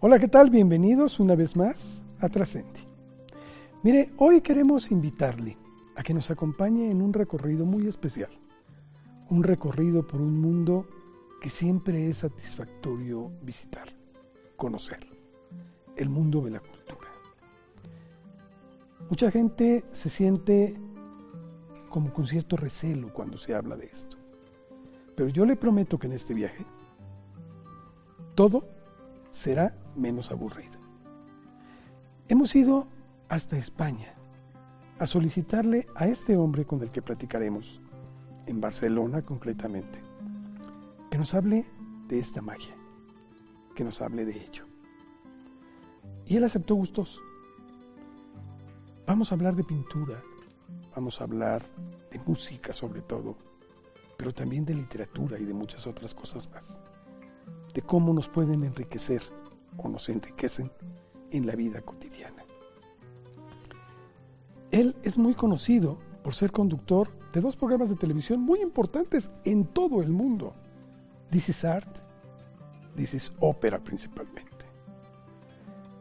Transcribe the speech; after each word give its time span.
Hola, 0.00 0.20
¿qué 0.20 0.28
tal? 0.28 0.48
Bienvenidos 0.48 1.18
una 1.18 1.34
vez 1.34 1.56
más 1.56 2.04
a 2.20 2.28
Trascendi. 2.28 2.86
Mire, 3.82 4.12
hoy 4.18 4.40
queremos 4.42 4.92
invitarle 4.92 5.58
a 5.96 6.04
que 6.04 6.14
nos 6.14 6.30
acompañe 6.30 6.88
en 6.88 7.02
un 7.02 7.12
recorrido 7.12 7.66
muy 7.66 7.88
especial. 7.88 8.30
Un 9.28 9.42
recorrido 9.42 10.06
por 10.06 10.20
un 10.20 10.40
mundo 10.40 10.86
que 11.40 11.48
siempre 11.48 12.08
es 12.08 12.18
satisfactorio 12.18 13.32
visitar, 13.42 13.88
conocer. 14.54 15.04
El 15.96 16.10
mundo 16.10 16.42
de 16.42 16.52
la 16.52 16.60
cultura. 16.60 17.08
Mucha 19.10 19.32
gente 19.32 19.84
se 19.90 20.10
siente 20.10 20.80
como 21.88 22.12
con 22.12 22.24
cierto 22.24 22.56
recelo 22.56 23.12
cuando 23.12 23.36
se 23.36 23.52
habla 23.52 23.76
de 23.76 23.86
esto. 23.86 24.16
Pero 25.16 25.28
yo 25.28 25.44
le 25.44 25.56
prometo 25.56 25.98
que 25.98 26.06
en 26.06 26.12
este 26.12 26.34
viaje 26.34 26.64
todo 28.36 28.64
será 29.32 29.76
menos 29.98 30.30
aburrido. 30.30 30.78
Hemos 32.28 32.54
ido 32.54 32.86
hasta 33.28 33.58
España 33.58 34.14
a 34.98 35.06
solicitarle 35.06 35.86
a 35.94 36.06
este 36.06 36.36
hombre 36.36 36.64
con 36.64 36.82
el 36.82 36.90
que 36.90 37.02
platicaremos, 37.02 37.80
en 38.46 38.60
Barcelona 38.60 39.22
concretamente, 39.22 40.00
que 41.10 41.18
nos 41.18 41.34
hable 41.34 41.66
de 42.08 42.18
esta 42.18 42.40
magia, 42.40 42.74
que 43.74 43.84
nos 43.84 44.00
hable 44.00 44.24
de 44.24 44.32
ello. 44.32 44.64
Y 46.26 46.36
él 46.36 46.44
aceptó 46.44 46.74
gustoso. 46.74 47.20
Vamos 49.06 49.30
a 49.30 49.34
hablar 49.34 49.54
de 49.54 49.64
pintura, 49.64 50.22
vamos 50.94 51.20
a 51.20 51.24
hablar 51.24 51.64
de 52.10 52.18
música 52.20 52.72
sobre 52.72 53.02
todo, 53.02 53.36
pero 54.16 54.32
también 54.32 54.64
de 54.64 54.74
literatura 54.74 55.38
y 55.38 55.44
de 55.44 55.54
muchas 55.54 55.86
otras 55.86 56.14
cosas 56.14 56.50
más, 56.50 56.80
de 57.72 57.82
cómo 57.82 58.12
nos 58.12 58.28
pueden 58.28 58.64
enriquecer 58.64 59.22
o 59.78 59.88
nos 59.88 60.08
enriquecen 60.08 60.70
en 61.30 61.46
la 61.46 61.54
vida 61.54 61.80
cotidiana. 61.80 62.44
Él 64.70 64.94
es 65.02 65.16
muy 65.16 65.34
conocido 65.34 65.98
por 66.22 66.34
ser 66.34 66.52
conductor 66.52 67.08
de 67.32 67.40
dos 67.40 67.56
programas 67.56 67.88
de 67.88 67.96
televisión 67.96 68.40
muy 68.40 68.60
importantes 68.60 69.30
en 69.44 69.64
todo 69.64 70.02
el 70.02 70.10
mundo. 70.10 70.54
This 71.30 71.48
is 71.48 71.64
Art, 71.64 72.00
This 72.98 73.14
is 73.14 73.32
Ópera 73.38 73.78
principalmente. 73.78 74.66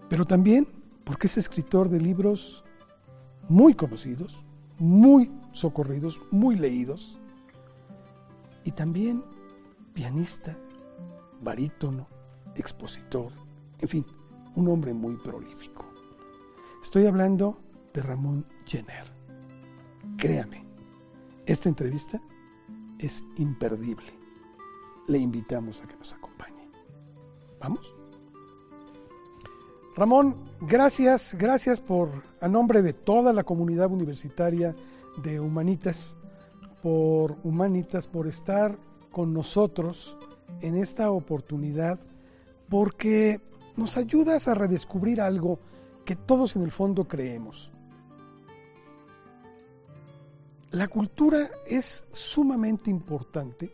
Pero 0.09 0.25
también 0.25 0.67
porque 1.03 1.27
es 1.27 1.37
escritor 1.37 1.89
de 1.89 2.01
libros 2.01 2.65
muy 3.47 3.75
conocidos, 3.75 4.43
muy 4.79 5.31
socorridos, 5.51 6.19
muy 6.31 6.55
leídos, 6.55 7.19
y 8.65 8.71
también 8.71 9.23
pianista, 9.93 10.57
barítono, 11.41 12.07
expositor, 12.55 13.31
en 13.79 13.87
fin, 13.87 14.05
un 14.55 14.67
hombre 14.69 14.93
muy 14.93 15.15
prolífico. 15.15 15.85
Estoy 16.81 17.05
hablando 17.05 17.57
de 17.93 18.01
Ramón 18.01 18.45
Jenner. 18.65 19.05
Créame, 20.17 20.63
esta 21.45 21.69
entrevista 21.69 22.21
es 22.99 23.23
imperdible. 23.37 24.13
Le 25.07 25.17
invitamos 25.17 25.81
a 25.81 25.87
que 25.87 25.95
nos 25.95 26.13
acompañe. 26.13 26.69
¿Vamos? 27.59 27.95
Ramón, 29.95 30.37
gracias, 30.61 31.35
gracias 31.35 31.79
por, 31.79 32.09
a 32.39 32.47
nombre 32.47 32.83
de 32.83 32.93
toda 32.93 33.33
la 33.33 33.43
comunidad 33.43 33.91
universitaria 33.91 34.75
de 35.23 35.39
Humanitas, 35.39 36.17
por 36.83 37.37
Humanitas, 37.43 38.05
por 38.05 38.27
estar 38.27 38.77
con 39.11 39.33
nosotros 39.33 40.17
en 40.61 40.77
esta 40.77 41.09
oportunidad, 41.09 41.99
porque 42.69 43.41
nos 43.77 43.95
ayudas 43.95 44.47
a 44.47 44.55
redescubrir 44.55 45.21
algo 45.21 45.59
que 46.03 46.15
todos 46.15 46.55
en 46.55 46.63
el 46.63 46.71
fondo 46.71 47.07
creemos. 47.07 47.71
La 50.71 50.87
cultura 50.87 51.49
es 51.65 52.05
sumamente 52.11 52.89
importante, 52.89 53.71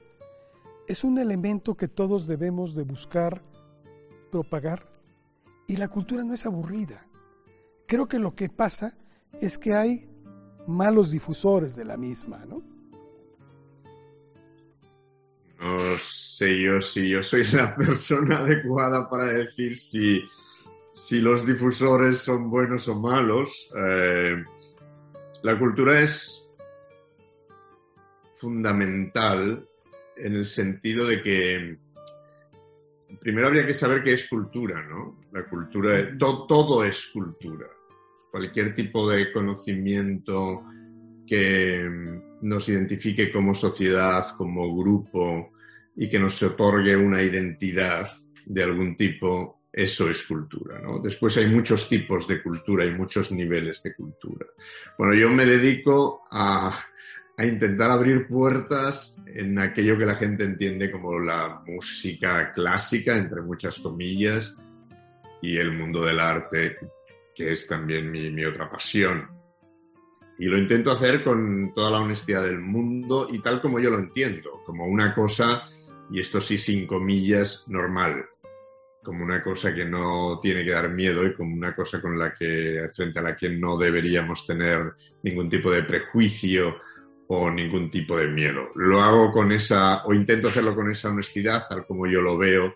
es 0.88 1.04
un 1.04 1.18
elemento 1.18 1.76
que 1.76 1.88
todos 1.88 2.28
debemos 2.28 2.76
de 2.76 2.84
buscar 2.84 3.42
propagar 4.32 4.88
y 5.68 5.78
la 5.78 5.88
cultura 5.88 6.24
no 6.24 6.34
es 6.34 6.46
aburrida. 6.46 7.08
Creo 7.88 8.08
que 8.08 8.20
lo 8.20 8.36
que 8.36 8.50
pasa 8.50 8.96
es 9.40 9.58
que 9.58 9.74
hay 9.74 10.10
malos 10.68 11.12
difusores 11.12 11.76
de 11.76 11.86
la 11.86 11.98
misma, 11.98 12.46
¿no? 12.46 12.73
No 15.64 15.98
sé 15.98 16.62
yo 16.62 16.82
si 16.82 17.08
yo 17.08 17.24
soy 17.24 17.44
la 17.54 17.74
persona 17.78 18.40
adecuada 18.40 19.10
para 19.10 19.28
decir 19.28 19.78
si, 19.78 20.22
si 20.92 21.22
los 21.22 21.46
difusores 21.46 22.20
son 22.20 22.50
buenos 22.50 22.90
o 22.90 23.00
malos. 23.00 23.72
Eh, 23.74 24.44
la 25.42 25.58
cultura 25.58 26.02
es 26.02 26.50
fundamental 28.34 29.66
en 30.18 30.36
el 30.36 30.46
sentido 30.46 31.08
de 31.08 31.24
que 31.24 31.78
primero 33.22 33.48
habría 33.48 33.66
que 33.66 33.74
saber 33.74 34.04
qué 34.04 34.14
es 34.14 34.28
cultura, 34.28 34.84
¿no? 34.84 35.22
La 35.32 35.46
cultura, 35.46 36.14
todo 36.18 36.84
es 36.84 37.10
cultura. 37.14 37.68
Cualquier 38.32 38.74
tipo 38.74 39.10
de 39.10 39.32
conocimiento 39.32 40.66
que 41.26 42.22
nos 42.42 42.68
identifique 42.68 43.32
como 43.32 43.56
sociedad, 43.56 44.36
como 44.38 44.76
grupo, 44.76 45.53
y 45.96 46.10
que 46.10 46.20
nos 46.20 46.42
otorgue 46.42 46.96
una 46.96 47.22
identidad 47.22 48.10
de 48.46 48.64
algún 48.64 48.96
tipo, 48.96 49.62
eso 49.72 50.10
es 50.10 50.24
cultura. 50.24 50.80
¿no? 50.80 51.00
Después 51.00 51.38
hay 51.38 51.48
muchos 51.48 51.88
tipos 51.88 52.28
de 52.28 52.42
cultura, 52.42 52.84
hay 52.84 52.92
muchos 52.92 53.32
niveles 53.32 53.82
de 53.84 53.96
cultura. 53.96 54.46
Bueno, 54.98 55.14
yo 55.14 55.30
me 55.30 55.46
dedico 55.46 56.24
a, 56.32 56.78
a 57.38 57.46
intentar 57.46 57.92
abrir 57.92 58.28
puertas 58.28 59.16
en 59.28 59.58
aquello 59.60 59.98
que 59.98 60.06
la 60.06 60.16
gente 60.16 60.44
entiende 60.44 60.92
como 60.92 61.20
la 61.20 61.62
música 61.66 62.52
clásica, 62.54 63.16
entre 63.16 63.42
muchas 63.42 63.80
comillas, 63.80 64.56
y 65.42 65.58
el 65.58 65.72
mundo 65.74 66.06
del 66.06 66.20
arte, 66.20 66.78
que 67.36 67.52
es 67.52 67.68
también 67.68 68.10
mi, 68.10 68.30
mi 68.30 68.46
otra 68.46 68.70
pasión. 68.70 69.28
Y 70.40 70.46
lo 70.46 70.58
intento 70.58 70.92
hacer 70.92 71.24
con 71.24 71.74
toda 71.76 71.92
la 71.92 72.00
honestidad 72.00 72.44
del 72.44 72.60
mundo 72.60 73.28
y 73.30 73.40
tal 73.40 73.62
como 73.62 73.80
yo 73.80 73.90
lo 73.90 74.00
entiendo, 74.00 74.62
como 74.66 74.86
una 74.86 75.14
cosa 75.14 75.70
y 76.12 76.20
esto 76.20 76.42
sí 76.42 76.58
sin 76.58 76.88
comillas, 76.88 77.66
normal, 77.68 78.26
como 79.04 79.24
una 79.24 79.44
cosa 79.44 79.74
que 79.74 79.86
no 79.86 80.40
tiene 80.42 80.64
que 80.64 80.72
dar 80.72 80.90
miedo 80.90 81.26
y 81.26 81.34
como 81.36 81.56
una 81.56 81.76
cosa 81.76 82.02
con 82.02 82.18
la 82.18 82.34
que, 82.34 82.90
frente 82.96 83.20
a 83.20 83.24
la 83.24 83.36
que 83.36 83.50
no 83.50 83.78
deberíamos 83.78 84.48
tener 84.48 84.94
ningún 85.24 85.50
tipo 85.50 85.70
de 85.70 85.84
prejuicio 85.84 86.78
o 87.28 87.52
ningún 87.52 87.90
tipo 87.90 88.18
de 88.18 88.28
miedo. 88.28 88.70
Lo 88.76 89.02
hago 89.02 89.32
con 89.32 89.52
esa, 89.52 90.06
o 90.06 90.14
intento 90.14 90.48
hacerlo 90.48 90.76
con 90.76 90.90
esa 90.90 91.10
honestidad, 91.10 91.68
tal 91.70 91.86
como 91.86 92.08
yo 92.08 92.22
lo 92.22 92.38
veo, 92.38 92.76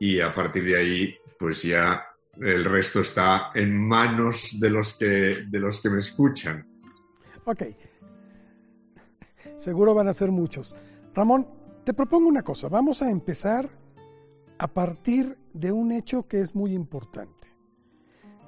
y 0.00 0.20
a 0.20 0.34
partir 0.34 0.64
de 0.64 0.78
ahí, 0.78 1.14
pues 1.38 1.62
ya 1.62 2.04
el 2.40 2.64
resto 2.64 3.00
está 3.00 3.50
en 3.54 3.76
manos 3.76 4.58
de 4.58 4.70
los 4.70 4.94
que, 4.94 5.44
de 5.46 5.60
los 5.60 5.80
que 5.80 5.90
me 5.90 6.00
escuchan. 6.00 6.66
Ok. 7.44 7.62
Seguro 9.56 9.94
van 9.94 10.08
a 10.08 10.14
ser 10.14 10.30
muchos. 10.30 10.74
Ramón, 11.14 11.46
te 11.84 11.92
propongo 11.92 12.28
una 12.28 12.42
cosa, 12.42 12.68
vamos 12.68 13.02
a 13.02 13.10
empezar 13.10 13.68
a 14.58 14.66
partir 14.68 15.38
de 15.52 15.72
un 15.72 15.92
hecho 15.92 16.26
que 16.26 16.40
es 16.40 16.54
muy 16.54 16.72
importante. 16.72 17.48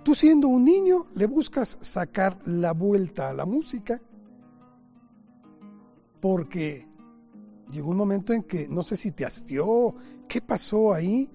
Tú 0.02 0.14
siendo 0.14 0.48
un 0.48 0.64
niño 0.64 1.04
le 1.14 1.26
buscas 1.26 1.78
sacar 1.80 2.38
la 2.46 2.72
vuelta 2.72 3.28
a 3.28 3.34
la 3.34 3.44
música 3.44 4.00
porque 6.20 6.86
llegó 7.70 7.90
un 7.90 7.96
momento 7.96 8.32
en 8.32 8.42
que 8.42 8.68
no 8.68 8.82
sé 8.82 8.96
si 8.96 9.12
te 9.12 9.24
hastió, 9.24 9.94
qué 10.28 10.40
pasó 10.40 10.94
ahí, 10.94 11.28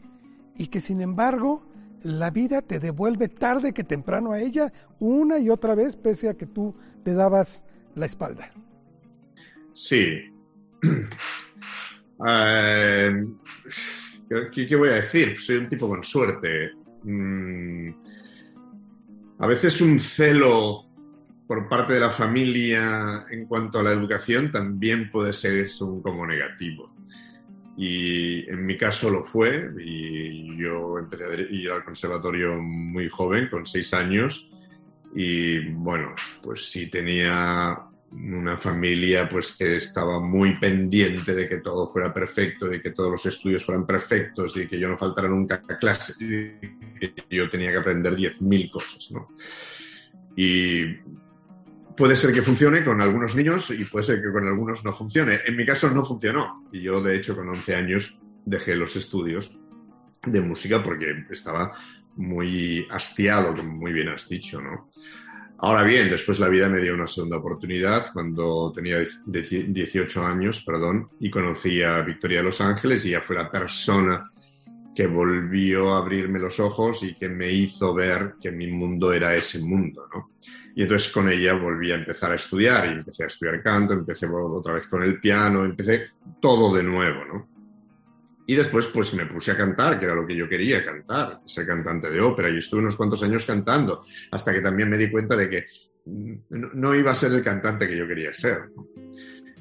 y 0.57 0.67
que 0.67 0.79
sin 0.79 1.01
embargo 1.01 1.63
la 2.03 2.29
vida 2.31 2.61
te 2.61 2.79
devuelve 2.79 3.27
tarde 3.27 3.73
que 3.73 3.83
temprano 3.83 4.31
a 4.31 4.39
ella 4.39 4.71
una 4.99 5.37
y 5.37 5.49
otra 5.49 5.75
vez 5.75 5.95
pese 5.95 6.29
a 6.29 6.33
que 6.33 6.47
tú 6.47 6.73
le 7.05 7.13
dabas 7.13 7.63
la 7.95 8.05
espalda. 8.05 8.51
Sí. 9.73 10.31
Eh, 12.27 13.25
¿qué, 14.53 14.75
voy 14.75 14.89
a 14.89 14.94
decir? 14.94 15.39
Soy 15.39 15.57
un 15.57 15.69
tipo 15.69 15.88
con 15.88 16.03
suerte. 16.03 16.71
Mm, 17.03 17.89
a 19.39 19.47
veces 19.47 19.81
un 19.81 20.00
celo 20.00 20.85
por 21.47 21.68
parte 21.68 21.94
de 21.94 22.00
la 22.00 22.09
familia 22.09 23.25
en 23.29 23.45
cuanto 23.45 23.79
a 23.79 23.83
la 23.83 23.91
educación 23.91 24.51
también 24.51 25.12
puede 25.12 25.33
ser 25.33 25.69
como 25.79 26.25
negativo. 26.25 26.94
Y 27.75 28.50
en 28.50 28.65
mi 28.65 28.77
caso 28.77 29.09
lo 29.09 29.24
fue, 29.24 29.71
y 29.83 30.56
yo 30.57 31.00
empecé 31.00 31.25
a 31.25 31.33
ir 31.33 31.71
al 31.71 31.83
conservatorio 31.83 32.56
muy 32.62 33.09
joven, 33.09 33.50
con 33.50 33.65
seis 33.65 33.94
años, 33.94 34.47
y 35.15 35.59
bueno, 35.71 36.13
pues 36.41 36.69
sí 36.69 36.88
tenía 36.88 37.77
una 38.11 38.57
familia 38.57 39.29
pues 39.29 39.53
que 39.53 39.77
estaba 39.77 40.19
muy 40.19 40.57
pendiente 40.57 41.33
de 41.33 41.47
que 41.47 41.57
todo 41.57 41.87
fuera 41.87 42.13
perfecto, 42.13 42.67
de 42.67 42.81
que 42.81 42.91
todos 42.91 43.11
los 43.11 43.25
estudios 43.25 43.65
fueran 43.65 43.85
perfectos 43.85 44.57
y 44.57 44.67
que 44.67 44.77
yo 44.77 44.89
no 44.89 44.97
faltara 44.97 45.29
nunca 45.29 45.63
a 45.67 45.77
clase, 45.77 46.13
y 46.19 47.07
que 47.07 47.25
yo 47.29 47.49
tenía 47.49 47.71
que 47.71 47.77
aprender 47.77 48.15
10.000 48.15 48.71
cosas, 48.71 49.11
¿no? 49.11 49.29
Y 50.35 50.85
puede 51.95 52.15
ser 52.15 52.33
que 52.33 52.41
funcione 52.41 52.83
con 52.83 53.01
algunos 53.01 53.35
niños 53.35 53.69
y 53.71 53.85
puede 53.85 54.03
ser 54.03 54.21
que 54.21 54.31
con 54.31 54.47
algunos 54.47 54.83
no 54.83 54.93
funcione. 54.93 55.39
En 55.45 55.55
mi 55.55 55.65
caso 55.65 55.89
no 55.89 56.03
funcionó 56.03 56.67
y 56.71 56.81
yo 56.81 57.01
de 57.01 57.15
hecho 57.15 57.35
con 57.35 57.47
11 57.49 57.75
años 57.75 58.17
dejé 58.45 58.75
los 58.75 58.95
estudios 58.95 59.57
de 60.25 60.41
música 60.41 60.83
porque 60.83 61.25
estaba 61.29 61.73
muy 62.15 62.85
hastiado, 62.89 63.55
como 63.55 63.73
muy 63.73 63.93
bien 63.93 64.09
has 64.09 64.27
dicho, 64.27 64.61
¿no? 64.61 64.89
Ahora 65.63 65.83
bien, 65.83 66.09
después 66.09 66.39
la 66.39 66.49
vida 66.49 66.67
me 66.69 66.81
dio 66.81 66.95
una 66.95 67.07
segunda 67.07 67.37
oportunidad 67.37 68.11
cuando 68.13 68.71
tenía 68.73 68.97
18 69.27 70.25
años, 70.25 70.63
perdón, 70.65 71.09
y 71.19 71.29
conocí 71.29 71.83
a 71.83 72.01
Victoria 72.01 72.39
de 72.39 72.45
Los 72.45 72.61
Ángeles 72.61 73.05
y 73.05 73.11
ya 73.11 73.21
fue 73.21 73.35
la 73.35 73.51
persona 73.51 74.27
que 74.95 75.05
volvió 75.05 75.93
a 75.93 75.99
abrirme 75.99 76.39
los 76.39 76.59
ojos 76.59 77.03
y 77.03 77.13
que 77.13 77.29
me 77.29 77.51
hizo 77.51 77.93
ver 77.93 78.33
que 78.41 78.51
mi 78.51 78.71
mundo 78.71 79.13
era 79.13 79.35
ese 79.35 79.59
mundo, 79.59 80.07
¿no? 80.11 80.31
Y 80.75 80.81
entonces 80.81 81.11
con 81.11 81.29
ella 81.29 81.53
volví 81.53 81.91
a 81.91 81.95
empezar 81.95 82.31
a 82.31 82.35
estudiar 82.35 82.87
y 82.87 82.93
empecé 82.93 83.25
a 83.25 83.27
estudiar 83.27 83.61
canto, 83.61 83.93
empecé 83.93 84.25
otra 84.27 84.73
vez 84.73 84.87
con 84.87 85.03
el 85.03 85.19
piano, 85.19 85.63
empecé 85.63 86.07
todo 86.41 86.75
de 86.75 86.81
nuevo, 86.81 87.23
¿no? 87.25 87.50
Y 88.47 88.55
después 88.55 88.88
pues 88.88 89.13
me 89.13 89.25
puse 89.25 89.51
a 89.51 89.57
cantar, 89.57 89.99
que 89.99 90.05
era 90.05 90.15
lo 90.15 90.25
que 90.25 90.35
yo 90.35 90.49
quería, 90.49 90.83
cantar, 90.83 91.39
ser 91.45 91.65
cantante 91.65 92.09
de 92.09 92.19
ópera. 92.19 92.49
Y 92.49 92.57
estuve 92.57 92.81
unos 92.81 92.95
cuantos 92.95 93.21
años 93.23 93.45
cantando, 93.45 94.01
hasta 94.31 94.53
que 94.53 94.61
también 94.61 94.89
me 94.89 94.97
di 94.97 95.09
cuenta 95.09 95.35
de 95.35 95.49
que 95.49 95.65
no, 96.05 96.95
iba 96.95 97.11
a 97.11 97.15
ser 97.15 97.31
el 97.31 97.43
cantante 97.43 97.88
que 97.88 97.97
yo 97.97 98.07
quería 98.07 98.33
ser. 98.33 98.69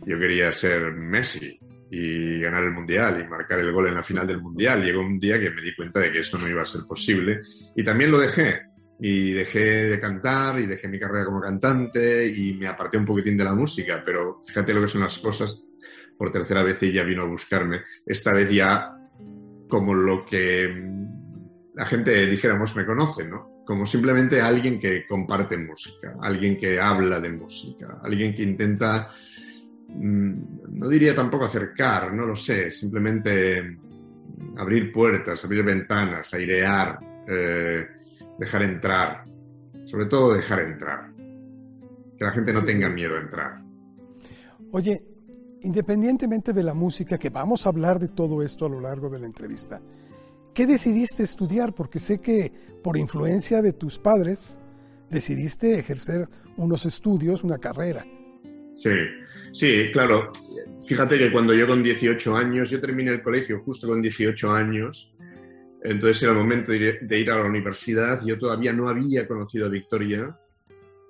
Yo 0.07 0.19
quería 0.19 0.53
ser 0.53 0.93
Messi 0.93 1.59
y 1.91 2.41
ganar 2.41 2.65
el 2.65 2.71
Mundial 2.71 3.21
y 3.21 3.29
marcar 3.29 3.59
el 3.59 3.73
gol 3.73 3.89
en 3.89 3.95
la 3.95 4.03
final 4.03 4.27
del 4.27 4.41
Mundial. 4.41 4.83
Llegó 4.83 5.01
un 5.01 5.19
día 5.19 5.39
que 5.39 5.51
me 5.51 5.61
di 5.61 5.75
cuenta 5.75 6.01
de 6.01 6.11
que 6.11 6.21
eso 6.21 6.39
no 6.39 6.49
iba 6.49 6.63
a 6.63 6.67
ser 6.67 6.83
posible 6.89 7.41
y 7.77 7.85
también 7.85 8.11
lo 8.11 8.19
dejé. 8.19 8.63
Y 9.03 9.33
dejé 9.33 9.89
de 9.89 9.99
cantar 9.99 10.61
y 10.61 10.67
dejé 10.67 10.87
mi 10.87 10.99
carrera 10.99 11.25
como 11.25 11.41
cantante 11.41 12.27
y 12.27 12.53
me 12.55 12.69
aparté 12.69 12.99
un 12.99 13.07
poquitín 13.07 13.37
de 13.37 13.45
la 13.45 13.55
música, 13.55 14.03
pero 14.05 14.41
fíjate 14.47 14.75
lo 14.75 14.83
que 14.83 14.89
son 14.89 15.01
las 15.01 15.19
cosas 15.19 15.59
por 16.21 16.31
tercera 16.31 16.63
vez 16.63 16.83
ella 16.83 17.03
vino 17.03 17.23
a 17.23 17.27
buscarme. 17.27 17.81
Esta 18.05 18.35
vez 18.35 18.51
ya 18.51 18.95
como 19.71 19.95
lo 19.95 20.27
que 20.27 20.69
la 21.75 21.87
gente, 21.87 22.27
dijéramos, 22.27 22.77
me 22.77 22.85
conoce, 22.85 23.25
¿no? 23.25 23.63
Como 23.65 23.87
simplemente 23.87 24.39
alguien 24.39 24.79
que 24.79 25.07
comparte 25.07 25.57
música, 25.57 26.17
alguien 26.21 26.59
que 26.59 26.79
habla 26.79 27.21
de 27.21 27.31
música, 27.31 28.01
alguien 28.03 28.35
que 28.35 28.43
intenta, 28.43 29.13
mm, 29.89 30.33
no 30.73 30.89
diría 30.91 31.15
tampoco 31.15 31.47
acercar, 31.47 32.13
no 32.13 32.27
lo 32.27 32.37
sé, 32.37 32.71
simplemente 32.71 33.79
abrir 34.59 34.93
puertas, 34.93 35.43
abrir 35.47 35.65
ventanas, 35.65 36.35
airear, 36.35 36.99
eh, 37.27 37.87
dejar 38.39 38.63
entrar, 38.65 39.25
sobre 39.87 40.05
todo 40.05 40.35
dejar 40.35 40.61
entrar, 40.61 41.15
que 41.15 42.25
la 42.27 42.33
gente 42.33 42.53
no 42.53 42.63
tenga 42.63 42.91
miedo 42.91 43.17
a 43.17 43.21
entrar. 43.21 43.63
Oye, 44.73 45.10
Independientemente 45.63 46.53
de 46.53 46.63
la 46.63 46.75
música, 46.75 47.19
que 47.19 47.29
vamos 47.29 47.67
a 47.67 47.69
hablar 47.69 47.99
de 47.99 48.09
todo 48.09 48.43
esto 48.43 48.67
a 48.67 48.69
lo 48.69 48.81
largo 48.81 49.11
de 49.11 49.19
la 49.19 49.27
entrevista, 49.27 49.81
¿qué 50.55 50.67
decidiste 50.67 51.23
estudiar? 51.23 51.75
Porque 51.75 51.99
sé 51.99 52.21
que 52.21 52.51
por 52.83 52.97
influencia 52.97 53.61
de 53.61 53.73
tus 53.73 53.99
padres 53.99 54.59
decidiste 55.11 55.79
ejercer 55.79 56.29
unos 56.57 56.87
estudios, 56.87 57.45
una 57.45 57.59
carrera. 57.59 58.07
Sí, 58.75 58.91
sí, 59.53 59.91
claro. 59.93 60.33
Fíjate 60.87 61.19
que 61.19 61.31
cuando 61.31 61.53
yo 61.53 61.67
con 61.67 61.83
18 61.83 62.37
años, 62.37 62.71
yo 62.71 62.81
terminé 62.81 63.11
el 63.11 63.23
colegio 63.23 63.61
justo 63.63 63.87
con 63.87 64.01
18 64.01 64.53
años, 64.53 65.13
entonces 65.83 66.23
era 66.23 66.33
el 66.33 66.39
momento 66.39 66.73
de 66.73 67.19
ir 67.19 67.31
a 67.31 67.37
la 67.37 67.45
universidad, 67.45 68.25
yo 68.25 68.39
todavía 68.39 68.73
no 68.73 68.89
había 68.89 69.29
conocido 69.29 69.67
a 69.67 69.69
Victoria, 69.69 70.39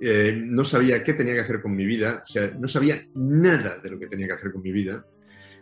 eh, 0.00 0.34
no 0.34 0.64
sabía 0.64 1.04
qué 1.04 1.12
tenía 1.12 1.34
que 1.34 1.40
hacer 1.40 1.60
con 1.60 1.76
mi 1.76 1.84
vida, 1.84 2.22
o 2.24 2.26
sea, 2.26 2.50
no 2.58 2.66
sabía 2.66 2.96
nada 3.14 3.76
de 3.76 3.90
lo 3.90 3.98
que 3.98 4.06
tenía 4.06 4.26
que 4.26 4.32
hacer 4.32 4.52
con 4.52 4.62
mi 4.62 4.72
vida. 4.72 5.04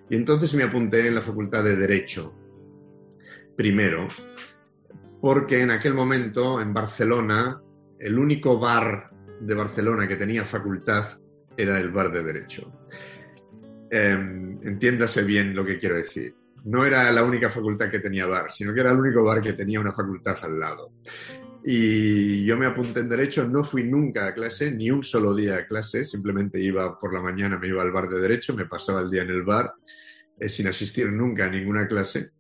Y 0.09 0.17
entonces 0.17 0.55
me 0.55 0.63
apunté 0.63 1.07
en 1.07 1.15
la 1.17 1.23
Facultad 1.23 1.65
de 1.65 1.77
Derecho, 1.77 2.33
primero, 3.57 4.09
porque 5.21 5.63
en 5.63 5.71
aquel 5.71 5.95
momento 5.95 6.61
en 6.61 6.73
Barcelona, 6.73 7.61
el 7.99 8.19
único 8.19 8.59
bar 8.59 9.11
de 9.41 9.55
Barcelona 9.55 10.07
que 10.07 10.17
tenía 10.17 10.45
facultad 10.45 11.19
era 11.57 11.79
el 11.79 11.91
bar 11.91 12.13
de 12.13 12.23
Derecho. 12.23 12.73
Em, 13.91 14.61
entiéndase 14.63 15.25
bien 15.25 15.55
lo 15.55 15.65
que 15.65 15.79
quiero 15.79 15.97
decir. 15.97 16.35
No 16.65 16.85
era 16.85 17.11
la 17.13 17.25
única 17.25 17.51
facultad 17.51 17.91
que 17.91 18.01
tenía 18.01 18.27
bar, 18.27 18.51
sino 18.51 18.73
que 18.73 18.81
era 18.81 18.93
el 18.93 18.99
único 18.99 19.25
bar 19.25 19.41
que 19.41 19.55
tenía 19.55 19.81
una 19.81 19.93
facultad 19.93 20.37
al 20.43 20.59
lado. 20.59 20.93
Y 21.65 22.45
yo 22.45 22.57
me 22.57 22.67
apunté 22.67 23.01
en 23.01 23.09
Derecho, 23.09 23.47
no 23.47 23.65
fui 23.65 23.85
nunca 23.85 24.27
a 24.27 24.35
clase, 24.35 24.71
ni 24.71 24.91
un 24.91 25.03
solo 25.03 25.35
día 25.35 25.57
a 25.57 25.67
clase, 25.67 26.05
simplemente 26.05 26.61
iba 26.61 26.99
por 26.99 27.13
la 27.13 27.21
mañana, 27.21 27.59
me 27.59 27.69
iba 27.69 27.83
al 27.83 27.91
bar 27.91 28.09
de 28.09 28.21
Derecho, 28.21 28.55
me 28.55 28.67
pasaba 28.67 29.01
el 29.01 29.11
día 29.11 29.23
en 29.23 29.31
el 29.31 29.43
bar, 29.43 29.75
eh, 30.39 30.49
sin 30.49 30.69
asistir 30.69 31.11
nunca 31.11 31.47
a 31.47 31.51
ninguna 31.51 31.87
clase, 31.87 32.31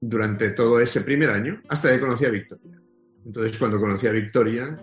durante 0.00 0.50
todo 0.50 0.80
ese 0.80 1.00
primer 1.00 1.30
año, 1.30 1.62
hasta 1.68 1.90
que 1.90 2.00
conocí 2.00 2.24
a 2.24 2.30
Victoria. 2.30 2.78
Entonces, 3.24 3.56
cuando 3.56 3.80
conocí 3.80 4.06
a 4.06 4.12
Victoria, 4.12 4.76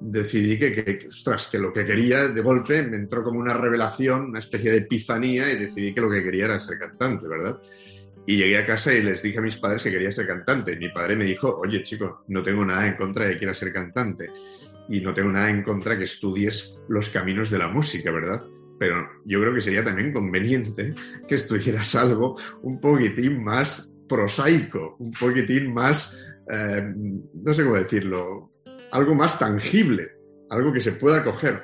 decidí 0.00 0.58
que, 0.58 0.72
que, 0.72 1.08
ostras, 1.08 1.48
que 1.48 1.58
lo 1.58 1.72
que 1.72 1.84
quería, 1.84 2.28
de 2.28 2.40
golpe, 2.40 2.82
me 2.82 2.96
entró 2.96 3.22
como 3.22 3.40
una 3.40 3.54
revelación, 3.54 4.26
una 4.26 4.38
especie 4.38 4.70
de 4.70 4.78
epifanía, 4.78 5.52
y 5.52 5.58
decidí 5.58 5.92
que 5.92 6.00
lo 6.00 6.10
que 6.10 6.22
quería 6.22 6.46
era 6.46 6.58
ser 6.58 6.78
cantante, 6.78 7.28
¿verdad? 7.28 7.60
Y 8.26 8.36
llegué 8.36 8.58
a 8.58 8.66
casa 8.66 8.94
y 8.94 9.02
les 9.02 9.22
dije 9.22 9.38
a 9.38 9.42
mis 9.42 9.56
padres 9.56 9.82
que 9.82 9.90
quería 9.90 10.12
ser 10.12 10.26
cantante. 10.26 10.76
Mi 10.76 10.90
padre 10.90 11.16
me 11.16 11.24
dijo, 11.24 11.58
oye 11.58 11.82
chico, 11.82 12.24
no 12.28 12.42
tengo 12.42 12.64
nada 12.64 12.86
en 12.86 12.96
contra 12.96 13.24
de 13.24 13.32
que 13.32 13.38
quieras 13.38 13.58
ser 13.58 13.72
cantante 13.72 14.30
y 14.88 15.00
no 15.00 15.14
tengo 15.14 15.30
nada 15.30 15.50
en 15.50 15.62
contra 15.62 15.92
de 15.92 15.98
que 15.98 16.04
estudies 16.04 16.74
los 16.88 17.08
caminos 17.08 17.50
de 17.50 17.58
la 17.58 17.68
música, 17.68 18.10
¿verdad? 18.10 18.44
Pero 18.78 19.08
yo 19.24 19.40
creo 19.40 19.54
que 19.54 19.60
sería 19.60 19.84
también 19.84 20.12
conveniente 20.12 20.94
que 21.28 21.34
estudiaras 21.34 21.94
algo 21.94 22.36
un 22.62 22.80
poquitín 22.80 23.42
más 23.42 23.90
prosaico, 24.08 24.96
un 24.98 25.10
poquitín 25.12 25.72
más, 25.72 26.16
eh, 26.52 26.92
no 27.34 27.54
sé 27.54 27.64
cómo 27.64 27.76
decirlo, 27.76 28.52
algo 28.90 29.14
más 29.14 29.38
tangible, 29.38 30.10
algo 30.50 30.72
que 30.72 30.80
se 30.80 30.92
pueda 30.92 31.24
coger. 31.24 31.62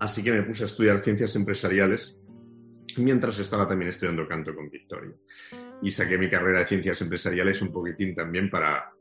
Así 0.00 0.22
que 0.22 0.32
me 0.32 0.42
puse 0.42 0.64
a 0.64 0.66
estudiar 0.66 0.98
ciencias 1.00 1.34
empresariales 1.36 2.18
mientras 2.96 3.38
estaba 3.38 3.66
también 3.66 3.88
estudiando 3.88 4.28
canto 4.28 4.54
con 4.54 4.68
Victoria 4.68 5.14
y 5.82 5.90
saqué 5.90 6.18
mi 6.18 6.28
carrera 6.28 6.60
de 6.60 6.66
ciencias 6.66 7.00
empresariales 7.02 7.60
un 7.62 7.72
poquitín 7.72 8.14
también 8.14 8.50
para, 8.50 8.92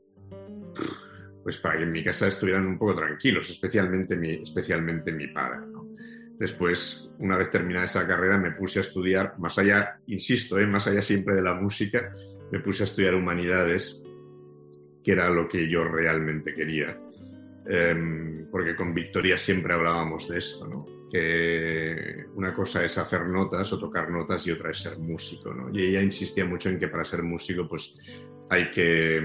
pues 1.43 1.57
para 1.57 1.77
que 1.77 1.83
en 1.83 1.91
mi 1.91 2.03
casa 2.03 2.27
estuvieran 2.27 2.65
un 2.65 2.77
poco 2.77 2.95
tranquilos, 2.95 3.49
especialmente 3.49 4.15
mi, 4.15 4.41
especialmente 4.41 5.11
mi 5.11 5.27
padre. 5.27 5.59
Después, 6.39 7.11
una 7.19 7.37
vez 7.37 7.51
terminada 7.51 7.85
esa 7.85 8.07
carrera, 8.07 8.37
me 8.37 8.51
puse 8.51 8.79
a 8.79 8.81
estudiar, 8.81 9.37
más 9.37 9.57
allá, 9.59 9.99
insisto, 10.07 10.59
¿eh? 10.59 10.67
más 10.67 10.87
allá 10.87 11.01
siempre 11.01 11.35
de 11.35 11.43
la 11.43 11.53
música, 11.53 12.13
me 12.51 12.59
puse 12.59 12.83
a 12.83 12.85
estudiar 12.85 13.15
humanidades, 13.15 14.01
que 15.03 15.11
era 15.11 15.29
lo 15.29 15.47
que 15.47 15.69
yo 15.69 15.83
realmente 15.83 16.53
quería. 16.53 16.99
Em, 17.65 18.47
porque 18.51 18.75
con 18.75 18.93
Victoria 18.93 19.37
siempre 19.37 19.73
hablábamos 19.73 20.27
de 20.27 20.37
esto, 20.37 20.67
¿no? 20.67 20.85
Que 21.13 22.25
una 22.33 22.55
cosa 22.55 22.83
es 22.83 22.97
hacer 22.97 23.27
notas 23.27 23.71
o 23.71 23.77
tocar 23.77 24.09
notas 24.09 24.47
y 24.47 24.51
otra 24.51 24.71
es 24.71 24.79
ser 24.79 24.97
músico, 24.97 25.53
¿no? 25.53 25.69
Y 25.71 25.89
ella 25.89 26.01
insistía 26.01 26.43
mucho 26.43 26.69
en 26.69 26.79
que 26.79 26.87
para 26.87 27.05
ser 27.05 27.21
músico 27.21 27.67
pues 27.69 27.93
hay 28.49 28.71
que 28.71 29.21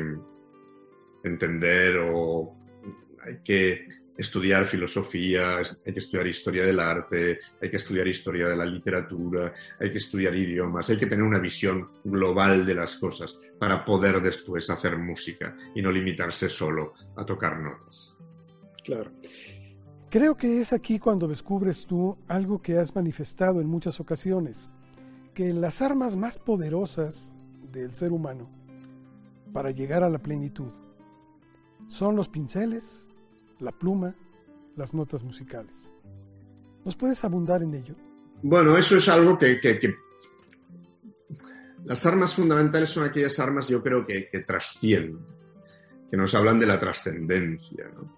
entender 1.25 1.97
o 2.11 2.55
hay 3.25 3.39
que 3.43 3.89
estudiar 4.19 4.67
filosofía, 4.67 5.57
hay 5.57 5.93
que 5.95 5.99
estudiar 5.99 6.27
historia 6.27 6.67
del 6.67 6.79
arte, 6.79 7.39
hay 7.63 7.71
que 7.71 7.79
estudiar 7.79 8.07
historia 8.07 8.49
de 8.49 8.57
la 8.59 8.67
literatura, 8.67 9.55
hay 9.81 9.91
que 9.91 9.97
estudiar 9.97 10.37
idiomas, 10.37 10.91
hay 10.91 10.99
que 10.99 11.07
tener 11.07 11.25
una 11.25 11.39
visión 11.39 11.89
global 12.05 12.67
de 12.67 12.75
las 12.75 12.97
cosas 12.97 13.39
para 13.59 13.83
poder 13.83 14.21
después 14.21 14.69
hacer 14.69 14.99
música 14.99 15.57
y 15.75 15.81
no 15.81 15.91
limitarse 15.91 16.51
solo 16.51 16.93
a 17.17 17.25
tocar 17.25 17.59
notas. 17.61 18.15
Claro. 18.85 19.11
Creo 20.11 20.39
que 20.39 20.61
es 20.63 20.73
aquí 20.73 20.99
cuando 20.99 21.29
descubres 21.29 21.85
tú 21.85 22.17
algo 22.29 22.63
que 22.63 22.79
has 22.79 22.95
manifestado 22.95 23.61
en 23.61 23.69
muchas 23.69 24.01
ocasiones, 24.01 24.73
que 25.35 25.53
las 25.53 25.83
armas 25.83 26.17
más 26.17 26.39
poderosas 26.39 27.35
del 27.71 27.93
ser 27.93 28.13
humano 28.13 28.49
para 29.53 29.71
llegar 29.71 30.03
a 30.03 30.09
la 30.09 30.19
plenitud 30.19 30.73
son 31.89 32.17
los 32.17 32.31
pinceles, 32.31 33.11
la 33.59 33.71
pluma, 33.71 34.15
las 34.77 34.95
notas 34.95 35.23
musicales. 35.23 35.93
¿Nos 36.87 36.97
puedes 36.97 37.23
abundar 37.25 37.63
en 37.63 37.75
ello? 37.75 37.95
Bueno, 38.43 38.79
eso 38.79 38.97
es 38.97 39.11
algo 39.11 39.37
que, 39.37 39.61
Las 41.85 42.07
armas 42.07 42.35
fundamentales 42.35 42.89
son 42.89 43.05
aquellas 43.05 43.39
armas, 43.41 43.69
yo 43.69 43.83
creo, 43.83 44.07
que, 44.07 44.31
que 44.31 44.41
trascienden, 44.41 45.27
que 46.11 46.17
nos 46.17 46.35
hablan 46.35 46.59
de 46.59 46.67
la 46.67 46.81
trascendencia. 46.81 47.91
¿no? 47.95 48.18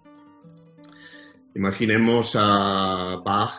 Imaginemos 1.55 2.37
a 2.39 3.21
Bach 3.25 3.59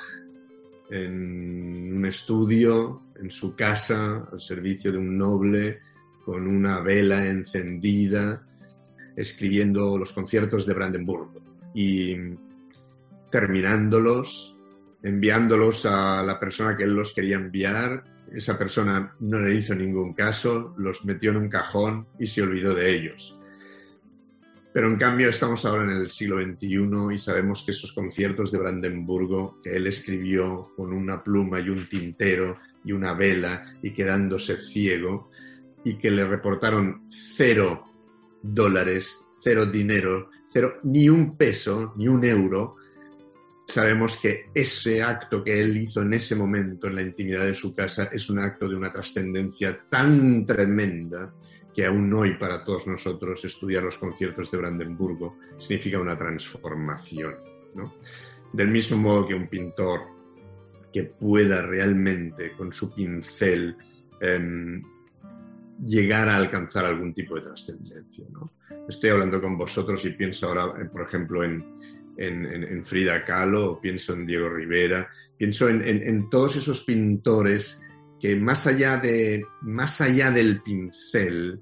en 0.89 1.93
un 1.98 2.05
estudio, 2.05 3.01
en 3.15 3.29
su 3.29 3.53
casa, 3.55 4.27
al 4.31 4.39
servicio 4.39 4.91
de 4.91 4.98
un 4.98 5.17
noble, 5.17 5.79
con 6.25 6.48
una 6.48 6.79
vela 6.79 7.27
encendida, 7.27 8.48
escribiendo 9.15 9.98
los 9.98 10.13
conciertos 10.13 10.65
de 10.65 10.74
Brandenburgo 10.74 11.41
y 11.74 12.15
terminándolos, 13.29 14.55
enviándolos 15.03 15.86
a 15.86 16.24
la 16.24 16.39
persona 16.39 16.77
que 16.77 16.83
él 16.83 16.93
los 16.93 17.13
quería 17.13 17.36
enviar. 17.36 18.05
Esa 18.33 18.57
persona 18.57 19.13
no 19.19 19.41
le 19.41 19.55
hizo 19.55 19.75
ningún 19.75 20.13
caso, 20.13 20.74
los 20.77 21.03
metió 21.03 21.31
en 21.31 21.38
un 21.38 21.50
cajón 21.50 22.07
y 22.17 22.27
se 22.27 22.41
olvidó 22.41 22.74
de 22.74 22.95
ellos. 22.95 23.38
Pero 24.74 24.88
en 24.88 24.96
cambio 24.96 25.30
estamos 25.30 25.66
ahora 25.66 25.84
en 25.84 25.98
el 25.98 26.10
siglo 26.10 26.42
XXI 26.42 27.13
y 27.13 27.18
sabemos 27.18 27.63
que 27.63 27.72
esos 27.72 27.92
conciertos 27.92 28.51
de 28.51 28.60
Brandenburgo 28.60 29.60
que 29.62 29.75
él 29.75 29.88
escribió 29.88 30.72
con 30.78 30.94
una 30.94 31.22
pluma 31.24 31.60
y 31.60 31.70
un 31.70 31.90
tintero 31.90 32.58
y 32.86 32.94
una 32.94 33.13
vela 33.13 33.66
y 33.82 33.92
quedándose 33.92 34.58
ciego 34.58 35.30
y 35.84 35.98
que 35.98 36.12
le 36.12 36.25
reportaron 36.25 37.04
cero 37.10 37.84
dólares, 38.42 39.20
cero 39.44 39.66
dinero, 39.66 40.30
cero, 40.54 40.80
ni 40.84 41.10
un 41.10 41.36
peso, 41.36 41.94
ni 41.98 42.08
un 42.08 42.24
euro, 42.24 42.78
sabemos 43.68 44.18
que 44.18 44.46
ese 44.54 45.01
acto 45.01 45.44
que 45.44 45.60
él 45.60 45.78
hizo 45.78 46.01
en 46.01 46.13
ese 46.13 46.36
momento 46.36 46.88
en 46.88 46.96
la 46.96 47.01
intimidad 47.01 47.46
de 47.46 47.54
su 47.54 47.75
casa 47.75 48.06
es 48.06 48.30
un 48.30 48.40
acto 48.40 48.68
de 48.68 48.75
una 48.75 48.92
trascendencia 48.92 49.86
tan 49.90 50.46
tremenda 50.46 51.34
que 51.74 51.86
aún 51.86 52.13
hoy 52.13 52.36
para 52.36 52.63
todos 52.63 52.88
nosotros 52.88 53.44
estudiar 53.46 53.84
los 53.84 53.98
conciertos 53.98 54.51
de 54.51 54.58
Brandenburgo 54.58 55.38
significa 55.58 56.00
una 56.00 56.18
transformación. 56.18 57.36
Del 58.54 58.68
mismo 58.68 58.98
modo 58.98 59.28
que 59.28 59.36
un 59.36 59.48
pintor 59.48 60.01
que 60.92 61.04
pueda 61.04 61.62
realmente 61.62 62.51
con 62.51 62.74
su 62.74 62.94
pincel 62.94 63.78
em, 64.20 64.84
llegar 65.86 66.30
a 66.30 66.36
alcanzar 66.36 66.86
algún 66.86 67.13
tipo 67.13 67.36
de 67.36 67.42
trascendencia. 67.42 68.25
Estoy 68.88 69.10
hablando 69.10 69.42
con 69.42 69.58
vosotros 69.58 70.04
y 70.06 70.12
pienso 70.12 70.48
ahora, 70.48 70.82
eh, 70.82 70.86
por 70.86 71.04
ejemplo, 71.04 71.44
en, 71.44 71.63
en, 72.18 72.86
Frida 72.86 73.25
Kahlo, 73.25 73.80
pienso 73.82 74.13
en 74.13 74.25
Diego 74.25 74.50
Rivera, 74.50 75.10
pienso 75.38 75.70
en, 75.70 76.30
todos 76.30 76.56
esos 76.56 76.82
pintores 76.82 77.80
que 78.22 78.36
más 78.36 78.68
allá, 78.68 78.98
de, 78.98 79.44
más 79.62 80.00
allá 80.00 80.30
del 80.30 80.62
pincel, 80.62 81.60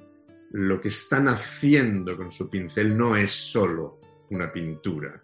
lo 0.52 0.82
que 0.82 0.90
están 0.90 1.30
haciendo 1.30 2.18
con 2.18 2.34
su 2.34 2.50
pincel 2.50 2.98
no 2.98 3.16
es 3.16 3.32
solo 3.32 4.02
una 4.32 4.52
pintura, 4.52 5.22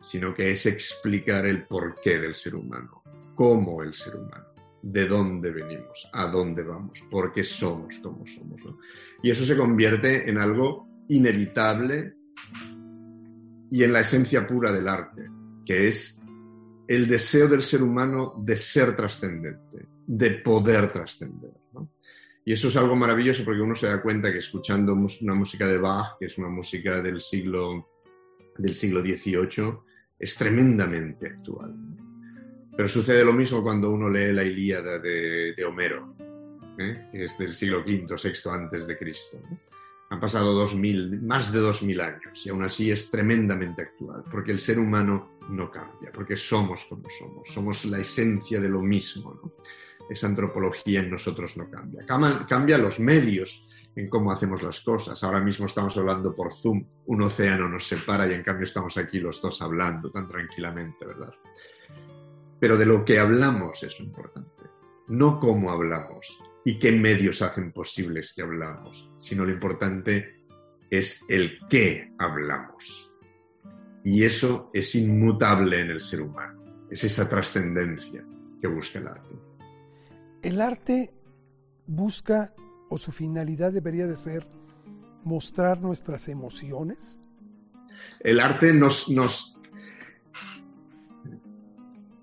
sino 0.00 0.32
que 0.32 0.50
es 0.50 0.64
explicar 0.64 1.44
el 1.44 1.66
porqué 1.66 2.18
del 2.18 2.34
ser 2.34 2.54
humano, 2.54 3.02
cómo 3.34 3.82
el 3.82 3.92
ser 3.92 4.16
humano, 4.16 4.46
de 4.80 5.06
dónde 5.06 5.50
venimos, 5.50 6.08
a 6.14 6.26
dónde 6.26 6.62
vamos, 6.62 7.04
por 7.10 7.34
qué 7.34 7.44
somos 7.44 7.98
como 7.98 8.26
somos. 8.26 8.62
Y 9.22 9.30
eso 9.30 9.44
se 9.44 9.58
convierte 9.58 10.30
en 10.30 10.38
algo 10.38 10.88
inevitable 11.08 12.14
y 13.70 13.84
en 13.84 13.92
la 13.92 14.00
esencia 14.00 14.46
pura 14.46 14.72
del 14.72 14.88
arte, 14.88 15.28
que 15.66 15.88
es 15.88 16.18
el 16.86 17.06
deseo 17.06 17.46
del 17.46 17.62
ser 17.62 17.82
humano 17.82 18.32
de 18.38 18.56
ser 18.56 18.96
trascendente, 18.96 19.97
de 20.08 20.30
poder 20.30 20.90
trascender. 20.90 21.52
Y 22.42 22.52
eso 22.54 22.68
es 22.68 22.76
algo 22.76 22.96
maravilloso 22.96 23.44
porque 23.44 23.60
uno 23.60 23.74
se 23.74 23.88
da 23.88 24.00
cuenta 24.00 24.32
que 24.32 24.38
escuchando 24.38 24.94
una 24.94 25.34
música 25.34 25.66
de 25.66 25.76
Bach, 25.76 26.16
que 26.18 26.26
es 26.26 26.38
una 26.38 26.48
música 26.48 27.02
del 27.02 27.20
siglo, 27.20 27.86
del 28.56 28.72
siglo 28.72 29.02
XVIII, 29.02 29.74
es 30.18 30.34
tremendamente 30.34 31.26
actual. 31.26 31.76
Pero 32.74 32.88
sucede 32.88 33.22
lo 33.22 33.34
mismo 33.34 33.62
cuando 33.62 33.90
uno 33.90 34.08
lee 34.08 34.32
la 34.32 34.44
Ilíada 34.44 34.98
de, 34.98 35.54
Homero, 35.66 36.14
¿eh? 36.78 37.06
que 37.12 37.24
es 37.24 37.36
del 37.36 37.52
siglo 37.52 37.80
V, 37.80 38.06
VI 38.08 38.50
antes 38.50 38.86
de 38.86 38.96
Cristo. 38.96 39.38
Han 40.08 40.20
pasado 40.20 40.54
dos 40.54 40.74
mil, 40.74 41.20
más 41.20 41.52
de 41.52 41.58
dos 41.58 41.82
mil 41.82 42.00
años 42.00 42.46
y 42.46 42.48
aún 42.48 42.62
así 42.62 42.90
es 42.90 43.10
tremendamente 43.10 43.82
actual, 43.82 44.24
porque 44.30 44.52
el 44.52 44.58
ser 44.58 44.78
humano 44.78 45.36
no 45.50 45.70
cambia, 45.70 46.10
porque 46.12 46.34
somos 46.34 46.86
como 46.86 47.02
somos, 47.18 47.48
somos 47.52 47.84
la 47.84 47.98
esencia 47.98 48.58
de 48.58 48.70
lo 48.70 48.80
mismo. 48.80 49.52
Esa 50.08 50.26
antropología 50.26 51.00
en 51.00 51.10
nosotros 51.10 51.56
no 51.56 51.70
cambia. 51.70 52.04
Cambia 52.06 52.78
los 52.78 52.98
medios 53.00 53.66
en 53.94 54.08
cómo 54.08 54.30
hacemos 54.30 54.62
las 54.62 54.80
cosas. 54.80 55.22
Ahora 55.24 55.40
mismo 55.40 55.66
estamos 55.66 55.96
hablando 55.96 56.34
por 56.34 56.52
Zoom, 56.52 56.84
un 57.06 57.22
océano 57.22 57.68
nos 57.68 57.86
separa 57.86 58.26
y 58.28 58.32
en 58.32 58.42
cambio 58.42 58.64
estamos 58.64 58.96
aquí 58.96 59.18
los 59.18 59.42
dos 59.42 59.60
hablando 59.60 60.10
tan 60.10 60.28
tranquilamente, 60.28 61.04
¿verdad? 61.04 61.34
Pero 62.60 62.76
de 62.76 62.86
lo 62.86 63.04
que 63.04 63.18
hablamos 63.18 63.82
es 63.82 63.98
lo 63.98 64.06
importante, 64.06 64.64
no 65.08 65.38
cómo 65.38 65.70
hablamos 65.70 66.38
y 66.64 66.78
qué 66.78 66.92
medios 66.92 67.42
hacen 67.42 67.72
posibles 67.72 68.32
que 68.34 68.42
hablamos, 68.42 69.10
sino 69.18 69.44
lo 69.44 69.52
importante 69.52 70.44
es 70.90 71.24
el 71.28 71.58
qué 71.68 72.12
hablamos. 72.18 73.12
Y 74.04 74.24
eso 74.24 74.70
es 74.72 74.94
inmutable 74.94 75.80
en 75.80 75.90
el 75.90 76.00
ser 76.00 76.20
humano, 76.20 76.86
es 76.90 77.04
esa 77.04 77.28
trascendencia 77.28 78.24
que 78.60 78.66
busca 78.66 78.98
el 78.98 79.08
arte. 79.08 79.34
El 80.42 80.60
arte 80.60 81.12
busca 81.86 82.54
o 82.88 82.98
su 82.98 83.12
finalidad 83.12 83.72
debería 83.72 84.06
de 84.06 84.16
ser 84.16 84.44
mostrar 85.24 85.80
nuestras 85.80 86.28
emociones. 86.28 87.20
El 88.20 88.40
arte 88.40 88.72
nos, 88.72 89.08
nos 89.08 89.58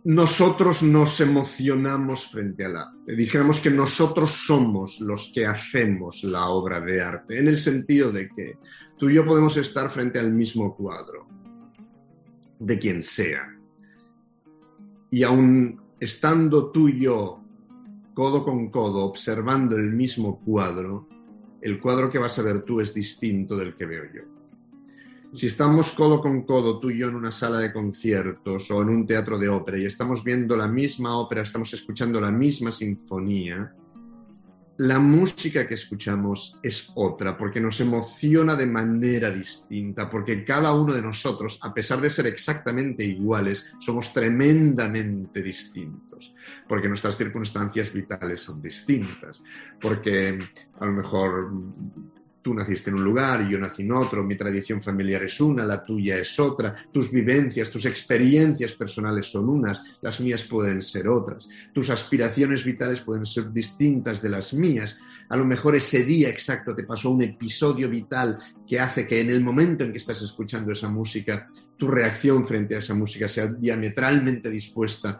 nosotros 0.06 0.84
nos 0.84 1.20
emocionamos 1.20 2.28
frente 2.28 2.64
al 2.64 2.78
arte. 2.78 3.16
Dijéramos 3.16 3.60
que 3.60 3.72
nosotros 3.72 4.32
somos 4.32 5.00
los 5.02 5.32
que 5.34 5.48
hacemos 5.48 6.24
la 6.24 6.48
obra 6.48 6.80
de 6.80 7.02
arte, 7.02 7.40
en 7.40 7.48
el 7.48 7.58
sentido 7.58 8.12
de 8.12 8.30
que 8.30 8.58
tú 8.98 9.10
y 9.10 9.16
yo 9.16 9.26
podemos 9.26 9.58
estar 9.58 9.90
frente 9.90 10.20
al 10.20 10.32
mismo 10.32 10.76
cuadro, 10.76 11.28
de 12.60 12.78
quien 12.78 13.02
sea, 13.02 13.48
y 15.10 15.24
aun 15.24 15.82
estando 16.00 16.72
tú 16.72 16.88
y 16.88 17.02
yo 17.02 17.45
codo 18.16 18.44
con 18.46 18.72
codo, 18.72 19.04
observando 19.04 19.76
el 19.76 19.92
mismo 19.92 20.40
cuadro, 20.40 21.08
el 21.62 21.80
cuadro 21.82 22.10
que 22.10 22.18
vas 22.18 22.40
a 22.40 22.44
ver 22.44 22.64
tú 22.64 22.80
es 22.80 22.94
distinto 22.94 23.58
del 23.58 23.76
que 23.76 23.86
veo 23.86 24.06
yo. 24.06 24.22
Si 25.34 25.48
estamos 25.48 25.92
codo 25.92 26.22
con 26.22 26.44
codo 26.44 26.80
tú 26.80 26.90
y 26.90 27.00
yo 27.00 27.10
en 27.10 27.16
una 27.16 27.32
sala 27.32 27.60
de 27.60 27.74
conciertos 27.74 28.72
o 28.72 28.82
en 28.82 28.90
un 28.90 29.06
teatro 29.06 29.38
de 29.38 29.50
ópera 29.50 29.78
y 29.78 29.86
estamos 29.86 30.24
viendo 30.24 30.56
la 30.56 30.68
misma 30.68 31.20
ópera, 31.20 31.42
estamos 31.42 31.74
escuchando 31.74 32.22
la 32.22 32.32
misma 32.32 32.72
sinfonía, 32.72 33.76
la 34.78 35.00
música 35.00 35.68
que 35.68 35.76
escuchamos 35.76 36.58
es 36.62 36.92
otra, 36.96 37.38
porque 37.38 37.62
nos 37.62 37.80
emociona 37.80 38.56
de 38.56 38.66
manera 38.66 39.32
distinta, 39.32 40.10
porque 40.10 40.44
cada 40.44 40.74
uno 40.74 40.94
de 40.94 41.02
nosotros, 41.02 41.58
a 41.62 41.74
pesar 41.74 42.02
de 42.02 42.10
ser 42.10 42.28
exactamente 42.28 43.04
iguales, 43.04 43.66
somos 43.80 44.12
tremendamente 44.12 45.42
distintos, 45.42 46.34
porque 46.68 46.90
nuestras 46.90 47.18
circunstancias 47.18 47.94
vitales 47.94 48.42
son 48.42 48.62
distintas, 48.62 49.42
porque 49.80 50.40
a 50.80 50.86
lo 50.86 50.92
mejor 50.92 51.52
tú 52.46 52.54
naciste 52.54 52.92
en 52.92 52.98
un 52.98 53.04
lugar 53.04 53.42
y 53.42 53.54
yo 53.54 53.58
nací 53.58 53.82
en 53.82 53.92
otro, 53.92 54.24
mi 54.24 54.36
tradición 54.36 54.80
familiar 54.80 55.24
es 55.24 55.42
una, 55.42 55.66
la 55.66 55.84
tuya 55.84 56.20
es 56.20 56.40
otra, 56.40 56.76
tus 56.92 57.10
vivencias, 57.10 57.72
tus 57.72 57.88
experiencias 57.88 58.74
personales 58.74 59.26
son 59.32 59.50
unas, 59.50 59.84
las 60.00 60.20
mías 60.20 60.44
pueden 60.44 60.84
ser 60.84 61.08
otras, 61.08 61.50
tus 61.74 61.90
aspiraciones 61.90 62.64
vitales 62.64 63.02
pueden 63.02 63.26
ser 63.26 63.52
distintas 63.52 64.22
de 64.22 64.30
las 64.30 64.54
mías. 64.54 64.96
A 65.30 65.38
lo 65.38 65.44
mejor 65.44 65.76
ese 65.76 66.04
día 66.04 66.30
exacto 66.30 66.76
te 66.76 66.84
pasó 66.84 67.10
un 67.10 67.24
episodio 67.24 67.90
vital 67.90 68.38
que 68.68 68.80
hace 68.80 69.08
que 69.08 69.22
en 69.22 69.32
el 69.32 69.42
momento 69.42 69.84
en 69.84 69.92
que 69.92 69.98
estás 69.98 70.22
escuchando 70.22 70.72
esa 70.72 70.88
música, 70.88 71.50
tu 71.78 71.88
reacción 71.88 72.46
frente 72.46 72.76
a 72.76 72.78
esa 72.78 72.94
música 72.94 73.28
sea 73.28 73.48
diametralmente 73.48 74.52
dispuesta, 74.52 75.20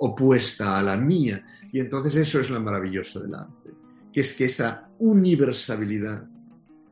opuesta 0.00 0.80
a 0.80 0.82
la 0.82 0.96
mía. 0.96 1.46
Y 1.72 1.78
entonces 1.78 2.16
eso 2.16 2.40
es 2.40 2.50
lo 2.50 2.60
maravilloso 2.60 3.20
del 3.20 3.36
arte, 3.36 3.70
que 4.12 4.22
es 4.22 4.34
que 4.34 4.46
esa 4.46 4.88
universalidad 4.98 6.26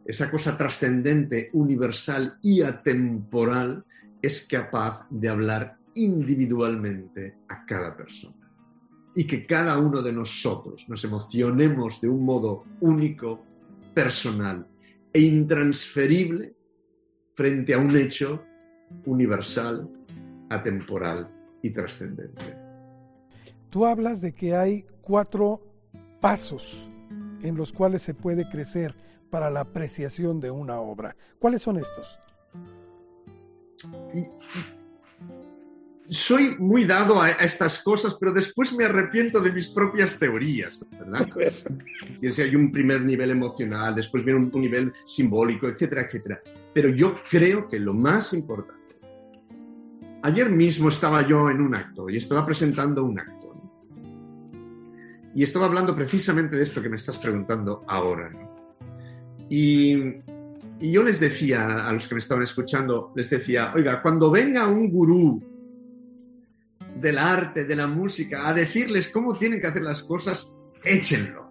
esa 0.04 0.30
cosa 0.30 0.56
trascendente, 0.56 1.50
universal 1.52 2.38
y 2.42 2.62
atemporal, 2.62 3.84
es 4.20 4.46
capaz 4.48 5.06
de 5.10 5.28
hablar 5.28 5.78
individualmente 5.94 7.36
a 7.48 7.64
cada 7.66 7.96
persona. 7.96 8.50
Y 9.14 9.26
que 9.26 9.46
cada 9.46 9.78
uno 9.78 10.02
de 10.02 10.12
nosotros 10.12 10.86
nos 10.88 11.04
emocionemos 11.04 12.00
de 12.00 12.08
un 12.08 12.24
modo 12.24 12.64
único, 12.80 13.44
personal 13.94 14.66
e 15.12 15.20
intransferible 15.20 16.54
frente 17.34 17.74
a 17.74 17.78
un 17.78 17.96
hecho 17.96 18.42
universal, 19.06 19.88
atemporal 20.50 21.30
y 21.62 21.70
trascendente. 21.70 22.44
Tú 23.70 23.86
hablas 23.86 24.20
de 24.20 24.32
que 24.32 24.54
hay 24.54 24.84
cuatro 25.00 25.60
pasos 26.20 26.90
en 27.42 27.56
los 27.56 27.72
cuales 27.72 28.02
se 28.02 28.14
puede 28.14 28.48
crecer 28.48 28.94
para 29.34 29.50
la 29.50 29.62
apreciación 29.62 30.38
de 30.38 30.48
una 30.48 30.78
obra. 30.78 31.16
¿Cuáles 31.40 31.60
son 31.60 31.76
estos? 31.76 32.20
soy 36.08 36.54
muy 36.56 36.84
dado 36.84 37.20
a, 37.20 37.30
estas 37.30 37.82
cosas, 37.82 38.16
pero 38.20 38.32
después 38.32 38.72
me 38.72 38.84
arrepiento 38.84 39.40
de 39.40 39.50
mis 39.50 39.68
propias 39.70 40.20
teorías, 40.20 40.78
¿verdad? 41.00 41.28
Y 42.22 42.30
si 42.30 42.42
hay 42.42 42.54
un 42.54 42.70
primer 42.70 43.00
nivel 43.00 43.32
emocional, 43.32 43.96
después 43.96 44.24
viene 44.24 44.38
un, 44.38 44.52
nivel 44.60 44.92
simbólico, 45.04 45.66
etcétera, 45.66 46.02
etcétera. 46.02 46.40
Pero 46.72 46.90
yo 46.90 47.16
creo 47.28 47.66
que 47.66 47.80
lo 47.80 47.92
más 47.92 48.34
importante. 48.34 49.00
Ayer 50.22 50.48
mismo 50.48 50.90
estaba 50.90 51.26
yo 51.26 51.50
en 51.50 51.60
un 51.60 51.74
acto 51.74 52.08
y 52.08 52.18
estaba 52.18 52.46
presentando 52.46 53.02
un 53.02 53.18
acto. 53.18 53.52
Y 55.34 55.42
estaba 55.42 55.66
hablando 55.66 55.96
precisamente 55.96 56.56
de 56.56 56.62
esto 56.62 56.80
que 56.80 56.88
me 56.88 56.94
estás 56.94 57.18
preguntando 57.18 57.84
ahora. 57.88 58.30
Y, 59.48 60.22
yo 60.80 61.02
les 61.02 61.20
decía 61.20 61.86
a 61.86 61.92
los 61.92 62.08
que 62.08 62.14
me 62.14 62.18
estaban 62.18 62.42
escuchando, 62.42 63.12
les 63.14 63.30
decía, 63.30 63.72
oiga, 63.74 64.02
cuando 64.02 64.30
venga 64.30 64.66
un 64.66 64.90
gurú 64.90 65.42
del 67.00 67.16
arte, 67.16 67.64
de 67.64 67.76
la 67.76 67.86
música, 67.86 68.48
a 68.48 68.52
decirles 68.52 69.08
cómo 69.08 69.38
tienen 69.38 69.60
que 69.60 69.68
hacer 69.68 69.82
las 69.82 70.02
cosas, 70.02 70.50
échenlo, 70.82 71.50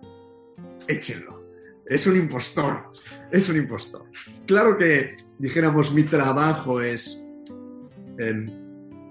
échenlo. 0.88 1.42
Es 1.86 2.06
un 2.06 2.16
impostor, 2.16 2.92
es 3.32 3.50
un 3.50 3.58
impostor. 3.58 4.06
Claro 4.46 4.78
que, 4.78 5.16
dijéramos, 5.40 5.92
mi 5.94 6.04
trabajo 6.04 6.82
es 6.82 7.20
em, 8.20 8.48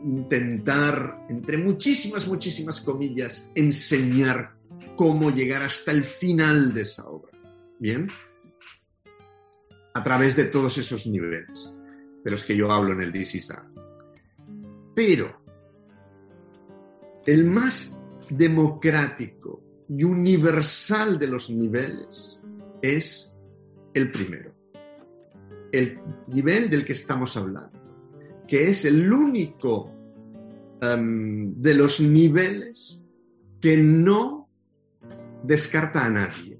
intentar, 0.05 1.27
entre 1.29 1.59
muchísimas, 1.59 2.27
muchísimas 2.27 2.81
comillas, 2.81 3.51
enseñar 3.55 4.55
cómo 4.97 5.31
llegar 5.31 5.63
hasta 5.63 5.91
el 5.91 6.05
final 6.05 6.73
de 6.73 6.83
esa 6.83 7.05
obra. 7.07 7.33
¿Bien? 7.79 8.09
A 9.95 10.03
través 10.03 10.37
de 10.37 10.45
todos 10.45 10.79
esos 10.79 11.07
niveles 11.07 11.71
de 12.25 12.31
los 12.31 12.45
que 12.45 12.57
yo 12.57 12.71
hablo 12.71 12.93
en 12.93 13.03
el 13.03 13.13
DCSA. 13.13 13.67
Pero 14.95 15.43
el 17.27 17.45
más 17.45 17.99
democrático 18.31 19.63
y 19.89 20.05
universal 20.05 21.19
de 21.19 21.27
los 21.27 21.51
niveles 21.51 22.39
es 22.81 23.37
el 23.95 24.11
primero. 24.11 24.53
El 25.71 25.99
nivel 26.29 26.69
del 26.69 26.85
que 26.85 26.93
estamos 26.93 27.37
hablando, 27.37 27.79
que 28.47 28.69
es 28.69 28.85
el 28.85 29.11
único 29.11 29.91
em, 30.81 31.55
de 31.55 31.75
los 31.75 32.01
niveles 32.01 33.03
que 33.61 33.77
no 33.77 34.49
descarta 35.43 36.05
a 36.05 36.11
nadie. 36.11 36.52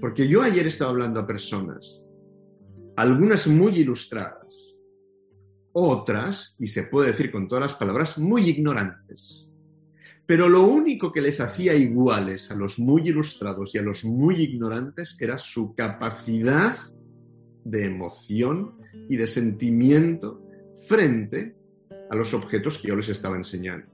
Porque 0.00 0.28
yo 0.28 0.42
ayer 0.42 0.66
estaba 0.66 0.90
hablando 0.90 1.20
a 1.20 1.26
personas, 1.26 2.02
algunas 2.96 3.46
muy 3.46 3.78
ilustradas, 3.78 4.74
otras, 5.72 6.54
y 6.58 6.66
se 6.66 6.84
puede 6.84 7.08
decir 7.08 7.30
con 7.30 7.48
todas 7.48 7.62
las 7.62 7.74
palabras, 7.74 8.18
muy 8.18 8.48
ignorantes. 8.48 9.46
Pero 10.26 10.48
lo 10.48 10.62
único 10.66 11.12
que 11.12 11.20
les 11.20 11.40
hacía 11.40 11.74
iguales 11.74 12.50
a 12.50 12.56
los 12.56 12.78
muy 12.78 13.08
ilustrados 13.08 13.74
y 13.74 13.78
a 13.78 13.82
los 13.82 14.04
muy 14.04 14.42
ignorantes 14.42 15.16
era 15.20 15.38
su 15.38 15.74
capacidad 15.74 16.74
de 17.64 17.84
emoción 17.84 18.74
y 19.08 19.16
de 19.16 19.26
sentimiento 19.26 20.42
frente 20.88 21.56
a 22.10 22.16
los 22.16 22.34
objetos 22.34 22.78
que 22.78 22.88
yo 22.88 22.96
les 22.96 23.08
estaba 23.08 23.36
enseñando. 23.36 23.88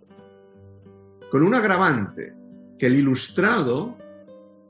Con 1.30 1.42
un 1.42 1.54
agravante, 1.54 2.35
que 2.78 2.87
el 2.87 2.97
ilustrado, 2.97 3.97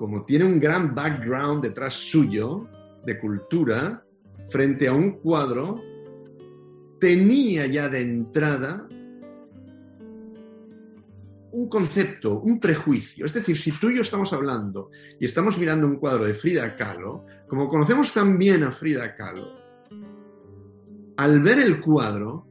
como 0.03 0.25
tiene 0.25 0.45
un 0.45 0.59
gran 0.59 0.97
background 0.97 1.63
detrás 1.63 1.95
suyo 1.95 2.67
de 3.07 3.21
cultura, 3.21 4.05
frente 4.51 4.89
a 4.89 4.93
un 4.93 5.13
cuadro, 5.21 5.81
tenía 6.99 7.67
ya 7.67 7.89
de 7.89 8.01
entrada 8.01 8.85
un 11.53 11.69
concepto, 11.69 12.41
un 12.41 12.59
prejuicio. 12.59 13.27
Es 13.27 13.35
decir, 13.35 13.57
si 13.57 13.71
tú 13.79 13.91
y 13.91 13.95
yo 13.95 14.03
estamos 14.03 14.33
hablando 14.33 14.91
y 15.21 15.25
estamos 15.25 15.57
mirando 15.57 15.87
un 15.87 15.95
cuadro 15.95 16.25
de 16.25 16.35
Frida 16.35 16.75
Kahlo, 16.75 17.25
como 17.47 17.69
conocemos 17.69 18.13
también 18.13 18.65
a 18.65 18.73
Frida 18.73 19.15
Kahlo, 19.15 19.53
al 21.17 21.41
ver 21.43 21.61
el 21.61 21.81
cuadro, 21.81 22.49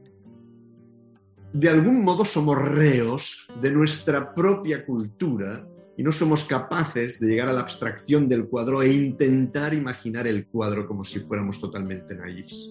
de 1.52 1.68
algún 1.68 2.02
modo 2.02 2.24
somos 2.24 2.56
reos 2.56 3.46
de 3.60 3.70
nuestra 3.72 4.34
propia 4.34 4.86
cultura 4.86 5.68
no 6.02 6.12
somos 6.12 6.44
capaces 6.44 7.20
de 7.20 7.28
llegar 7.28 7.48
a 7.48 7.52
la 7.52 7.60
abstracción 7.60 8.28
del 8.28 8.46
cuadro 8.46 8.82
e 8.82 8.92
intentar 8.92 9.74
imaginar 9.74 10.26
el 10.26 10.46
cuadro 10.46 10.86
como 10.86 11.04
si 11.04 11.20
fuéramos 11.20 11.60
totalmente 11.60 12.14
naifs 12.14 12.70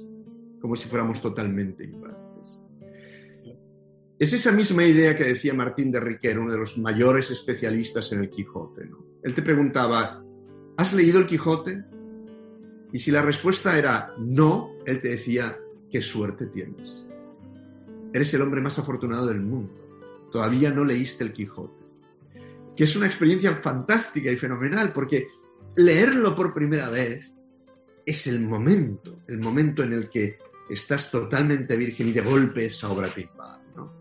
como 0.61 0.75
si 0.75 0.87
fuéramos 0.87 1.21
totalmente 1.21 1.83
ignorantes. 1.83 2.61
Es 4.19 4.31
esa 4.31 4.51
misma 4.51 4.83
idea 4.83 5.15
que 5.15 5.23
decía 5.23 5.53
Martín 5.53 5.91
de 5.91 5.99
Riquer, 5.99 6.37
uno 6.37 6.51
de 6.51 6.59
los 6.59 6.77
mayores 6.77 7.31
especialistas 7.31 8.11
en 8.11 8.19
el 8.19 8.29
Quijote. 8.29 8.87
Él 9.23 9.33
te 9.33 9.41
preguntaba, 9.41 10.23
¿has 10.77 10.93
leído 10.93 11.19
el 11.19 11.25
Quijote? 11.25 11.83
Y 12.93 12.99
si 12.99 13.09
la 13.09 13.23
respuesta 13.23 13.77
era 13.77 14.13
no, 14.19 14.75
él 14.85 15.01
te 15.01 15.09
decía, 15.09 15.57
qué 15.89 16.01
suerte 16.01 16.45
tienes. 16.45 17.03
Eres 18.13 18.33
el 18.35 18.43
hombre 18.43 18.61
más 18.61 18.77
afortunado 18.77 19.25
del 19.25 19.41
mundo. 19.41 19.73
Todavía 20.31 20.69
no 20.69 20.85
leíste 20.85 21.23
el 21.23 21.33
Quijote. 21.33 21.80
Es 22.83 22.95
una 22.95 23.05
experiencia 23.05 23.57
fantástica 23.57 24.31
y 24.31 24.37
fenomenal, 24.37 24.91
porque 24.91 25.27
leerlo 25.75 26.35
por 26.35 26.51
primera 26.51 26.89
vez 26.89 27.31
es 28.03 28.25
el 28.25 28.41
momento, 28.41 29.19
el 29.27 29.37
momento 29.37 29.83
en 29.83 29.93
el 29.93 30.09
que 30.09 30.39
estás 30.67 31.11
totalmente 31.11 31.75
virgen 31.75 32.07
y 32.07 32.13
de 32.13 32.21
golpe 32.21 32.65
esa 32.65 32.89
obra 32.89 33.13
te 33.13 33.29
¿no? 33.75 33.93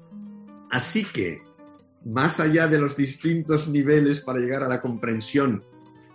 Así 0.71 1.05
que, 1.05 1.43
más 2.07 2.41
allá 2.41 2.69
de 2.69 2.79
los 2.79 2.97
distintos 2.97 3.69
niveles 3.69 4.21
para 4.21 4.39
llegar 4.39 4.63
a 4.63 4.69
la 4.69 4.81
comprensión 4.81 5.63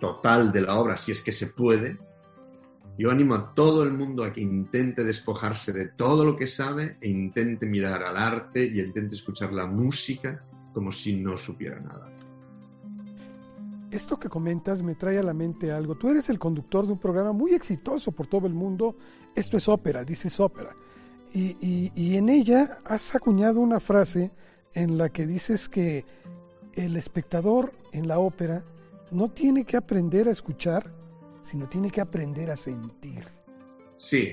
total 0.00 0.50
de 0.50 0.62
la 0.62 0.74
obra, 0.74 0.96
si 0.96 1.12
es 1.12 1.22
que 1.22 1.30
se 1.30 1.46
puede, 1.46 1.96
yo 2.98 3.12
animo 3.12 3.36
a 3.36 3.54
todo 3.54 3.84
el 3.84 3.92
mundo 3.92 4.24
a 4.24 4.32
que 4.32 4.40
intente 4.40 5.04
despojarse 5.04 5.72
de 5.72 5.90
todo 5.90 6.24
lo 6.24 6.36
que 6.36 6.48
sabe 6.48 6.96
e 7.00 7.10
intente 7.10 7.64
mirar 7.64 8.02
al 8.02 8.16
arte 8.16 8.64
y 8.64 8.80
intente 8.80 9.14
escuchar 9.14 9.52
la 9.52 9.66
música 9.66 10.44
como 10.72 10.90
si 10.90 11.14
no 11.14 11.36
supiera 11.36 11.78
nada. 11.78 12.15
Esto 13.96 14.20
que 14.20 14.28
comentas 14.28 14.82
me 14.82 14.94
trae 14.94 15.16
a 15.16 15.22
la 15.22 15.32
mente 15.32 15.72
algo. 15.72 15.94
Tú 15.94 16.10
eres 16.10 16.28
el 16.28 16.38
conductor 16.38 16.84
de 16.84 16.92
un 16.92 16.98
programa 16.98 17.32
muy 17.32 17.54
exitoso 17.54 18.12
por 18.12 18.26
todo 18.26 18.46
el 18.46 18.52
mundo. 18.52 18.94
Esto 19.34 19.56
es 19.56 19.70
ópera, 19.70 20.04
dices 20.04 20.38
ópera. 20.38 20.76
Y, 21.32 22.14
en 22.14 22.28
ella 22.28 22.78
has 22.84 23.14
acuñado 23.14 23.58
una 23.60 23.80
frase 23.80 24.32
en 24.74 24.98
la 24.98 25.08
que 25.08 25.26
dices 25.26 25.70
que 25.70 26.04
el 26.74 26.94
espectador 26.98 27.72
en 27.92 28.06
la 28.06 28.18
ópera 28.18 28.66
no 29.10 29.30
tiene 29.30 29.64
que 29.64 29.78
aprender 29.78 30.28
a 30.28 30.30
escuchar, 30.30 30.92
sino 31.40 31.66
tiene 31.66 31.90
que 31.90 32.02
aprender 32.02 32.50
a 32.50 32.56
sentir. 32.56 33.24
Sí. 33.94 34.32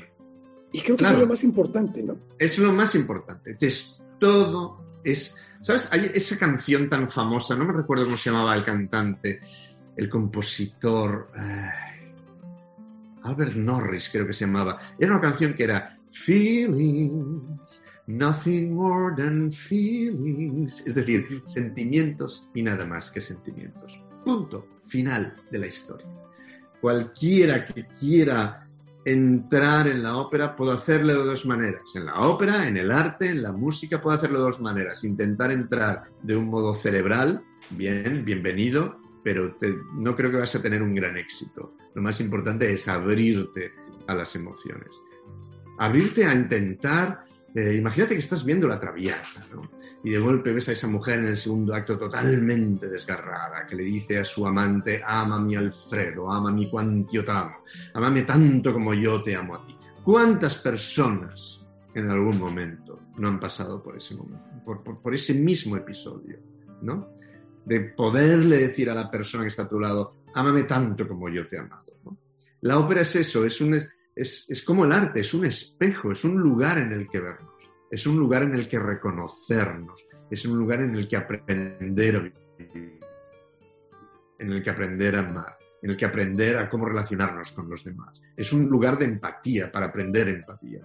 Y 0.73 0.82
creo 0.82 0.97
que 0.97 1.06
es 1.06 1.19
lo 1.19 1.28
más 1.28 1.41
importante, 1.45 2.04
¿no? 2.04 2.17
Es 2.38 2.58
lo 2.58 2.73
más 2.73 2.95
importante. 2.95 3.56
Es 3.62 3.97
todo, 4.19 4.84
es 5.06 5.38
¿Sabes? 5.63 5.88
Hay 5.93 6.12
esa 6.13 6.38
canción 6.38 6.89
tan 6.89 7.10
famosa, 7.10 7.56
no 7.56 7.63
me 7.63 7.71
recuerdo 7.71 8.04
cómo 8.04 8.17
se 8.17 8.30
llamaba 8.30 8.54
el 8.54 8.65
cantante, 8.65 9.39
el 9.95 10.10
compositor. 10.10 11.32
Albert 13.23 13.56
Norris, 13.56 14.10
creo 14.12 14.28
que 14.28 14.34
se 14.34 14.45
llamaba. 14.45 14.78
Era 14.99 15.13
una 15.13 15.21
canción 15.21 15.54
que 15.54 15.63
era 15.63 15.97
Feelings, 16.12 17.82
nothing 18.08 18.73
more 18.73 19.15
than 19.15 19.54
feelings. 19.54 20.86
Es 20.86 20.95
decir, 20.95 21.41
sentimientos 21.45 22.49
y 22.54 22.62
nada 22.62 22.86
más 22.86 23.10
que 23.10 23.21
sentimientos. 23.21 23.97
Punto 24.26 24.67
final 24.86 25.34
de 25.49 25.60
la 25.60 25.67
historia. 25.67 26.08
Cualquiera 26.82 27.65
que 27.65 27.88
quiera 27.99 28.62
entrar 29.06 29.88
en 29.88 30.04
la 30.04 30.18
ópera, 30.18 30.56
puedo 30.56 30.72
hacerlo 30.72 31.13
de 31.13 31.26
dos 31.26 31.46
maneras. 31.46 31.96
En 31.96 32.06
la 32.06 32.22
ópera, 32.22 32.68
en 32.68 32.78
el 32.78 32.92
arte, 32.92 33.30
en 33.30 33.42
la 33.42 33.52
música, 33.52 34.02
puedo 34.02 34.16
hacerlo 34.16 34.39
de 34.39 34.46
dos 34.46 34.62
maneras. 34.62 35.04
Intentar 35.04 35.52
entrar 35.52 36.04
de 36.22 36.36
un 36.36 36.48
modo 36.48 36.74
cerebral, 36.74 37.44
bien, 37.72 38.24
bienvenido, 38.26 39.00
pero 39.24 39.56
no 39.94 40.16
creo 40.16 40.32
que 40.32 40.38
vas 40.38 40.56
a 40.56 40.62
tener 40.62 40.82
un 40.82 40.96
gran 40.96 41.18
éxito. 41.18 41.76
Lo 41.96 42.02
más 42.02 42.20
importante 42.20 42.72
es 42.72 42.88
abrirte 42.88 43.74
a 44.08 44.16
las 44.16 44.36
emociones. 44.36 44.89
Abrirte 45.80 46.26
a 46.26 46.34
intentar, 46.34 47.26
eh, 47.56 47.76
imagínate 47.76 48.13
que 48.13 48.20
estás 48.20 48.44
viendo 48.44 48.68
la 48.68 48.80
traviata, 48.80 49.46
¿no? 49.52 49.70
y 50.04 50.12
de 50.12 50.20
golpe 50.20 50.52
ves 50.52 50.68
a 50.68 50.74
esa 50.74 50.88
mujer 50.88 51.20
en 51.20 51.30
el 51.30 51.38
segundo 51.38 51.74
acto 51.74 51.98
totalmente 51.98 52.89
desgarrada, 52.89 53.66
que 53.66 53.76
le 53.76 53.84
dice 53.84 54.20
a 54.20 54.26
su 54.26 54.46
amante, 54.46 55.02
ama 55.06 55.39
mi 55.39 55.56
Alfredo, 55.56 56.30
ama 56.30 56.52
mi 56.52 56.70
cuantio 56.70 57.24
te 57.24 57.32
amo, 57.32 57.56
amame 57.94 58.24
tanto 58.24 58.74
como 58.74 58.94
yo 58.94 59.24
te 59.24 59.36
amo 59.36 59.56
a 59.56 59.66
ti. 59.66 59.78
¿Cuántas 60.04 60.58
personas 60.58 61.66
en 61.94 62.10
algún 62.10 62.38
momento 62.38 63.00
no 63.18 63.30
han 63.30 63.39
pasado 63.39 63.82
por 63.82 63.96
ese 63.96 64.16
momento, 64.16 65.00
por, 65.02 65.13
ese 65.13 65.34
mismo 65.34 65.78
episodio, 65.78 66.38
¿no? 66.82 67.13
De 67.63 67.80
poderle 67.80 68.58
decir 68.58 68.89
a 68.89 68.96
la 68.96 69.10
persona 69.10 69.44
que 69.44 69.50
está 69.50 69.63
a 69.63 69.70
tu 69.70 69.80
lado, 69.80 70.18
ámame 70.34 70.63
tanto 70.63 71.08
como 71.08 71.30
yo 71.30 71.48
te 71.48 71.56
he 71.56 71.60
amado. 71.60 71.94
La 72.60 72.78
ópera 72.78 73.02
es 73.02 73.16
eso, 73.16 73.46
es, 73.46 73.62
un, 73.62 73.80
es, 74.15 74.45
es 74.49 74.62
como 74.63 74.86
el 74.86 74.91
arte, 74.91 75.21
es 75.21 75.34
un 75.34 75.45
espejo, 75.45 76.12
es 76.12 76.23
un 76.23 76.39
lugar 76.39 76.78
en 76.78 76.91
el 76.91 77.08
que 77.08 77.19
vernos 77.19 77.54
es 77.93 78.08
un 78.08 78.17
lugar 78.17 78.41
en 78.41 78.56
el 78.56 78.67
que 78.67 78.80
reconocernos, 78.80 80.04
es 80.32 80.45
un 80.45 80.58
lugar 80.58 80.82
en 80.82 80.95
el 80.95 81.08
que 81.08 81.15
aprender 81.15 82.15
a 82.15 82.19
vivir, 82.21 82.99
en 84.39 84.52
el 84.52 84.63
que 84.63 84.69
aprender 84.71 85.15
a 85.15 85.19
amar, 85.19 85.60
en 85.80 85.91
el 85.91 85.95
que 85.95 86.06
aprender 86.06 86.58
a 86.58 86.67
cómo 86.71 86.86
relacionarnos 86.86 87.52
con 87.52 87.69
los 87.69 87.84
demás. 87.84 88.19
Es 88.36 88.52
un 88.52 88.65
lugar 88.65 88.97
de 88.97 89.06
empatía, 89.06 89.71
para 89.71 89.86
aprender 89.86 90.28
empatía. 90.28 90.82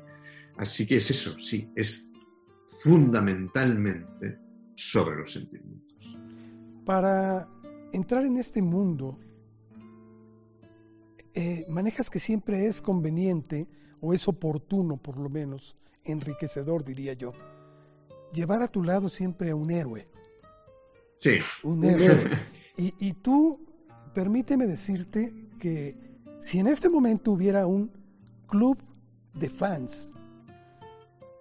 Así 0.58 0.86
que 0.86 0.96
es 0.96 1.10
eso, 1.10 1.40
sí, 1.40 1.72
es 1.74 2.12
fundamentalmente 2.82 4.38
sobre 4.74 5.16
los 5.16 5.32
sentimientos. 5.32 5.96
Para 6.84 7.48
entrar 7.94 8.26
en 8.26 8.36
este 8.36 8.60
mundo, 8.60 9.18
eh, 11.34 11.64
manejas 11.68 12.10
que 12.10 12.18
siempre 12.18 12.66
es 12.66 12.82
conveniente 12.82 13.68
o 14.00 14.14
es 14.14 14.28
oportuno, 14.28 14.96
por 14.96 15.18
lo 15.18 15.28
menos, 15.28 15.76
enriquecedor, 16.04 16.84
diría 16.84 17.12
yo, 17.12 17.32
llevar 18.32 18.62
a 18.62 18.68
tu 18.68 18.82
lado 18.82 19.08
siempre 19.08 19.50
a 19.50 19.56
un 19.56 19.70
héroe. 19.70 20.08
Sí. 21.20 21.38
Un 21.62 21.84
héroe. 21.84 22.30
y, 22.76 22.94
y 22.98 23.12
tú, 23.14 23.66
permíteme 24.14 24.66
decirte 24.66 25.32
que 25.60 25.96
si 26.40 26.58
en 26.58 26.68
este 26.68 26.88
momento 26.88 27.32
hubiera 27.32 27.66
un 27.66 27.90
club 28.46 28.78
de 29.34 29.50
fans 29.50 30.12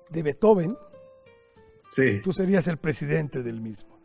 de 0.09 0.23
Beethoven, 0.23 0.77
sí. 1.89 2.21
tú 2.23 2.31
serías 2.31 2.67
el 2.67 2.77
presidente 2.77 3.43
del 3.43 3.61
mismo. 3.61 3.96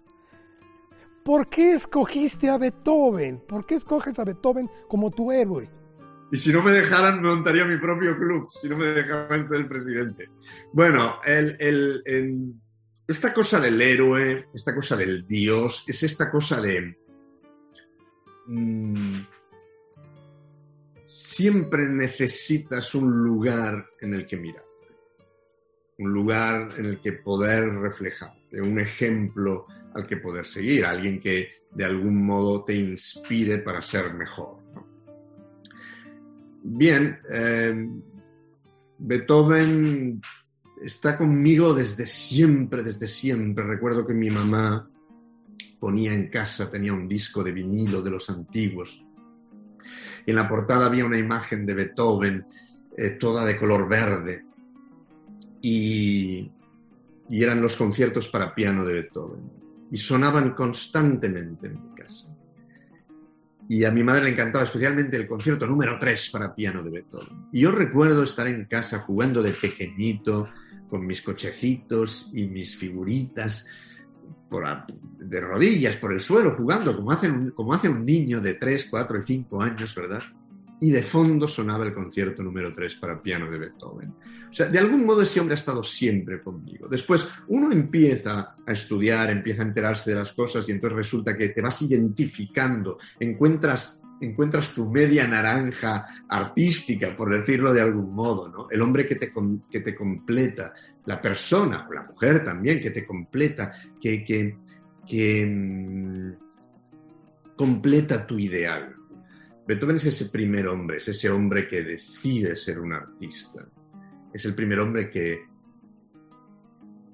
¿Por 1.25 1.49
qué 1.49 1.75
escogiste 1.75 2.49
a 2.49 2.59
Beethoven? 2.59 3.41
¿Por 3.47 3.65
qué 3.65 3.77
escoges 3.77 4.19
a 4.19 4.25
Beethoven 4.25 4.69
como 4.89 5.11
tu 5.11 5.31
héroe? 5.31 5.71
Y 6.33 6.37
si 6.37 6.53
no 6.53 6.63
me 6.63 6.73
dejaran, 6.73 7.23
montaría 7.23 7.65
mi 7.65 7.77
propio 7.79 8.17
club, 8.17 8.49
si 8.51 8.69
no 8.69 8.77
me 8.79 8.87
dejaran 8.87 9.47
ser 9.47 9.59
el 9.59 9.69
presidente. 9.69 10.31
Bueno, 10.73 11.17
esta 13.07 13.35
cosa 13.35 13.61
del 13.61 13.81
héroe, 13.83 14.49
esta 14.55 14.75
cosa 14.75 14.97
del 14.97 15.27
dios, 15.27 15.85
es 15.87 16.03
esta 16.03 16.31
cosa 16.31 16.61
de... 16.61 16.97
Mmm, 18.47 19.21
siempre 21.05 21.87
necesitas 21.87 22.95
un 22.95 23.11
lugar 23.23 23.87
en 24.01 24.15
el 24.15 24.27
que 24.27 24.39
mirar, 24.39 24.65
un 26.03 26.13
lugar 26.13 26.71
en 26.79 26.87
el 26.87 27.01
que 27.01 27.13
poder 27.13 27.69
reflejarte, 27.75 28.61
un 28.61 28.79
ejemplo 28.79 29.67
al 29.95 30.07
que 30.07 30.17
poder 30.17 30.47
seguir, 30.47 30.85
alguien 30.85 31.21
que 31.21 31.49
de 31.71 31.85
algún 31.85 32.25
modo 32.25 32.65
te 32.65 32.75
inspire 32.75 33.59
para 33.59 33.81
ser 33.81 34.13
mejor. 34.15 34.59
Bien, 36.65 37.19
eh, 37.31 37.89
Beethoven 38.99 40.21
está 40.85 41.17
conmigo 41.17 41.75
desde 41.75 42.07
siempre, 42.07 42.83
desde 42.83 43.09
siempre. 43.09 43.65
Recuerdo 43.65 44.07
que 44.07 44.15
mi 44.15 44.31
mamá 44.31 44.89
ponía 45.81 46.13
en 46.13 46.29
casa, 46.29 46.71
tenía 46.71 46.93
un 46.93 47.09
disco 47.09 47.43
de 47.43 47.53
vinilo 47.53 48.03
de 48.03 48.11
los 48.11 48.31
antiguos. 48.31 49.05
Y 50.25 50.31
en 50.31 50.37
la 50.37 50.49
portada 50.49 50.87
había 50.87 51.05
una 51.05 51.19
imagen 51.19 51.67
de 51.67 51.75
Beethoven, 51.75 52.47
eh, 52.97 53.11
toda 53.11 53.45
de 53.45 53.57
color 53.57 53.89
verde. 53.89 54.45
Y, 55.63 56.51
eran 57.31 57.63
los 57.63 57.77
conciertos 57.77 58.29
para 58.29 58.55
piano 58.55 58.85
de 58.85 58.93
Beethoven. 58.95 59.41
Y 59.91 59.97
sonaban 59.97 60.51
constantemente 60.55 61.69
en 61.69 61.75
mi 61.75 61.95
casa. 61.95 62.29
Y 63.69 63.85
a 63.85 63.91
mi 63.91 64.03
madre 64.03 64.25
le 64.25 64.31
encantaba 64.31 64.65
especialmente 64.65 65.17
el 65.17 65.27
concierto 65.27 65.67
número 65.67 65.99
3 65.99 66.31
para 66.31 66.55
piano 66.55 66.83
de 66.83 66.91
Beethoven. 66.91 67.47
Y 67.53 67.61
yo 67.61 67.71
recuerdo 67.71 68.23
estar 68.23 68.47
en 68.47 68.67
casa 68.67 68.99
jugando 69.01 69.43
de 69.43 69.53
pequeñito 69.53 70.49
con 70.91 71.07
mis 71.07 71.23
cochecitos 71.23 72.29
y 72.35 72.47
mis 72.49 72.77
figuritas 72.77 73.67
de 75.19 75.41
rodillas 75.41 75.97
por 75.97 76.13
el 76.13 76.21
suelo 76.21 76.55
jugando 76.57 76.95
como 76.95 77.11
hace, 77.11 77.31
un, 77.31 77.51
como 77.53 77.73
hace 77.73 77.89
un 77.89 78.05
niño 78.05 78.41
de 78.41 78.55
3, 78.55 78.89
4 78.91 79.19
y 79.19 79.23
5 79.23 79.63
años, 79.63 79.95
¿verdad? 79.95 80.23
Y 80.83 80.91
de 80.91 81.05
fondo 81.05 81.47
sonaba 81.47 81.85
el 81.85 81.95
concierto 81.95 82.43
número 82.43 82.73
3 82.75 82.97
para 82.97 83.23
piano 83.23 83.49
de 83.49 83.57
Beethoven. 83.57 84.13
O 84.51 84.53
sea, 84.53 84.67
de 84.67 84.81
algún 84.81 85.07
modo 85.07 85.23
ese 85.23 85.39
hombre 85.39 85.55
ha 85.55 85.63
estado 85.63 85.85
siempre 85.85 86.43
conmigo. 86.43 86.89
Después 86.89 87.29
uno 87.47 87.71
empieza 87.71 88.57
a 88.67 88.73
estudiar, 88.73 89.31
empieza 89.31 89.63
a 89.63 89.67
enterarse 89.67 90.11
de 90.11 90.17
las 90.17 90.33
cosas 90.33 90.69
y 90.69 90.73
entonces 90.73 90.97
resulta 90.97 91.39
que 91.39 91.51
te 91.51 91.63
vas 91.63 91.81
identificando, 91.83 92.99
encuentras, 93.21 94.03
encuentras 94.21 94.75
tu 94.75 94.91
media 94.91 95.25
naranja 95.29 96.05
artística, 96.29 97.17
por 97.17 97.33
decirlo 97.33 97.73
de 97.73 97.81
algún 97.81 98.13
modo, 98.13 98.49
¿no? 98.49 98.69
El 98.69 98.83
hombre 98.83 99.07
que 99.07 99.15
te, 99.15 99.33
que 99.71 99.81
te 99.81 99.95
completa, 99.95 100.75
la 101.07 101.21
persona, 101.21 101.87
o 101.89 101.93
la 101.93 102.03
mujer 102.03 102.45
también, 102.45 102.81
que 102.81 102.91
te 102.91 103.07
completa, 103.07 103.73
que, 104.01 104.25
que, 104.25 104.59
que 105.07 105.47
mmm, 105.47 106.33
completa 107.57 108.27
tu 108.27 108.37
ideal. 108.37 108.97
Beethoven 109.67 109.97
es 109.97 110.07
ese 110.07 110.27
primer 110.27 110.67
hombre, 110.67 110.97
es 110.97 111.09
ese 111.09 111.31
hombre 111.31 111.69
que 111.69 111.83
decide 111.83 112.57
ser 112.57 112.81
un 112.81 112.93
artista. 112.93 113.69
Es 114.33 114.45
el 114.45 114.55
primer 114.55 114.81
hombre 114.81 115.09
que 115.11 115.47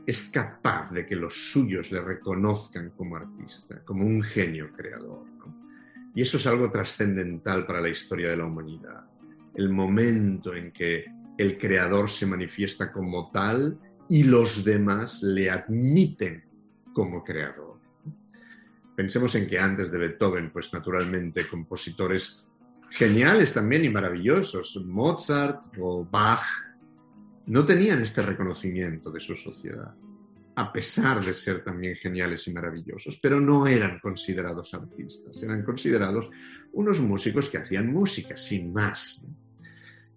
es 0.07 0.23
capaz 0.31 0.91
de 0.93 1.05
que 1.05 1.17
los 1.17 1.53
suyos 1.53 1.93
le 1.93 2.01
reconozcan 2.01 2.91
como 2.91 3.17
artista, 3.17 3.85
como 3.85 4.07
un 4.07 4.23
genio 4.23 4.73
creador. 4.73 5.27
Y 6.15 6.23
eso 6.23 6.39
es 6.39 6.47
algo 6.47 6.71
trascendental 6.71 7.67
para 7.67 7.81
la 7.81 7.91
historia 7.91 8.31
de 8.31 8.39
la 8.39 8.47
humanidad. 8.47 9.05
El 9.55 9.69
momento 9.69 10.55
en 10.55 10.73
que 10.73 11.05
el 11.37 11.59
creador 11.59 12.09
se 12.09 12.27
manifiesta 12.27 12.91
como 12.91 13.31
tal 13.31 13.79
y 14.09 14.23
los 14.23 14.65
demás 14.65 15.23
le 15.23 15.51
admiten 15.51 16.43
como 16.93 17.23
creador. 17.23 17.78
Pensemos 18.99 19.33
en 19.37 19.47
que 19.47 19.61
antes 19.61 19.93
de 19.93 19.99
Beethoven, 19.99 20.51
pues 20.51 20.73
naturalmente 20.73 21.47
compositores 21.47 22.45
geniales 22.91 23.55
también 23.55 23.85
y 23.85 23.89
maravillosos, 23.89 24.77
Mozart 24.85 25.67
o 25.79 26.05
Bach, 26.05 26.43
no 27.47 27.65
tenían 27.65 28.03
este 28.03 28.23
reconocimiento 28.23 29.13
de 29.13 29.21
su 29.21 29.37
sociedad, 29.37 29.95
a 30.57 30.73
pesar 30.73 31.25
de 31.25 31.33
ser 31.33 31.63
también 31.63 31.95
geniales 31.95 32.49
y 32.49 32.53
maravillosos, 32.53 33.21
pero 33.23 33.41
no 33.41 33.69
eran 33.69 34.01
considerados 34.01 34.75
artistas, 34.75 35.45
eran 35.45 35.63
considerados 35.63 36.29
unos 36.73 36.99
músicos 36.99 37.49
que 37.49 37.59
hacían 37.59 37.93
música, 37.93 38.37
sin 38.37 38.73
más. 38.73 39.25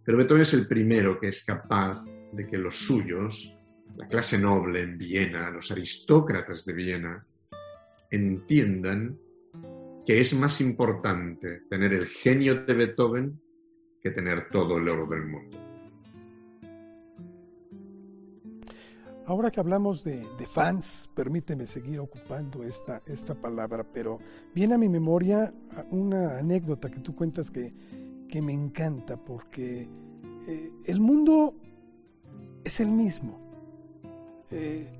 Pero 0.04 0.18
Beethoven 0.18 0.42
es 0.42 0.56
el 0.56 0.66
primero 0.66 1.20
que 1.20 1.28
es 1.28 1.44
capaz 1.44 2.04
de 2.34 2.48
que 2.48 2.58
los 2.58 2.84
suyos, 2.84 3.56
la 3.96 4.08
clase 4.08 4.40
noble 4.40 4.80
en 4.80 4.98
Viena, 4.98 5.52
los 5.52 5.70
aristócratas 5.70 6.66
de 6.66 6.74
Viena, 6.74 7.28
entiendan 8.12 9.18
que 10.06 10.20
es 10.20 10.34
más 10.34 10.62
importante 10.62 11.62
tener 11.70 11.94
el 11.94 12.08
genio 12.08 12.64
de 12.66 12.74
Beethoven 12.74 13.42
que 14.02 14.12
tener 14.12 14.50
todo 14.50 14.78
el 14.78 14.90
oro 14.90 15.08
del 15.08 15.26
mundo. 15.26 15.58
Ahora 19.28 19.52
que 19.52 19.60
hablamos 19.60 20.04
de, 20.04 20.26
fans, 20.46 21.10
permíteme 21.16 21.66
seguir 21.68 22.00
ocupando 22.00 22.64
esta, 22.64 23.02
esta 23.06 23.34
palabra, 23.34 23.84
pero 23.84 24.20
viene 24.54 24.76
a 24.76 24.78
mi 24.78 24.90
memoria 24.90 25.54
una 25.92 26.40
anécdota 26.40 26.90
que 26.90 27.00
tú 27.00 27.16
cuentas 27.16 27.50
que, 27.50 27.72
que 28.28 28.42
me 28.42 28.52
encanta, 28.52 29.16
porque 29.18 29.88
eh, 30.48 30.72
el 30.86 31.00
mundo 31.00 31.56
es 32.64 32.80
el 32.80 32.92
mismo. 32.92 33.40
Eh, 34.50 34.92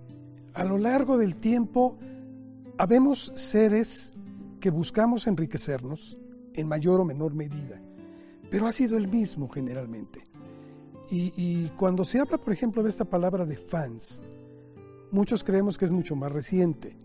a 0.54 0.64
lo 0.64 0.78
largo 0.78 1.18
del 1.18 1.36
tiempo, 1.36 1.98
habemos 2.78 3.20
seres 3.20 4.14
que 4.60 4.70
buscamos 4.70 5.28
enriquecernos 5.28 6.18
en 6.54 6.68
mayor 6.68 7.02
o 7.02 7.06
menor 7.06 7.34
medida, 7.34 7.82
pero 8.50 8.68
ha 8.68 8.72
sido 8.72 8.98
el 8.98 9.08
mismo 9.08 9.50
generalmente. 9.50 10.28
Y, 11.14 11.68
cuando 11.78 12.06
se 12.06 12.20
habla, 12.20 12.38
por 12.38 12.54
ejemplo, 12.54 12.82
de 12.84 12.90
esta 12.90 13.04
palabra 13.04 13.46
de 13.46 13.58
fans, 13.58 14.22
muchos 15.12 15.44
creemos 15.44 15.78
que 15.78 15.84
es 15.84 15.92
mucho 15.92 16.16
más 16.16 16.32
reciente, 16.32 16.96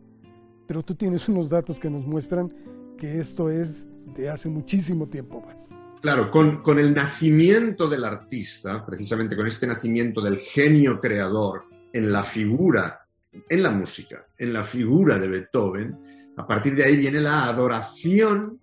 pero 0.69 0.85
tú 0.85 0.95
tienes 0.95 1.29
unos 1.29 1.51
datos 1.51 1.81
que 1.81 1.91
nos 1.91 2.07
muestran 2.07 2.55
que 2.97 3.19
esto 3.19 3.51
es 3.51 3.85
de 4.15 4.31
hace 4.31 4.49
muchísimo 4.49 5.09
tiempo 5.09 5.41
más. 5.41 5.75
Claro, 6.03 6.31
con, 6.31 6.63
con 6.63 6.79
el 6.79 6.95
nacimiento 6.95 7.89
del 7.89 8.05
artista, 8.05 8.87
precisamente 8.87 9.35
con 9.35 9.49
este 9.49 9.67
nacimiento 9.67 10.21
del 10.21 10.37
genio 10.37 11.01
creador 11.01 11.65
en 11.93 12.13
la 12.13 12.23
figura, 12.23 13.06
en 13.49 13.63
la 13.63 13.71
música, 13.71 14.27
en 14.39 14.53
la 14.53 14.65
figura 14.65 15.19
de 15.19 15.29
Beethoven, 15.29 16.33
a 16.37 16.47
partir 16.47 16.75
de 16.75 16.85
ahí 16.85 16.97
viene 16.97 17.21
la 17.21 17.45
adoración 17.45 18.61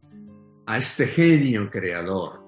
a 0.66 0.78
este 0.78 1.08
genio 1.08 1.70
creador. 1.70 2.42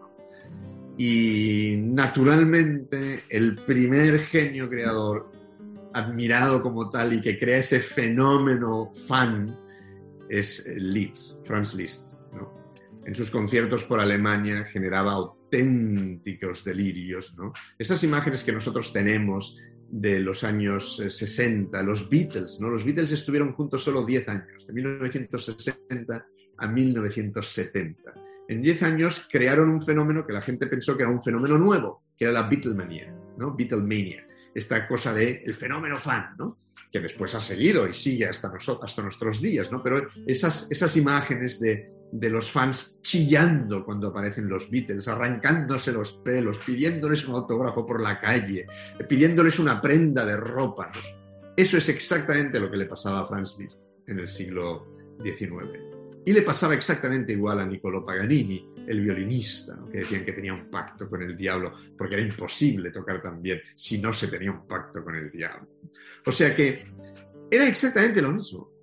Y 0.97 1.75
naturalmente 1.77 3.23
el 3.29 3.55
primer 3.55 4.19
genio 4.19 4.69
creador, 4.69 5.31
admirado 5.93 6.61
como 6.61 6.89
tal 6.89 7.13
y 7.13 7.21
que 7.21 7.37
crea 7.37 7.57
ese 7.57 7.79
fenómeno 7.79 8.91
fan, 9.07 9.57
es 10.29 10.65
Liszt, 10.75 11.45
Franz 11.45 11.73
Liszt. 11.75 12.19
En 13.05 13.13
sus 13.13 13.29
conciertos 13.29 13.83
por 13.83 13.99
Alemania 13.99 14.65
generaba 14.65 15.13
auténticos 15.13 16.63
delirios. 16.63 17.35
Esas 17.77 18.03
imágenes 18.03 18.43
que 18.43 18.51
nosotros 18.51 18.91
tenemos 18.91 19.57
de 19.89 20.19
los 20.19 20.43
años 20.43 21.01
60, 21.07 21.81
los 21.83 22.09
Beatles, 22.09 22.59
¿no? 22.59 22.69
Los 22.69 22.83
Beatles 22.83 23.11
estuvieron 23.11 23.53
juntos 23.53 23.83
solo 23.83 24.05
10 24.05 24.29
años, 24.29 24.67
de 24.67 24.73
1960 24.73 26.25
a 26.57 26.67
1970. 26.67 28.13
En 28.47 28.61
10 28.61 28.83
años 28.83 29.27
crearon 29.31 29.69
un 29.69 29.81
fenómeno 29.81 30.25
que 30.25 30.33
la 30.33 30.41
gente 30.41 30.67
pensó 30.67 30.95
que 30.95 31.03
era 31.03 31.11
un 31.11 31.23
fenómeno 31.23 31.57
nuevo, 31.57 32.03
que 32.17 32.25
era 32.25 32.33
la 32.33 32.47
Beatlemania, 32.47 33.13
¿no? 33.37 33.55
Beatlemania, 33.55 34.27
esta 34.53 34.87
cosa 34.87 35.13
de 35.13 35.43
el 35.45 35.53
fenómeno 35.53 35.99
fan, 35.99 36.35
¿no? 36.37 36.59
que 36.95 37.01
después 37.01 37.35
ha 37.35 37.41
seguido 37.41 37.89
y 37.89 37.93
sigue 37.93 38.25
hasta, 38.25 38.53
hasta 38.81 39.01
nuestros 39.01 39.41
días, 39.41 39.69
¿no? 39.69 39.83
Pero 39.83 40.07
esas, 40.25 40.71
esas 40.71 40.95
imágenes 40.95 41.59
de, 41.59 41.91
de 42.11 42.29
los 42.29 42.49
fans 42.51 42.99
chillando 43.01 43.83
cuando 43.83 44.07
aparecen 44.07 44.47
los 44.47 44.69
Beatles, 44.69 45.07
arrancándose 45.07 45.91
los 45.91 46.13
pelos, 46.23 46.59
pidiéndoles 46.59 47.27
un 47.27 47.35
autógrafo 47.35 47.85
por 47.85 48.01
la 48.01 48.19
calle, 48.19 48.65
pidiéndoles 49.09 49.59
una 49.59 49.81
prenda 49.81 50.25
de 50.25 50.37
ropa. 50.37 50.91
Eso 51.55 51.77
es 51.77 51.89
exactamente 51.89 52.59
lo 52.59 52.69
que 52.69 52.77
le 52.77 52.85
pasaba 52.85 53.21
a 53.21 53.25
Franz 53.25 53.57
Liszt 53.59 53.91
en 54.07 54.19
el 54.19 54.27
siglo 54.27 54.87
XIX. 55.23 55.79
Y 56.25 56.33
le 56.33 56.41
pasaba 56.41 56.73
exactamente 56.73 57.33
igual 57.33 57.59
a 57.59 57.65
Niccolò 57.65 58.03
Paganini, 58.03 58.73
el 58.87 59.01
violinista, 59.01 59.79
que 59.91 59.99
decían 59.99 60.25
que 60.25 60.33
tenía 60.33 60.53
un 60.53 60.69
pacto 60.69 61.09
con 61.09 61.21
el 61.21 61.35
diablo, 61.35 61.73
porque 61.97 62.15
era 62.15 62.23
imposible 62.23 62.91
tocar 62.91 63.21
tan 63.21 63.41
bien 63.41 63.61
si 63.75 63.99
no 63.99 64.11
se 64.11 64.27
tenía 64.27 64.51
un 64.51 64.65
pacto 64.67 65.03
con 65.03 65.15
el 65.15 65.31
diablo. 65.31 65.67
O 66.25 66.31
sea 66.31 66.55
que 66.55 66.87
era 67.51 67.67
exactamente 67.67 68.21
lo 68.21 68.31
mismo. 68.31 68.74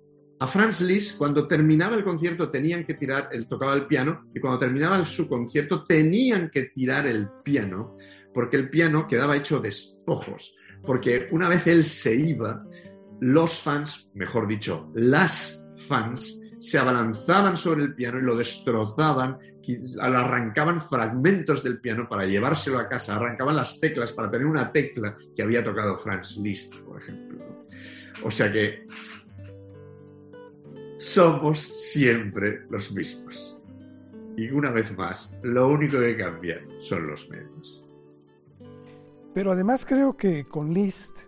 A 0.43 0.47
Franz 0.47 0.81
Liszt, 0.81 1.17
cuando 1.17 1.47
terminaba 1.47 1.95
el 1.95 2.03
concierto, 2.03 2.49
tenían 2.49 2.83
que 2.83 2.95
tirar, 2.95 3.29
él 3.31 3.47
tocaba 3.47 3.75
el 3.75 3.87
piano, 3.87 4.25
y 4.35 4.41
cuando 4.41 4.59
terminaba 4.59 5.05
su 5.05 5.29
concierto, 5.29 5.85
tenían 5.85 6.49
que 6.49 6.63
tirar 6.63 7.07
el 7.07 7.29
piano, 7.45 7.95
porque 8.33 8.57
el 8.57 8.69
piano 8.69 9.07
quedaba 9.07 9.37
hecho 9.37 9.61
de 9.61 9.69
despojos. 9.69 10.53
Porque 10.85 11.29
una 11.31 11.47
vez 11.47 11.65
él 11.67 11.85
se 11.85 12.13
iba, 12.15 12.61
los 13.21 13.57
fans, 13.57 14.09
mejor 14.15 14.45
dicho, 14.49 14.91
las 14.95 15.65
fans, 15.87 16.41
se 16.59 16.77
abalanzaban 16.77 17.55
sobre 17.55 17.83
el 17.83 17.95
piano 17.95 18.19
y 18.19 18.23
lo 18.23 18.35
destrozaban, 18.35 19.37
arrancaban 20.01 20.81
fragmentos 20.81 21.63
del 21.63 21.79
piano 21.79 22.09
para 22.09 22.25
llevárselo 22.25 22.79
a 22.79 22.89
casa, 22.89 23.15
arrancaban 23.15 23.55
las 23.55 23.79
teclas 23.79 24.11
para 24.11 24.29
tener 24.29 24.47
una 24.47 24.73
tecla 24.73 25.15
que 25.37 25.41
había 25.41 25.63
tocado 25.63 25.97
Franz 25.99 26.35
Liszt, 26.35 26.83
por 26.83 27.01
ejemplo. 27.01 27.45
O 28.23 28.29
sea 28.29 28.51
que 28.51 28.85
somos 30.97 31.59
siempre 31.59 32.61
los 32.69 32.91
mismos. 32.91 33.57
Y 34.37 34.49
una 34.49 34.71
vez 34.71 34.95
más, 34.97 35.33
lo 35.43 35.69
único 35.69 35.99
que 35.99 36.17
cambia 36.17 36.63
son 36.79 37.07
los 37.07 37.29
medios. 37.29 37.83
Pero 39.33 39.51
además 39.51 39.85
creo 39.85 40.15
que 40.15 40.45
con 40.45 40.73
Liszt 40.73 41.21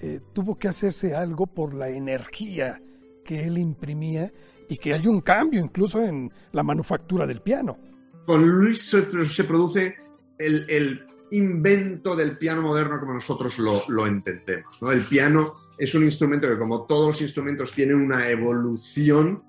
eh, 0.00 0.20
tuvo 0.32 0.58
que 0.58 0.68
hacerse 0.68 1.14
algo 1.14 1.46
por 1.46 1.74
la 1.74 1.88
energía 1.88 2.80
que 3.24 3.44
él 3.44 3.58
imprimía 3.58 4.30
y 4.68 4.76
que 4.76 4.94
hay 4.94 5.06
un 5.06 5.20
cambio 5.20 5.60
incluso 5.60 6.00
en 6.02 6.32
la 6.52 6.62
manufactura 6.62 7.26
del 7.26 7.40
piano. 7.40 7.78
Con 8.26 8.64
Liszt 8.64 8.90
se, 9.24 9.44
produce 9.44 9.96
el, 10.38 11.06
invento 11.30 12.14
del 12.14 12.38
piano 12.38 12.62
moderno 12.62 13.00
como 13.00 13.14
nosotros 13.14 13.58
lo, 13.58 13.82
lo 13.88 14.06
entendemos. 14.06 14.80
¿no? 14.80 14.92
El 14.92 15.04
piano 15.04 15.65
es 15.78 15.94
un 15.94 16.04
instrumento 16.04 16.48
que, 16.48 16.58
como 16.58 16.86
todos 16.86 17.08
los 17.08 17.22
instrumentos, 17.22 17.72
tiene 17.72 17.94
una 17.94 18.28
evolución 18.30 19.42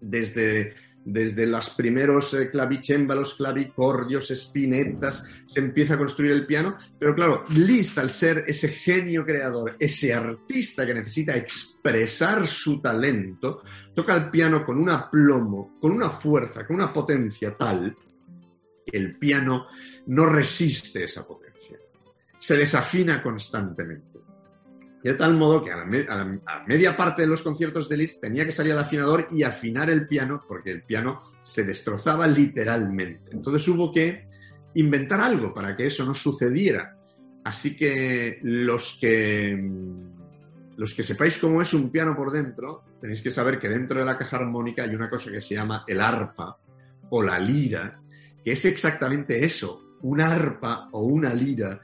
desde, 0.00 0.74
desde 1.04 1.46
los 1.46 1.70
primeros 1.70 2.32
eh, 2.34 2.50
clavicémbalos, 2.50 3.34
clavicordios, 3.34 4.30
espinetas, 4.30 5.28
se 5.46 5.60
empieza 5.60 5.94
a 5.94 5.98
construir 5.98 6.32
el 6.32 6.46
piano. 6.46 6.76
Pero 6.98 7.14
claro, 7.14 7.44
Liszt, 7.50 7.98
al 7.98 8.10
ser 8.10 8.44
ese 8.46 8.68
genio 8.68 9.24
creador, 9.24 9.76
ese 9.78 10.14
artista 10.14 10.86
que 10.86 10.94
necesita 10.94 11.36
expresar 11.36 12.46
su 12.46 12.80
talento, 12.80 13.62
toca 13.94 14.14
el 14.14 14.30
piano 14.30 14.64
con 14.64 14.78
un 14.78 14.90
aplomo, 14.90 15.78
con 15.80 15.92
una 15.92 16.10
fuerza, 16.10 16.66
con 16.66 16.76
una 16.76 16.92
potencia 16.92 17.56
tal 17.56 17.96
que 18.86 18.96
el 18.96 19.18
piano 19.18 19.66
no 20.06 20.26
resiste 20.26 21.04
esa 21.04 21.26
potencia. 21.26 21.78
Se 22.38 22.56
desafina 22.56 23.22
constantemente. 23.22 24.13
De 25.04 25.12
tal 25.12 25.34
modo 25.34 25.62
que 25.62 25.70
a 25.70 25.76
la, 25.76 26.64
media 26.66 26.96
parte 26.96 27.22
de 27.22 27.28
los 27.28 27.42
conciertos 27.42 27.90
de 27.90 27.98
Liszt 27.98 28.22
tenía 28.22 28.46
que 28.46 28.52
salir 28.52 28.72
al 28.72 28.78
afinador 28.78 29.26
y 29.30 29.42
afinar 29.42 29.90
el 29.90 30.06
piano, 30.06 30.42
porque 30.48 30.70
el 30.70 30.82
piano 30.82 31.22
se 31.42 31.62
destrozaba 31.62 32.26
literalmente. 32.26 33.32
Entonces 33.32 33.68
hubo 33.68 33.92
que 33.92 34.26
inventar 34.72 35.20
algo 35.20 35.52
para 35.52 35.76
que 35.76 35.84
eso 35.84 36.06
no 36.06 36.14
sucediera. 36.14 36.96
Así 37.44 37.76
que 37.76 38.38
los 38.42 38.96
que 38.98 39.70
los 40.78 40.94
que 40.94 41.02
sepáis 41.02 41.38
cómo 41.38 41.60
es 41.60 41.74
un 41.74 41.90
piano 41.90 42.16
por 42.16 42.32
dentro, 42.32 42.82
tenéis 42.98 43.20
que 43.20 43.30
saber 43.30 43.58
que 43.58 43.68
dentro 43.68 44.00
de 44.00 44.06
la 44.06 44.16
caja 44.16 44.38
armónica 44.38 44.84
hay 44.84 44.94
una 44.94 45.10
cosa 45.10 45.30
que 45.30 45.42
se 45.42 45.54
llama 45.54 45.84
el 45.86 46.00
arpa 46.00 46.56
o 47.10 47.22
la 47.22 47.38
lira, 47.38 48.00
que 48.42 48.52
es 48.52 48.64
exactamente 48.64 49.44
eso, 49.44 49.98
un 50.00 50.22
arpa 50.22 50.88
o 50.92 51.02
una 51.02 51.34
lira 51.34 51.78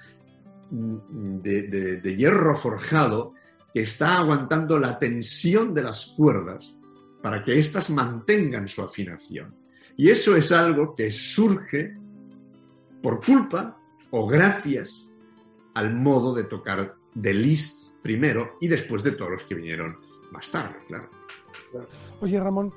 de, 0.70 2.14
hierro 2.16 2.56
forjado 2.56 3.34
que 3.72 3.82
está 3.82 4.18
aguantando 4.18 4.78
la 4.78 4.98
tensión 4.98 5.74
de 5.74 5.82
las 5.82 6.14
cuerdas 6.16 6.74
para 7.22 7.42
que 7.42 7.58
éstas 7.58 7.90
mantengan 7.90 8.66
su 8.66 8.82
afinación. 8.82 9.54
Y 9.96 10.10
eso 10.10 10.36
es 10.36 10.50
algo 10.52 10.94
que 10.94 11.10
surge 11.10 11.96
por 13.02 13.24
culpa 13.24 13.78
o 14.10 14.26
gracias 14.26 15.06
al 15.74 15.94
modo 15.94 16.34
de 16.34 16.44
tocar 16.44 16.96
de 17.14 17.34
Liszt 17.34 17.94
primero 18.02 18.56
y 18.60 18.68
después 18.68 19.02
de 19.02 19.12
todos 19.12 19.30
los 19.30 19.44
que 19.44 19.54
vinieron 19.54 19.98
más 20.32 20.50
tarde, 20.50 20.76
claro. 20.88 21.08
Oye, 22.20 22.38
Ramón, 22.40 22.72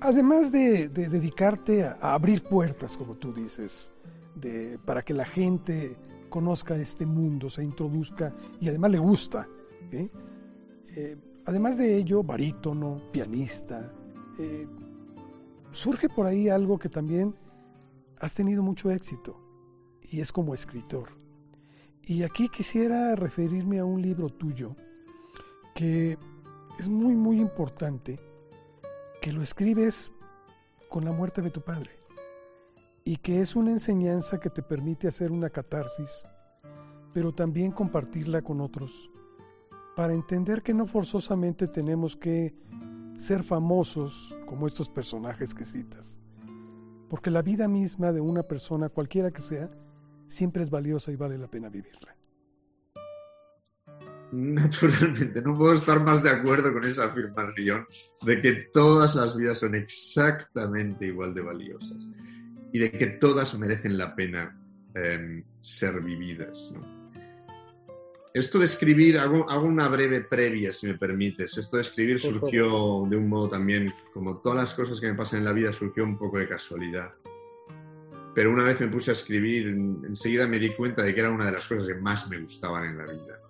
además 0.00 0.52
de, 0.52 0.88
dedicarte 0.88 1.84
a, 1.84 2.14
abrir 2.14 2.42
puertas, 2.42 2.96
como 2.96 3.14
tú 3.16 3.32
dices, 3.32 3.92
de, 4.34 4.78
para 4.84 5.02
que 5.02 5.14
la 5.14 5.24
gente 5.24 5.96
conozca 6.28 6.76
este 6.76 7.06
mundo, 7.06 7.48
se 7.48 7.64
introduzca 7.64 8.34
y 8.60 8.68
además 8.68 8.90
le 8.90 8.98
gusta. 8.98 9.48
Eh, 9.90 11.16
además 11.44 11.78
de 11.78 11.96
ello, 11.96 12.22
barítono, 12.22 13.02
pianista, 13.12 13.92
eh, 14.38 14.66
surge 15.72 16.08
por 16.08 16.26
ahí 16.26 16.48
algo 16.48 16.78
que 16.78 16.88
también 16.88 17.34
has 18.18 18.34
tenido 18.34 18.62
mucho 18.62 18.90
éxito 18.90 19.40
y 20.02 20.20
es 20.20 20.32
como 20.32 20.54
escritor. 20.54 21.08
Y 22.02 22.22
aquí 22.22 22.48
quisiera 22.48 23.16
referirme 23.16 23.78
a 23.78 23.84
un 23.84 24.00
libro 24.00 24.28
tuyo 24.28 24.76
que 25.74 26.18
es 26.78 26.88
muy, 26.88 27.14
muy 27.14 27.40
importante, 27.40 28.18
que 29.20 29.32
lo 29.32 29.42
escribes 29.42 30.12
con 30.88 31.04
la 31.04 31.12
muerte 31.12 31.42
de 31.42 31.50
tu 31.50 31.60
padre 31.60 31.95
y 33.06 33.18
que 33.18 33.40
es 33.40 33.54
una 33.54 33.70
enseñanza 33.70 34.40
que 34.40 34.50
te 34.50 34.64
permite 34.64 35.06
hacer 35.06 35.30
una 35.30 35.48
catarsis, 35.48 36.26
pero 37.14 37.32
también 37.32 37.70
compartirla 37.70 38.42
con 38.42 38.60
otros, 38.60 39.12
para 39.94 40.12
entender 40.12 40.60
que 40.60 40.74
no 40.74 40.88
forzosamente 40.88 41.68
tenemos 41.68 42.16
que 42.16 42.52
ser 43.14 43.44
famosos 43.44 44.36
como 44.48 44.66
estos 44.66 44.90
personajes 44.90 45.54
que 45.54 45.64
citas, 45.64 46.18
porque 47.08 47.30
la 47.30 47.42
vida 47.42 47.68
misma 47.68 48.12
de 48.12 48.20
una 48.20 48.42
persona, 48.42 48.88
cualquiera 48.88 49.30
que 49.30 49.40
sea, 49.40 49.70
siempre 50.26 50.64
es 50.64 50.68
valiosa 50.68 51.12
y 51.12 51.16
vale 51.16 51.38
la 51.38 51.48
pena 51.48 51.68
vivirla. 51.68 52.16
Naturalmente, 54.32 55.40
no 55.42 55.56
puedo 55.56 55.74
estar 55.74 56.02
más 56.02 56.24
de 56.24 56.30
acuerdo 56.30 56.72
con 56.72 56.84
esa 56.84 57.04
afirmación 57.04 57.86
de 58.22 58.40
que 58.40 58.52
todas 58.72 59.14
las 59.14 59.36
vidas 59.36 59.60
son 59.60 59.76
exactamente 59.76 61.06
igual 61.06 61.34
de 61.34 61.42
valiosas 61.42 62.08
y 62.76 62.78
de 62.78 62.90
que 62.90 63.06
todas 63.06 63.58
merecen 63.58 63.96
la 63.96 64.14
pena 64.14 64.54
em, 64.94 65.42
ser 65.62 65.98
vividas. 66.02 66.74
Esto 68.34 68.58
de 68.58 68.66
escribir, 68.66 69.18
hago, 69.18 69.48
hago, 69.48 69.66
una 69.66 69.88
breve 69.88 70.20
previa, 70.20 70.74
si 70.74 70.88
me 70.88 70.98
permites. 70.98 71.56
Esto 71.56 71.76
de 71.78 71.82
escribir 71.84 72.20
surgió 72.20 73.06
de 73.08 73.16
un 73.16 73.30
modo 73.30 73.48
también, 73.48 73.94
como 74.12 74.36
todas 74.42 74.58
las 74.58 74.74
cosas 74.74 75.00
que 75.00 75.06
me 75.06 75.14
pasan 75.14 75.38
en 75.38 75.46
la 75.46 75.54
vida, 75.54 75.72
surgió 75.72 76.04
un 76.04 76.18
poco 76.18 76.38
de 76.38 76.46
casualidad. 76.46 77.14
Pero 78.34 78.52
una 78.52 78.64
vez 78.64 78.78
me 78.78 78.88
puse 78.88 79.10
a 79.10 79.14
escribir, 79.14 79.68
enseguida 79.68 80.46
me 80.46 80.58
di 80.58 80.68
cuenta 80.74 81.02
de 81.02 81.14
que 81.14 81.20
era 81.20 81.30
una 81.30 81.46
de 81.46 81.52
las 81.52 81.66
cosas 81.66 81.86
que 81.86 81.94
más 81.94 82.28
me 82.28 82.40
gustaban 82.40 82.84
en 82.84 82.98
la 82.98 83.06
vida. 83.06 83.40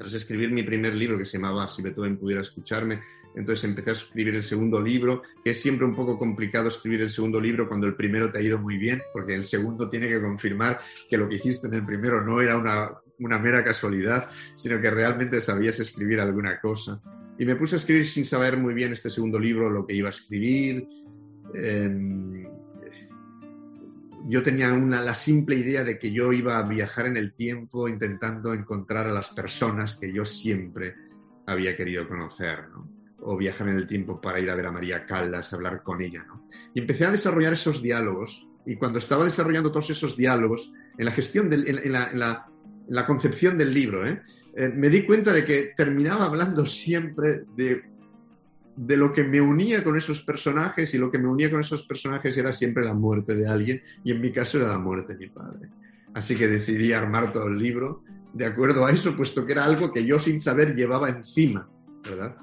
Tras 0.00 0.14
escribir 0.14 0.50
mi 0.50 0.62
primer 0.62 0.94
libro, 0.94 1.18
que 1.18 1.26
se 1.26 1.36
llamaba 1.36 1.68
Si 1.68 1.82
Beethoven 1.82 2.16
pudiera 2.16 2.40
escucharme, 2.40 3.02
entonces 3.34 3.64
empecé 3.64 3.90
a 3.90 3.92
escribir 3.92 4.34
el 4.34 4.42
segundo 4.42 4.80
libro, 4.80 5.20
que 5.44 5.50
es 5.50 5.60
siempre 5.60 5.84
un 5.84 5.94
poco 5.94 6.18
complicado 6.18 6.68
escribir 6.68 7.02
el 7.02 7.10
segundo 7.10 7.38
libro 7.38 7.68
cuando 7.68 7.86
el 7.86 7.94
primero 7.94 8.32
te 8.32 8.38
ha 8.38 8.40
ido 8.40 8.58
muy 8.58 8.78
bien, 8.78 9.02
porque 9.12 9.34
el 9.34 9.44
segundo 9.44 9.90
tiene 9.90 10.08
que 10.08 10.18
confirmar 10.18 10.80
que 11.10 11.18
lo 11.18 11.28
que 11.28 11.34
hiciste 11.34 11.66
en 11.66 11.74
el 11.74 11.84
primero 11.84 12.24
no 12.24 12.40
era 12.40 12.56
una, 12.56 12.92
una 13.18 13.38
mera 13.38 13.62
casualidad, 13.62 14.30
sino 14.56 14.80
que 14.80 14.90
realmente 14.90 15.38
sabías 15.42 15.78
escribir 15.80 16.18
alguna 16.18 16.58
cosa. 16.60 16.98
Y 17.38 17.44
me 17.44 17.56
puse 17.56 17.74
a 17.74 17.78
escribir 17.78 18.06
sin 18.06 18.24
saber 18.24 18.56
muy 18.56 18.72
bien 18.72 18.94
este 18.94 19.10
segundo 19.10 19.38
libro, 19.38 19.68
lo 19.68 19.86
que 19.86 19.92
iba 19.92 20.08
a 20.08 20.12
escribir. 20.12 20.88
Em, 21.52 22.39
yo 24.30 24.42
tenía 24.42 24.72
una, 24.72 25.02
la 25.02 25.14
simple 25.14 25.56
idea 25.56 25.84
de 25.84 25.98
que 25.98 26.12
yo 26.12 26.32
iba 26.32 26.58
a 26.58 26.62
viajar 26.62 27.06
en 27.06 27.16
el 27.16 27.34
tiempo 27.34 27.88
intentando 27.88 28.54
encontrar 28.54 29.06
a 29.06 29.12
las 29.12 29.30
personas 29.30 29.96
que 29.96 30.12
yo 30.12 30.24
siempre 30.24 30.94
había 31.46 31.76
querido 31.76 32.08
conocer, 32.08 32.68
¿no? 32.68 32.88
o 33.22 33.36
viajar 33.36 33.68
en 33.68 33.74
el 33.74 33.86
tiempo 33.86 34.20
para 34.20 34.40
ir 34.40 34.50
a 34.50 34.54
ver 34.54 34.66
a 34.66 34.72
María 34.72 35.04
Callas, 35.04 35.52
hablar 35.52 35.82
con 35.82 36.00
ella. 36.00 36.24
Y 36.74 36.80
empecé 36.80 37.04
a 37.04 37.10
desarrollar 37.10 37.52
esos 37.52 37.82
diálogos 37.82 38.46
y 38.64 38.76
cuando 38.76 38.98
estaba 38.98 39.24
desarrollando 39.24 39.70
todos 39.70 39.90
esos 39.90 40.16
diálogos, 40.16 40.72
en 40.98 41.04
la 41.04 41.10
gestión, 41.10 41.48
del, 41.50 41.66
en, 41.66 41.92
la, 41.92 42.10
en, 42.12 42.46
la, 42.88 43.06
concepción 43.06 43.56
del 43.58 43.72
libro, 43.72 44.06
¿eh? 44.06 44.22
Eh, 44.54 44.68
me 44.68 44.88
di 44.88 45.06
cuenta 45.06 45.32
de 45.32 45.44
que 45.44 45.72
terminaba 45.76 46.26
hablando 46.26 46.66
siempre 46.66 47.44
de, 47.56 47.82
de 48.76 48.96
lo 48.96 49.12
que 49.12 49.24
me 49.24 49.40
unía 49.40 49.84
con 49.84 49.96
esos 49.96 50.22
personajes 50.22 50.94
y 50.94 50.98
lo 50.98 51.10
que 51.10 51.18
me 51.18 51.28
unía 51.28 51.50
con 51.50 51.60
esos 51.60 51.82
personajes 51.82 52.36
era 52.36 52.52
siempre 52.52 52.84
la 52.84 52.94
muerte 52.94 53.34
de 53.34 53.46
alguien 53.48 53.82
y 54.04 54.12
en 54.12 54.20
mi 54.20 54.32
caso 54.32 54.58
era 54.58 54.68
la 54.68 54.78
muerte 54.78 55.14
de 55.14 55.18
mi 55.18 55.28
padre. 55.28 55.68
Así 56.14 56.36
que 56.36 56.48
decidí 56.48 56.92
armar 56.92 57.32
todo 57.32 57.48
el 57.48 57.58
libro 57.58 58.02
de 58.32 58.46
acuerdo 58.46 58.86
a 58.86 58.92
eso, 58.92 59.16
puesto 59.16 59.44
que 59.44 59.52
era 59.52 59.64
algo 59.64 59.92
que 59.92 60.04
yo 60.04 60.18
sin 60.18 60.40
saber 60.40 60.74
llevaba 60.74 61.08
encima, 61.08 61.68
¿verdad? 62.04 62.36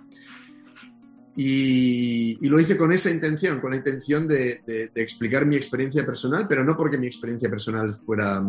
Y, 1.35 2.37
y, 2.41 2.49
lo 2.49 2.59
hice 2.59 2.77
con 2.77 2.91
esa 2.91 3.11
intención, 3.11 3.61
con 3.61 3.71
la 3.71 3.77
intención 3.77 4.27
de, 4.27 4.61
de, 4.65 4.89
explicar 4.95 5.45
mi 5.45 5.55
experiencia 5.55 6.03
personal, 6.03 6.47
pero 6.47 6.63
no 6.63 6.75
porque 6.75 6.97
mi 6.97 7.05
experiencia 7.05 7.47
personal 7.47 7.99
fuera, 8.05 8.43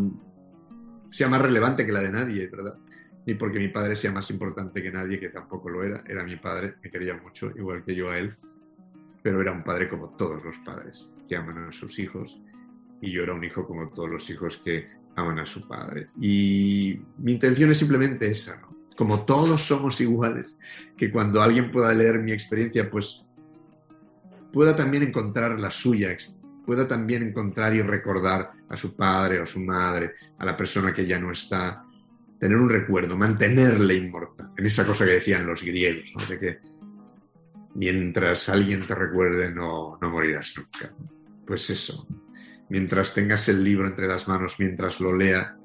sea 1.10 1.28
más 1.28 1.42
relevante 1.42 1.84
que 1.84 1.92
la 1.92 2.00
de 2.00 2.10
nadie, 2.10 2.48
¿verdad? 2.48 2.78
Ni 3.26 3.34
porque 3.34 3.58
mi 3.58 3.68
padre 3.68 3.94
sea 3.94 4.12
más 4.12 4.30
importante 4.30 4.82
que 4.82 4.90
nadie, 4.90 5.20
que 5.20 5.28
tampoco 5.28 5.68
lo 5.68 5.82
era. 5.82 6.02
Era 6.06 6.24
mi 6.24 6.36
padre, 6.36 6.74
me 6.82 6.90
quería 6.90 7.14
mucho, 7.14 7.50
igual 7.56 7.84
que 7.84 7.94
yo 7.94 8.10
a 8.10 8.18
él, 8.18 8.36
pero 9.22 9.40
era 9.40 9.52
un 9.52 9.62
padre 9.62 9.88
como 9.88 10.10
todos 10.16 10.42
los 10.44 10.56
padres, 10.58 11.10
que 11.28 11.36
aman 11.36 11.58
a 11.58 11.72
sus 11.72 11.98
hijos, 11.98 12.40
y 13.00 13.12
yo 13.12 13.22
era 13.22 13.34
un 13.34 13.44
hijo 13.44 13.66
como 13.66 13.90
todos 13.90 14.08
los 14.08 14.30
hijos 14.30 14.56
que 14.64 14.88
aman 15.16 15.38
a 15.38 15.46
su 15.46 15.66
padre. 15.66 16.08
Y 16.18 17.00
mi 17.18 17.32
intención 17.32 17.70
es 17.70 17.78
simplemente 17.78 18.30
esa, 18.30 18.60
como 18.96 19.24
todos 19.24 19.62
somos 19.62 20.00
iguales, 20.00 20.58
que 20.96 21.10
cuando 21.10 21.42
alguien 21.42 21.70
pueda 21.70 21.92
leer 21.94 22.18
mi 22.20 22.32
experiencia, 22.32 22.90
pues 22.90 23.24
pueda 24.52 24.74
también 24.74 25.02
encontrar 25.02 25.58
la 25.58 25.70
suya, 25.70 26.16
pueda 26.66 26.88
también 26.88 27.22
encontrar 27.22 27.74
y 27.74 27.82
recordar 27.82 28.52
a 28.68 28.76
su 28.76 28.96
padre 28.96 29.40
o 29.40 29.46
su 29.46 29.60
madre, 29.60 30.14
a 30.38 30.44
la 30.44 30.56
persona 30.56 30.92
que 30.92 31.06
ya 31.06 31.18
no 31.18 31.32
está, 31.32 31.84
tener 32.38 32.56
un 32.56 32.70
recuerdo, 32.70 33.16
mantenerle 33.16 33.94
inmortal, 33.94 34.52
en 34.56 34.66
esa 34.66 34.86
cosa 34.86 35.04
que 35.04 35.12
decían 35.12 35.46
los 35.46 35.62
griegos, 35.62 36.12
de 36.28 36.38
que 36.38 36.58
mientras 37.74 38.48
alguien 38.48 38.86
te 38.86 38.94
recuerde 38.94 39.52
no, 39.52 39.98
no 40.00 40.10
morirás 40.10 40.54
nunca. 40.56 40.94
Pues 41.46 41.70
eso, 41.70 42.06
mientras 42.68 43.14
tengas 43.14 43.48
el 43.48 43.64
libro 43.64 43.86
entre 43.86 44.06
las 44.06 44.28
manos, 44.28 44.56
mientras 44.58 45.00
lo 45.00 45.16
lea, 45.16 45.56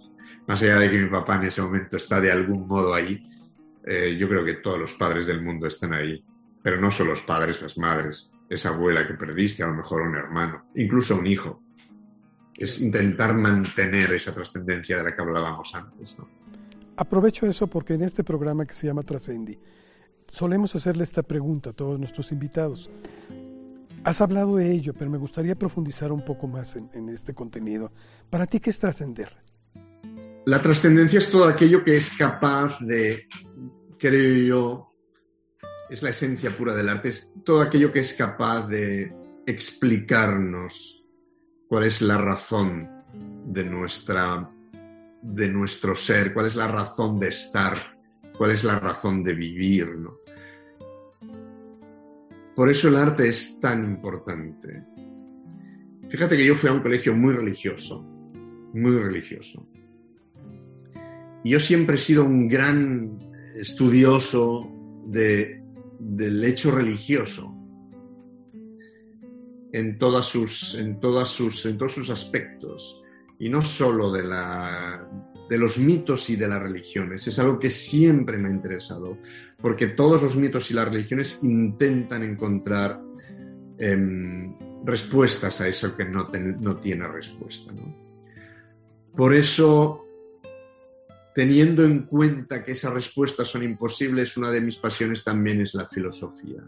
más 0.48 0.62
allá 0.62 0.80
de 0.80 0.90
que 0.90 1.00
mi 1.00 1.10
papá 1.10 1.38
en 1.38 1.46
ese 1.46 1.62
momento 1.62 1.98
está 1.98 2.20
de 2.20 2.32
algún 2.32 2.68
modo 2.68 2.94
ahí, 2.94 3.30
eh, 3.86 4.16
yo 4.18 4.30
creo 4.30 4.46
que 4.46 4.56
todos 4.56 4.80
los 4.80 4.94
padres 4.94 5.28
del 5.28 5.42
mundo 5.42 5.68
están 5.68 5.94
ahí, 5.94 6.24
pero 6.62 6.80
no 6.80 6.90
solo 6.90 7.12
los 7.12 7.22
padres, 7.22 7.62
las 7.62 7.78
madres, 7.78 8.32
esa 8.50 8.70
abuela 8.70 9.08
que 9.08 9.14
perdiste, 9.14 9.64
a 9.64 9.68
lo 9.68 9.76
mejor 9.76 10.02
un 10.02 10.16
hermano, 10.16 10.66
incluso 10.76 11.16
un 11.18 11.28
hijo. 11.28 11.62
Es 12.56 12.80
intentar 12.80 13.34
mantener 13.34 14.14
esa 14.14 14.34
trascendencia 14.34 14.98
de 14.98 15.04
la 15.04 15.16
que 15.16 15.22
hablábamos 15.22 15.74
antes. 15.74 16.18
¿no? 16.18 16.30
Aprovecho 16.96 17.46
eso 17.46 17.68
porque 17.68 17.96
en 17.96 18.04
este 18.04 18.24
programa 18.24 18.66
que 18.66 18.74
se 18.74 18.88
llama 18.88 19.04
Trascendi, 19.04 19.58
solemos 20.28 20.76
hacerle 20.76 21.04
esta 21.04 21.24
pregunta 21.24 21.72
a 21.72 21.74
todos 21.74 22.00
nuestros 22.00 22.32
invitados. 22.32 22.90
Has 24.04 24.20
hablado 24.22 24.58
de 24.58 24.72
ello, 24.72 24.94
pero 24.94 25.10
me 25.10 25.18
gustaría 25.18 25.56
profundizar 25.56 26.12
un 26.12 26.24
poco 26.26 26.48
más 26.48 26.76
en, 26.76 27.10
este 27.10 27.34
contenido. 27.34 27.92
¿Para 28.30 28.46
ti 28.46 28.60
qué 28.60 28.70
es 28.70 28.80
trascender? 28.80 29.30
La 30.46 30.62
trascendencia 30.62 31.20
es 31.20 31.32
todo 31.32 31.46
aquello 31.46 31.84
que 31.84 31.96
es 31.96 32.12
capaz 32.12 32.78
de, 32.82 33.28
creo 33.98 34.46
yo, 34.46 34.94
es 35.90 36.04
la 36.04 36.10
esencia 36.10 36.56
pura 36.56 36.76
del 36.76 36.90
arte, 36.90 37.10
es 37.10 37.34
todo 37.46 37.62
aquello 37.62 37.92
que 37.94 38.00
es 38.00 38.14
capaz 38.14 38.68
de 38.68 39.16
explicarnos 39.46 41.04
cuál 41.70 41.86
es 41.86 42.02
la 42.02 42.18
razón 42.18 42.90
de, 43.46 43.64
nuestra, 43.64 44.50
de 45.24 45.48
nuestro 45.48 45.96
ser, 45.96 46.34
cuál 46.34 46.48
es 46.48 46.56
la 46.56 46.68
razón 46.68 47.20
de 47.20 47.30
estar, 47.30 47.78
cuál 48.38 48.52
es 48.52 48.64
la 48.64 48.80
razón 48.80 49.24
de 49.24 49.34
vivir. 49.34 49.96
¿no? 49.98 50.18
Por 52.56 52.70
eso 52.70 52.90
el 52.90 52.98
arte 52.98 53.30
es 53.30 53.60
tan 53.60 53.84
importante. 53.84 54.84
Fíjate 56.10 56.38
que 56.38 56.46
yo 56.46 56.56
fui 56.56 56.70
a 56.70 56.74
un 56.74 56.82
colegio 56.82 57.16
muy 57.16 57.34
religioso, 57.34 58.02
muy 58.74 58.98
religioso. 58.98 59.66
Y 61.44 61.52
yo 61.52 61.60
siempre 61.60 61.96
he 61.96 62.00
sido 62.00 62.26
un 62.26 62.48
gran 62.48 63.20
estudioso 63.56 64.70
de, 65.08 65.64
del 66.00 66.44
hecho 66.44 66.72
religioso 66.72 67.54
en, 69.72 69.98
todas 69.98 70.28
sus, 70.28 70.76
en, 70.76 71.00
todas 71.00 71.30
sus, 71.30 71.66
en 71.66 71.78
todos 71.78 71.94
sus 71.94 72.10
aspectos, 72.10 73.03
y 73.44 73.50
no 73.50 73.62
solo 73.62 74.10
de, 74.10 74.24
la, 74.24 75.06
de 75.50 75.58
los 75.58 75.78
mitos 75.78 76.30
y 76.30 76.38
de 76.38 76.48
las 76.48 76.62
religiones. 76.62 77.28
Es 77.28 77.38
algo 77.40 77.60
que 77.60 77.70
siempre 77.70 78.38
me 78.38 78.48
ha 78.48 78.52
interesado, 78.52 79.18
porque 79.62 79.88
todos 79.88 80.24
los 80.24 80.38
mitos 80.38 80.72
y 80.72 80.74
las 80.74 80.88
religiones 80.88 81.40
intentan 81.42 82.24
encontrar 82.24 83.02
eh, 83.78 84.50
respuestas 84.86 85.60
a 85.60 85.68
eso 85.68 85.94
que 85.94 86.06
no, 86.06 86.28
ten, 86.28 86.62
no 86.62 86.78
tiene 86.78 87.06
respuesta. 87.06 87.74
¿no? 87.74 87.94
Por 89.14 89.34
eso 89.34 90.06
teniendo 91.36 91.84
en 91.84 92.04
cuenta 92.04 92.64
que 92.64 92.72
esas 92.72 92.94
respuestas 92.94 93.50
son 93.50 93.64
imposibles, 93.64 94.38
una 94.38 94.52
de 94.52 94.62
mis 94.62 94.78
pasiones 94.78 95.22
también 95.22 95.60
es 95.60 95.74
la 95.74 95.90
filosofía. 95.90 96.64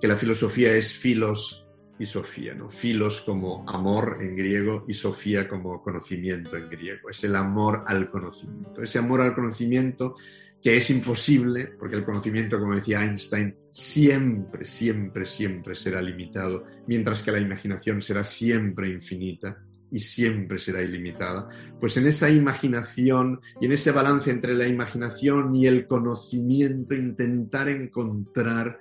Que 0.00 0.08
la 0.08 0.16
filosofía 0.16 0.74
es 0.74 0.94
filos 0.94 1.63
y 1.98 2.06
sofía, 2.06 2.54
¿no? 2.54 2.68
Filos 2.68 3.20
como 3.20 3.64
amor 3.68 4.18
en 4.20 4.36
griego 4.36 4.84
y 4.88 4.94
sofía 4.94 5.48
como 5.48 5.82
conocimiento 5.82 6.56
en 6.56 6.68
griego. 6.68 7.10
Es 7.10 7.22
el 7.24 7.36
amor 7.36 7.84
al 7.86 8.10
conocimiento. 8.10 8.82
Ese 8.82 8.98
amor 8.98 9.20
al 9.20 9.34
conocimiento 9.34 10.16
que 10.62 10.78
es 10.78 10.88
imposible, 10.88 11.72
porque 11.78 11.96
el 11.96 12.04
conocimiento, 12.04 12.58
como 12.58 12.74
decía 12.74 13.04
Einstein, 13.04 13.54
siempre, 13.70 14.64
siempre, 14.64 15.26
siempre 15.26 15.74
será 15.74 16.00
limitado, 16.00 16.64
mientras 16.86 17.22
que 17.22 17.32
la 17.32 17.38
imaginación 17.38 18.00
será 18.00 18.24
siempre 18.24 18.88
infinita 18.88 19.62
y 19.90 19.98
siempre 19.98 20.58
será 20.58 20.80
ilimitada. 20.80 21.48
Pues 21.78 21.98
en 21.98 22.06
esa 22.06 22.30
imaginación 22.30 23.40
y 23.60 23.66
en 23.66 23.72
ese 23.72 23.92
balance 23.92 24.30
entre 24.30 24.54
la 24.54 24.66
imaginación 24.66 25.54
y 25.54 25.66
el 25.66 25.86
conocimiento, 25.86 26.94
intentar 26.94 27.68
encontrar 27.68 28.80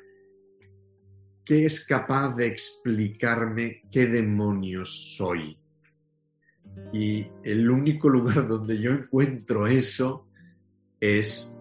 qué 1.46 1.66
es 1.66 1.86
capaz 1.86 2.36
de 2.36 2.48
explicarme 2.48 3.82
qué 3.92 4.08
demonios 4.08 5.16
soy. 5.18 5.58
Y 6.92 7.28
el 7.44 7.70
único 7.70 8.10
lugar 8.10 8.48
donde 8.50 8.80
yo 8.80 8.92
encuentro 8.92 9.68
eso 9.68 10.28
es 11.00 11.56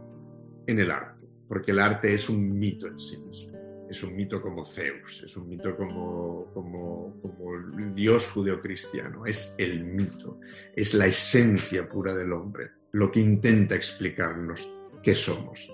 en 0.66 0.78
el 0.78 0.90
arte, 0.90 1.26
porque 1.48 1.72
el 1.72 1.80
arte 1.80 2.14
es 2.14 2.28
un 2.28 2.58
mito 2.58 2.86
en 2.86 2.98
sí 2.98 3.18
mismo 3.18 3.52
es 3.92 4.02
un 4.02 4.16
mito 4.16 4.40
como 4.40 4.64
Zeus, 4.64 5.22
es 5.22 5.36
un 5.36 5.50
mito 5.50 5.76
como, 5.76 6.46
como, 6.54 7.14
como 7.20 7.54
el 7.78 7.94
dios 7.94 8.26
judeocristiano, 8.30 9.26
es 9.26 9.54
el 9.58 9.84
mito, 9.84 10.40
es 10.74 10.94
la 10.94 11.06
esencia 11.06 11.86
pura 11.86 12.14
del 12.14 12.32
hombre, 12.32 12.70
lo 12.92 13.10
que 13.10 13.20
intenta 13.20 13.74
explicarnos 13.74 14.66
qué 15.02 15.12
somos. 15.12 15.70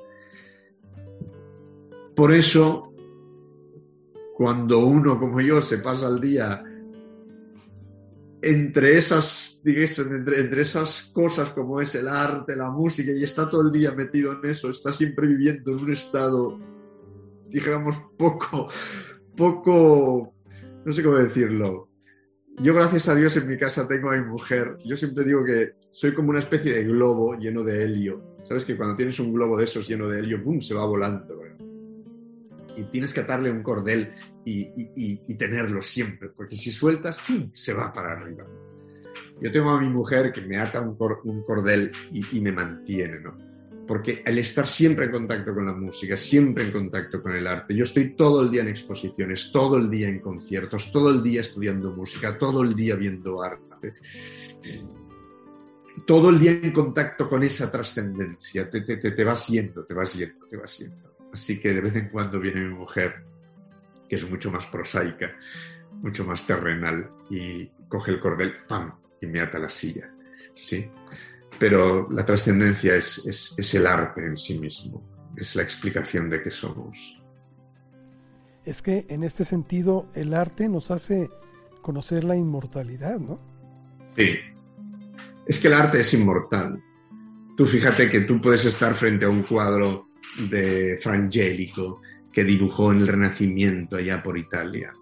Por 2.16 2.34
eso, 2.34 2.92
cuando 4.38 4.86
uno 4.86 5.18
como 5.18 5.40
yo 5.40 5.60
se 5.60 5.78
pasa 5.78 6.06
el 6.06 6.20
día 6.20 6.62
entre 8.40 8.96
esas, 8.96 9.60
digamos, 9.64 9.98
entre, 9.98 10.62
esas 10.62 11.10
cosas 11.12 11.50
como 11.50 11.80
es 11.80 11.96
el 11.96 12.06
arte, 12.06 12.54
la 12.54 12.70
música, 12.70 13.10
y 13.10 13.24
está 13.24 13.50
todo 13.50 13.62
el 13.62 13.72
día 13.72 13.90
metido 13.90 14.30
en 14.32 14.48
eso, 14.48 14.70
está 14.70 14.92
siempre 14.92 15.26
viviendo 15.26 15.72
en 15.72 15.78
un 15.78 15.92
estado 15.92 16.56
dijéramos, 17.48 18.00
poco, 18.16 18.68
poco, 19.36 20.32
no 20.84 20.92
sé 20.92 21.02
cómo 21.02 21.16
decirlo. 21.16 21.88
Yo, 22.62 22.74
gracias 22.74 23.08
a 23.08 23.16
Dios, 23.16 23.36
en 23.36 23.48
mi 23.48 23.58
casa 23.58 23.88
tengo 23.88 24.12
a 24.12 24.16
mi 24.18 24.24
mujer. 24.24 24.78
Yo 24.84 24.96
siempre 24.96 25.24
digo 25.24 25.44
que 25.44 25.72
soy 25.90 26.14
como 26.14 26.30
una 26.30 26.38
especie 26.38 26.74
de 26.74 26.84
globo 26.84 27.34
lleno 27.34 27.64
de 27.64 27.82
helio. 27.82 28.22
¿Sabes 28.46 28.64
que 28.64 28.76
cuando 28.76 28.94
tienes 28.94 29.18
un 29.18 29.34
globo 29.34 29.58
de 29.58 29.64
esos 29.64 29.88
lleno 29.88 30.06
de 30.06 30.20
helio, 30.20 30.44
¡pum!, 30.44 30.60
se 30.60 30.74
va 30.74 30.86
volando. 30.86 31.42
Y 32.78 32.84
tienes 32.84 33.12
que 33.12 33.20
atarle 33.20 33.50
un 33.50 33.62
cordel 33.62 34.12
y, 34.44 34.60
y, 34.60 35.20
y, 35.26 35.34
tenerlo 35.34 35.82
siempre, 35.82 36.28
porque 36.28 36.54
si 36.54 36.70
sueltas, 36.70 37.18
¡pum!, 37.26 37.50
se 37.52 37.74
va 37.74 37.92
para 37.92 38.12
arriba. 38.12 38.46
Yo 39.40 39.50
tengo 39.50 39.70
a 39.70 39.80
mi 39.80 39.88
mujer 39.88 40.32
que 40.32 40.40
me 40.40 40.58
ata 40.58 40.80
un, 40.80 40.96
cor, 40.96 41.20
un 41.24 41.42
cordel 41.42 41.92
y, 42.10 42.40
me 42.40 42.52
mantiene, 42.52 43.20
¿no? 43.20 43.48
porque 43.86 44.22
el 44.26 44.38
estar 44.38 44.66
siempre 44.66 45.06
en 45.06 45.12
contacto 45.12 45.54
con 45.54 45.64
la 45.64 45.72
música, 45.72 46.14
siempre 46.14 46.64
en 46.64 46.72
contacto 46.72 47.22
con 47.22 47.34
el 47.34 47.46
arte, 47.46 47.74
yo 47.74 47.84
estoy 47.84 48.14
todo 48.14 48.42
el 48.42 48.50
día 48.50 48.60
en 48.60 48.68
exposiciones, 48.68 49.50
todo 49.50 49.78
el 49.78 49.88
día 49.88 50.08
en 50.08 50.20
conciertos, 50.20 50.92
todo 50.92 51.08
el 51.08 51.22
día 51.22 51.40
estudiando 51.40 51.90
música, 51.92 52.36
todo 52.38 52.62
el 52.62 52.74
día 52.74 52.96
viendo 52.96 53.42
arte, 53.42 53.94
todo 56.06 56.28
el 56.28 56.38
día 56.38 56.50
en 56.50 56.70
contacto 56.72 57.30
con 57.30 57.42
esa 57.42 57.72
trascendencia, 57.72 58.68
te, 58.68 58.82
te, 58.82 58.98
te, 58.98 59.12
te 59.12 59.24
vas 59.24 59.48
yendo, 59.48 59.86
te 59.86 59.94
vas 59.94 60.14
yendo, 60.14 60.46
te 60.46 60.56
vas 60.58 60.78
yendo. 60.78 61.07
Así 61.32 61.60
que 61.60 61.72
de 61.72 61.80
vez 61.80 61.94
en 61.94 62.08
cuando 62.08 62.40
viene 62.40 62.60
mi 62.60 62.74
mujer, 62.74 63.24
que 64.08 64.16
es 64.16 64.28
mucho 64.28 64.50
más 64.50 64.66
prosaica, 64.66 65.30
mucho 66.02 66.24
más 66.24 66.46
terrenal, 66.46 67.10
y 67.30 67.66
coge 67.88 68.12
el 68.12 68.20
cordel, 68.20 68.52
¡pam! 68.66 68.92
y 69.20 69.26
me 69.26 69.40
ata 69.40 69.58
la 69.58 69.70
silla. 69.70 70.10
¿sí? 70.54 70.88
Pero 71.58 72.08
la 72.10 72.24
trascendencia 72.24 72.96
es, 72.96 73.18
es, 73.26 73.54
es 73.56 73.74
el 73.74 73.86
arte 73.86 74.24
en 74.24 74.36
sí 74.36 74.58
mismo, 74.58 75.02
es 75.36 75.56
la 75.56 75.62
explicación 75.62 76.28
de 76.30 76.42
qué 76.42 76.50
somos. 76.50 77.20
Es 78.64 78.82
que 78.82 79.06
en 79.08 79.24
este 79.24 79.44
sentido 79.44 80.08
el 80.14 80.34
arte 80.34 80.68
nos 80.68 80.90
hace 80.90 81.28
conocer 81.80 82.24
la 82.24 82.36
inmortalidad, 82.36 83.18
¿no? 83.18 83.40
Sí. 84.16 84.36
Es 85.46 85.58
que 85.58 85.68
el 85.68 85.74
arte 85.74 86.00
es 86.00 86.12
inmortal. 86.12 86.82
Tú 87.56 87.66
fíjate 87.66 88.10
que 88.10 88.20
tú 88.20 88.40
puedes 88.40 88.64
estar 88.64 88.94
frente 88.94 89.24
a 89.24 89.30
un 89.30 89.42
cuadro 89.42 90.07
de 90.50 90.98
Frangélico 91.02 92.00
que 92.32 92.44
dibujó 92.44 92.92
en 92.92 92.98
el 92.98 93.06
Renacimiento 93.06 93.96
allá 93.96 94.22
por 94.22 94.38
Italia. 94.38 94.92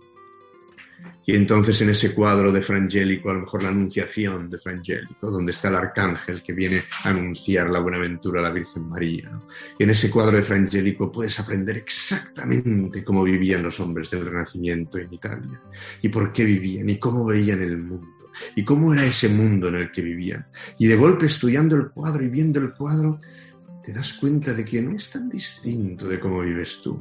Y 1.29 1.35
entonces 1.35 1.81
en 1.83 1.91
ese 1.91 2.15
cuadro 2.15 2.53
de 2.53 2.63
Frangélico, 2.63 3.31
a 3.31 3.35
lo 3.35 3.41
mejor 3.41 3.65
la 3.65 3.71
Anunciación 3.71 4.49
de 4.49 4.61
Frangélico, 4.61 5.29
donde 5.29 5.51
está 5.51 5.69
el 5.69 5.75
arcángel 5.75 6.41
que 6.41 6.53
viene 6.53 6.85
a 7.03 7.11
anunciar 7.11 7.69
la 7.69 7.81
buenaventura 7.81 8.41
a 8.41 8.45
la 8.45 8.53
Virgen 8.53 8.89
María. 8.89 9.31
Y 9.77 9.83
en 9.83 9.91
ese 9.91 10.09
cuadro 10.09 10.37
de 10.37 10.45
Frangélico 10.45 11.11
puedes 11.11 11.39
aprender 11.41 11.79
exactamente 11.79 13.03
cómo 13.03 13.25
vivían 13.25 13.65
los 13.65 13.81
hombres 13.81 14.11
del 14.11 14.25
Renacimiento 14.25 14.99
en 14.99 15.13
Italia, 15.13 15.61
y 16.01 16.09
por 16.09 16.33
qué 16.33 16.45
vivían, 16.45 16.89
y 16.89 16.99
cómo 16.99 17.27
veían 17.27 17.61
el 17.61 17.79
mundo, 17.79 18.31
y 18.55 18.65
cómo 18.65 18.95
era 18.95 19.05
ese 19.05 19.29
mundo 19.29 19.67
en 19.67 19.75
el 19.75 19.91
que 19.91 20.03
vivían. 20.03 20.47
Y 20.79 20.87
de 20.87 20.95
golpe 20.95 21.27
estudiando 21.27 21.75
el 21.75 21.91
cuadro 21.91 22.23
y 22.23 22.29
viendo 22.29 22.61
el 22.61 22.73
cuadro, 22.73 23.21
te 23.87 23.93
das 23.93 24.15
cuenta 24.15 24.53
de 24.53 24.65
que 24.65 24.83
no 24.83 24.97
es 24.97 25.13
tan 25.13 25.29
distinto 25.29 26.09
de 26.09 26.19
cómo 26.19 26.41
vives 26.41 26.81
tú, 26.83 27.01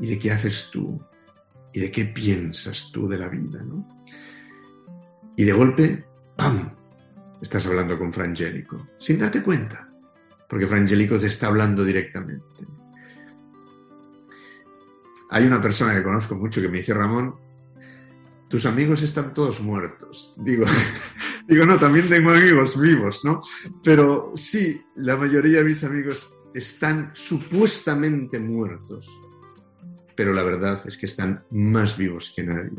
y 0.00 0.08
de 0.08 0.18
qué 0.18 0.32
haces 0.32 0.68
tú, 0.72 1.00
y 1.72 1.78
de 1.78 1.92
qué 1.92 2.06
piensas 2.06 2.90
tú 2.90 3.06
de 3.06 3.18
la 3.18 3.28
vida, 3.28 3.62
¿no? 3.62 3.86
Y 5.36 5.44
de 5.44 5.52
golpe, 5.52 6.04
¡pam! 6.34 6.72
Estás 7.40 7.66
hablando 7.66 7.96
con 8.00 8.12
Frangélico, 8.12 8.88
sin 8.98 9.20
darte 9.20 9.44
cuenta, 9.44 9.88
porque 10.48 10.66
Frangélico 10.66 11.20
te 11.20 11.28
está 11.28 11.46
hablando 11.46 11.84
directamente. 11.84 12.66
Hay 15.30 15.46
una 15.46 15.60
persona 15.60 15.94
que 15.94 16.02
conozco 16.02 16.34
mucho 16.34 16.60
que 16.60 16.68
me 16.68 16.78
dice, 16.78 16.94
Ramón, 16.94 17.36
tus 18.48 18.66
amigos 18.66 19.02
están 19.02 19.32
todos 19.34 19.60
muertos. 19.60 20.34
Digo, 20.36 20.66
digo, 21.48 21.66
no, 21.66 21.78
también 21.78 22.08
tengo 22.08 22.30
amigos 22.30 22.80
vivos, 22.80 23.24
¿no? 23.24 23.40
Pero 23.82 24.32
sí, 24.36 24.82
la 24.96 25.16
mayoría 25.16 25.58
de 25.58 25.64
mis 25.64 25.84
amigos 25.84 26.32
están 26.54 27.10
supuestamente 27.14 28.38
muertos 28.38 29.08
pero 30.14 30.32
la 30.32 30.42
verdad 30.42 30.80
es 30.86 30.96
que 30.96 31.06
están 31.06 31.42
más 31.50 31.96
vivos 31.96 32.32
que 32.34 32.42
nadie. 32.42 32.78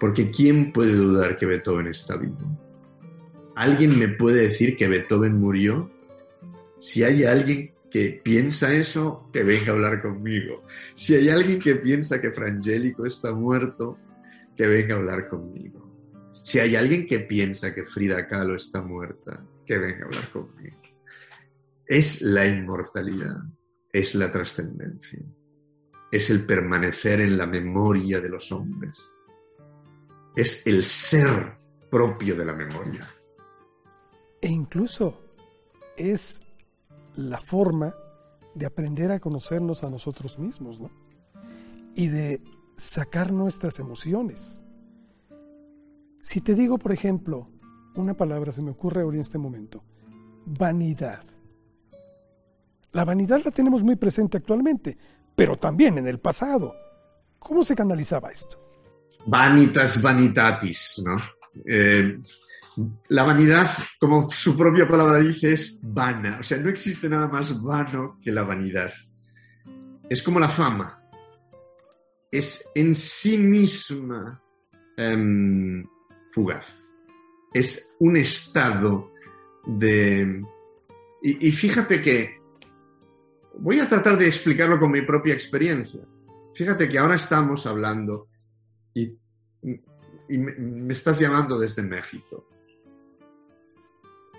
Porque 0.00 0.30
¿quién 0.30 0.72
puede 0.72 0.92
dudar 0.92 1.36
que 1.36 1.46
Beethoven 1.46 1.88
está 1.88 2.16
vivo? 2.16 2.38
¿Alguien 3.56 3.98
me 3.98 4.08
puede 4.08 4.42
decir 4.42 4.76
que 4.76 4.88
Beethoven 4.88 5.38
murió? 5.38 5.90
Si 6.78 7.02
hay 7.02 7.24
alguien 7.24 7.72
que 7.90 8.20
piensa 8.22 8.72
eso, 8.72 9.28
que 9.32 9.42
venga 9.42 9.72
a 9.72 9.74
hablar 9.74 10.00
conmigo. 10.00 10.62
Si 10.94 11.14
hay 11.14 11.28
alguien 11.28 11.58
que 11.58 11.74
piensa 11.76 12.20
que 12.20 12.30
Frangélico 12.30 13.06
está 13.06 13.34
muerto, 13.34 13.98
que 14.56 14.66
venga 14.66 14.94
a 14.94 14.98
hablar 14.98 15.28
conmigo. 15.28 15.87
Si 16.44 16.58
hay 16.58 16.76
alguien 16.76 17.06
que 17.06 17.20
piensa 17.20 17.74
que 17.74 17.84
Frida 17.84 18.26
Kahlo 18.26 18.56
está 18.56 18.82
muerta, 18.82 19.44
que 19.66 19.78
venga 19.78 20.04
a 20.04 20.06
hablar 20.06 20.30
conmigo. 20.30 20.76
Es 21.86 22.20
la 22.22 22.46
inmortalidad, 22.46 23.36
es 23.92 24.14
la 24.14 24.30
trascendencia 24.30 25.20
es 26.10 26.30
el 26.30 26.46
permanecer 26.46 27.20
en 27.20 27.36
la 27.36 27.46
memoria 27.46 28.20
de 28.20 28.28
los 28.28 28.50
hombres. 28.52 28.98
Es 30.34 30.66
el 30.66 30.84
ser 30.84 31.58
propio 31.90 32.36
de 32.36 32.44
la 32.44 32.52
memoria. 32.52 33.08
E 34.40 34.48
incluso 34.48 35.20
es 35.96 36.40
la 37.16 37.40
forma 37.40 37.94
de 38.54 38.66
aprender 38.66 39.10
a 39.10 39.20
conocernos 39.20 39.84
a 39.84 39.90
nosotros 39.90 40.38
mismos, 40.38 40.80
¿no? 40.80 40.90
Y 41.94 42.08
de 42.08 42.40
sacar 42.76 43.32
nuestras 43.32 43.78
emociones. 43.80 44.62
Si 46.20 46.40
te 46.40 46.54
digo, 46.54 46.78
por 46.78 46.92
ejemplo, 46.92 47.48
una 47.94 48.14
palabra 48.14 48.52
se 48.52 48.62
me 48.62 48.70
ocurre 48.70 49.02
ahora 49.02 49.16
en 49.16 49.22
este 49.22 49.38
momento, 49.38 49.84
vanidad. 50.46 51.22
La 52.92 53.04
vanidad 53.04 53.42
la 53.44 53.50
tenemos 53.50 53.82
muy 53.82 53.96
presente 53.96 54.38
actualmente, 54.38 54.96
pero 55.36 55.56
también 55.56 55.98
en 55.98 56.08
el 56.08 56.18
pasado. 56.18 56.74
¿Cómo 57.38 57.64
se 57.64 57.76
canalizaba 57.76 58.30
esto? 58.30 58.58
Vanitas 59.26 60.00
vanitatis, 60.00 61.02
¿no? 61.04 61.16
Eh, 61.66 62.18
la 63.08 63.24
vanidad, 63.24 63.70
como 63.98 64.30
su 64.30 64.56
propia 64.56 64.88
palabra 64.88 65.18
dice, 65.18 65.52
es 65.52 65.80
vana. 65.82 66.38
O 66.40 66.42
sea, 66.42 66.58
no 66.58 66.68
existe 66.68 67.08
nada 67.08 67.28
más 67.28 67.60
vano 67.62 68.18
que 68.22 68.30
la 68.30 68.42
vanidad. 68.42 68.92
Es 70.08 70.22
como 70.22 70.38
la 70.38 70.48
fama. 70.48 71.02
Es 72.30 72.70
en 72.74 72.94
sí 72.94 73.38
misma 73.38 74.42
um, 74.98 75.82
fugaz. 76.32 76.88
Es 77.52 77.94
un 77.98 78.16
estado 78.16 79.10
de... 79.66 80.42
Y, 81.22 81.50
fíjate 81.50 82.00
que 82.00 82.38
Voy 83.60 83.80
a 83.80 83.88
tratar 83.88 84.16
de 84.16 84.26
explicarlo 84.26 84.78
con 84.78 84.92
mi 84.92 85.02
propia 85.02 85.34
experiencia. 85.34 86.00
Fíjate 86.54 86.88
que 86.88 86.98
ahora 86.98 87.16
estamos 87.16 87.66
hablando 87.66 88.28
y, 88.94 89.16
me 90.28 90.92
estás 90.92 91.18
llamando 91.18 91.58
desde 91.58 91.82
México. 91.82 92.46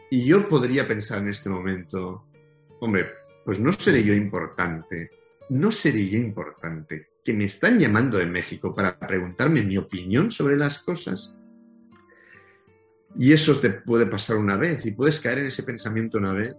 Y 0.10 0.26
yo 0.26 0.48
podría 0.48 0.88
pensar 0.88 1.20
en 1.20 1.30
este 1.30 1.50
momento, 1.50 2.26
hombre, 2.80 3.08
pues 3.44 3.60
no 3.60 3.74
seré 3.74 4.04
yo 4.04 4.14
importante, 4.14 5.12
no 5.50 5.72
seré 5.72 6.08
yo 6.08 6.18
importante, 6.18 7.10
que 7.24 7.34
me 7.34 7.46
están 7.46 7.78
llamando 7.78 8.18
de 8.18 8.26
México 8.26 8.74
para 8.74 8.98
preguntarme 9.00 9.64
mi 9.64 9.78
opinión 9.78 10.32
sobre 10.32 10.56
las 10.56 10.80
cosas. 10.80 11.34
Y 13.18 13.34
eso 13.34 13.60
te 13.60 13.72
puede 13.72 14.06
pasar 14.06 14.38
una 14.38 14.56
vez 14.56 14.86
y 14.86 14.92
puedes 14.92 15.20
caer 15.20 15.40
en 15.40 15.48
ese 15.48 15.64
pensamiento 15.64 16.18
una 16.18 16.34
vez 16.34 16.56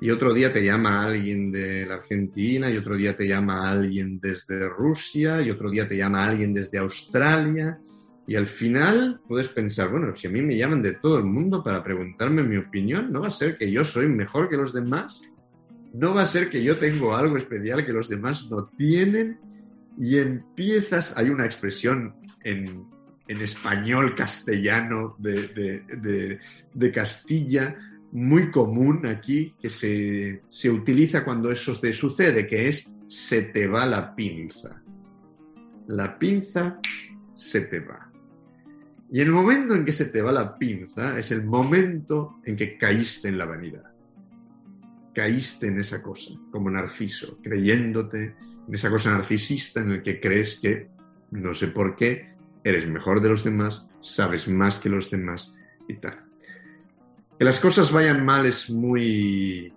y 0.00 0.10
otro 0.10 0.34
día 0.34 0.52
te 0.52 0.62
llama 0.62 1.02
alguien 1.02 1.50
de 1.50 1.86
la 1.86 1.94
Argentina, 1.94 2.70
y 2.70 2.76
otro 2.76 2.96
día 2.96 3.16
te 3.16 3.26
llama 3.26 3.70
alguien 3.70 4.20
desde 4.20 4.68
Rusia, 4.68 5.40
y 5.40 5.50
otro 5.50 5.70
día 5.70 5.88
te 5.88 5.96
llama 5.96 6.26
alguien 6.26 6.52
desde 6.52 6.78
Australia, 6.78 7.78
y 8.26 8.34
al 8.36 8.46
final 8.46 9.20
puedes 9.26 9.48
pensar, 9.48 9.90
bueno, 9.90 10.14
si 10.16 10.26
a 10.26 10.30
mí 10.30 10.42
me 10.42 10.56
llaman 10.56 10.82
de 10.82 10.94
todo 10.94 11.18
el 11.18 11.24
mundo 11.24 11.62
para 11.62 11.82
preguntarme 11.82 12.42
mi 12.42 12.56
opinión, 12.56 13.10
¿no 13.10 13.20
va 13.20 13.28
a 13.28 13.30
ser 13.30 13.56
que 13.56 13.70
yo 13.70 13.84
soy 13.84 14.08
mejor 14.08 14.48
que 14.50 14.56
los 14.56 14.74
demás? 14.74 15.22
¿No 15.94 16.12
va 16.12 16.22
a 16.22 16.26
ser 16.26 16.50
que 16.50 16.62
yo 16.62 16.76
tengo 16.76 17.14
algo 17.14 17.36
especial 17.36 17.86
que 17.86 17.92
los 17.92 18.08
demás 18.08 18.50
no 18.50 18.66
tienen? 18.76 19.38
Y 19.96 20.18
empiezas, 20.18 21.16
hay 21.16 21.30
una 21.30 21.46
expresión 21.46 22.14
en, 22.44 22.84
en 23.28 23.40
español 23.40 24.14
castellano 24.14 25.16
de, 25.18 25.48
de, 25.48 26.38
de, 26.72 26.92
Castilla, 26.92 27.76
muy 28.12 28.50
común 28.50 29.06
aquí 29.06 29.54
que 29.60 29.68
se, 29.68 30.42
se, 30.48 30.70
utiliza 30.70 31.24
cuando 31.24 31.50
eso 31.50 31.78
te 31.80 31.92
sucede, 31.92 32.46
que 32.46 32.68
es 32.68 32.90
se 33.08 33.42
te 33.42 33.66
va 33.66 33.86
la 33.86 34.14
pinza. 34.14 34.82
La 35.88 36.18
pinza 36.18 36.78
se 37.34 37.62
te 37.62 37.80
va. 37.80 38.10
Y 39.10 39.20
el 39.20 39.30
momento 39.30 39.74
en 39.74 39.84
que 39.84 39.92
se 39.92 40.06
te 40.06 40.22
va 40.22 40.32
la 40.32 40.58
pinza 40.58 41.18
es 41.18 41.30
el 41.30 41.44
momento 41.44 42.40
en 42.44 42.56
que 42.56 42.76
caíste 42.76 43.28
en 43.28 43.38
la 43.38 43.46
vanidad. 43.46 43.92
Caíste 45.14 45.68
en 45.68 45.80
esa 45.80 46.02
cosa, 46.02 46.34
como 46.50 46.70
Narciso, 46.70 47.38
creyéndote 47.42 48.34
en 48.68 48.74
esa 48.74 48.90
cosa 48.90 49.12
narcisista 49.12 49.80
en 49.80 49.92
el 49.92 50.02
que 50.02 50.20
crees 50.20 50.56
que, 50.56 50.88
no 51.30 51.54
sé 51.54 51.68
por 51.68 51.96
qué, 51.96 52.35
eres 52.68 52.88
mejor 52.88 53.20
de 53.20 53.28
los 53.28 53.44
demás, 53.44 53.86
sabes 54.00 54.48
más 54.48 54.80
que 54.80 54.88
los 54.88 55.08
demás 55.08 55.52
y 55.88 55.94
tal. 55.94 56.20
Que 57.38 57.44
las 57.44 57.60
cosas 57.60 57.92
vayan 57.92 58.24
mal 58.24 58.44
es 58.44 58.68
muy, 58.68 59.72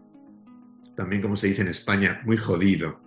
también 0.95 1.21
como 1.21 1.35
se 1.35 1.47
dice 1.47 1.61
en 1.61 1.67
España, 1.67 2.19
muy 2.25 2.37
jodido. 2.37 2.99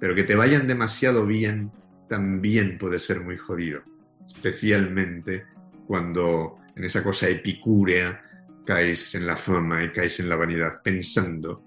Pero 0.00 0.14
que 0.14 0.24
te 0.24 0.34
vayan 0.34 0.66
demasiado 0.66 1.26
bien 1.26 1.70
también 2.08 2.78
puede 2.78 2.98
ser 2.98 3.20
muy 3.20 3.36
jodido. 3.36 3.82
Especialmente 4.26 5.44
cuando 5.86 6.58
en 6.74 6.84
esa 6.84 7.02
cosa 7.02 7.28
epicúrea 7.28 8.22
caes 8.64 9.14
en 9.14 9.26
la 9.26 9.36
fama 9.36 9.84
y 9.84 9.92
caes 9.92 10.18
en 10.20 10.30
la 10.30 10.36
vanidad 10.36 10.80
pensando 10.82 11.62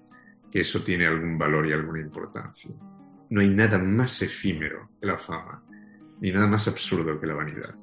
que 0.50 0.62
eso 0.62 0.82
tiene 0.82 1.06
algún 1.06 1.38
valor 1.38 1.68
y 1.68 1.72
alguna 1.72 2.00
importancia. 2.00 2.72
No 3.30 3.40
hay 3.40 3.48
nada 3.48 3.78
más 3.78 4.22
efímero 4.22 4.90
que 5.00 5.06
la 5.06 5.18
fama, 5.18 5.62
ni 6.20 6.32
nada 6.32 6.46
más 6.46 6.68
absurdo 6.68 7.18
que 7.20 7.26
la 7.26 7.34
vanidad. 7.34 7.74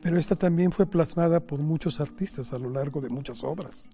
Pero 0.00 0.18
esta 0.18 0.36
también 0.36 0.70
fue 0.70 0.86
plasmada 0.86 1.40
por 1.40 1.60
muchos 1.60 2.00
artistas 2.00 2.52
a 2.52 2.58
lo 2.58 2.68
largo 2.68 3.00
de 3.00 3.08
muchas 3.08 3.42
obras. 3.42 3.88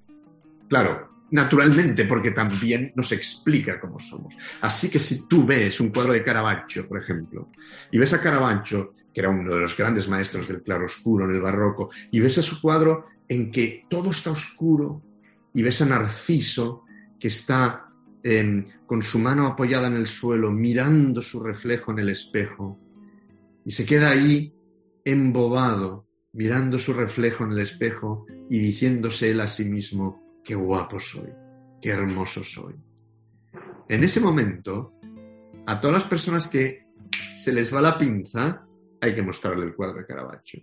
Claro, 0.68 1.08
naturalmente, 1.30 2.04
porque 2.04 2.32
también 2.32 2.92
nos 2.96 3.12
explica 3.12 3.80
cómo 3.80 4.00
somos. 4.00 4.34
Así 4.60 4.90
que 4.90 4.98
si 4.98 5.28
tú 5.28 5.46
ves 5.46 5.80
un 5.80 5.90
cuadro 5.90 6.12
de 6.12 6.24
Caravaggio, 6.24 6.88
por 6.88 6.98
ejemplo, 6.98 7.50
y 7.92 7.98
ves 7.98 8.12
a 8.12 8.20
Caravaggio, 8.20 8.94
que 9.14 9.20
era 9.20 9.30
uno 9.30 9.54
de 9.54 9.60
los 9.60 9.76
grandes 9.76 10.08
maestros 10.08 10.48
del 10.48 10.62
claroscuro 10.62 11.26
en 11.26 11.34
el 11.34 11.40
barroco, 11.40 11.90
y 12.10 12.20
ves 12.20 12.38
a 12.38 12.42
su 12.42 12.60
cuadro 12.60 13.06
en 13.28 13.50
que 13.52 13.84
todo 13.88 14.10
está 14.10 14.32
oscuro, 14.32 15.02
y 15.54 15.62
ves 15.62 15.80
a 15.82 15.86
Narciso, 15.86 16.84
que 17.18 17.28
está 17.28 17.88
em, 18.22 18.66
con 18.86 19.02
su 19.02 19.18
mano 19.18 19.46
apoyada 19.46 19.86
en 19.86 19.94
el 19.94 20.06
suelo, 20.06 20.50
mirando 20.50 21.22
su 21.22 21.40
reflejo 21.40 21.92
en 21.92 22.00
el 22.00 22.08
espejo, 22.10 22.78
y 23.64 23.70
se 23.72 23.84
queda 23.84 24.10
ahí 24.10 24.54
embobado, 25.04 26.06
mirando 26.32 26.78
su 26.78 26.92
reflejo 26.92 27.44
en 27.44 27.52
el 27.52 27.60
espejo 27.60 28.26
y 28.48 28.58
diciéndose 28.58 29.30
él 29.30 29.40
a 29.40 29.48
sí 29.48 29.64
mismo, 29.64 30.40
qué 30.44 30.54
guapo 30.54 30.98
soy, 31.00 31.30
qué 31.80 31.90
hermoso 31.90 32.44
soy. 32.44 32.74
En 33.88 34.04
ese 34.04 34.20
momento, 34.20 34.94
a 35.66 35.80
todas 35.80 36.02
las 36.02 36.04
personas 36.04 36.48
que 36.48 36.86
se 37.36 37.52
les 37.52 37.74
va 37.74 37.80
la 37.80 37.98
pinza, 37.98 38.66
hay 39.00 39.14
que 39.14 39.22
mostrarle 39.22 39.66
el 39.66 39.74
cuadro 39.74 39.98
de 39.98 40.06
Caravaggio. 40.06 40.60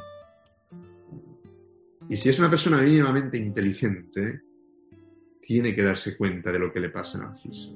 Y 2.09 2.15
si 2.15 2.29
es 2.29 2.39
una 2.39 2.49
persona 2.49 2.81
mínimamente 2.81 3.37
inteligente, 3.37 4.41
tiene 5.41 5.75
que 5.75 5.83
darse 5.83 6.15
cuenta 6.15 6.51
de 6.51 6.59
lo 6.59 6.71
que 6.71 6.79
le 6.79 6.89
pasa 6.89 7.17
a 7.17 7.21
Narciso. 7.21 7.75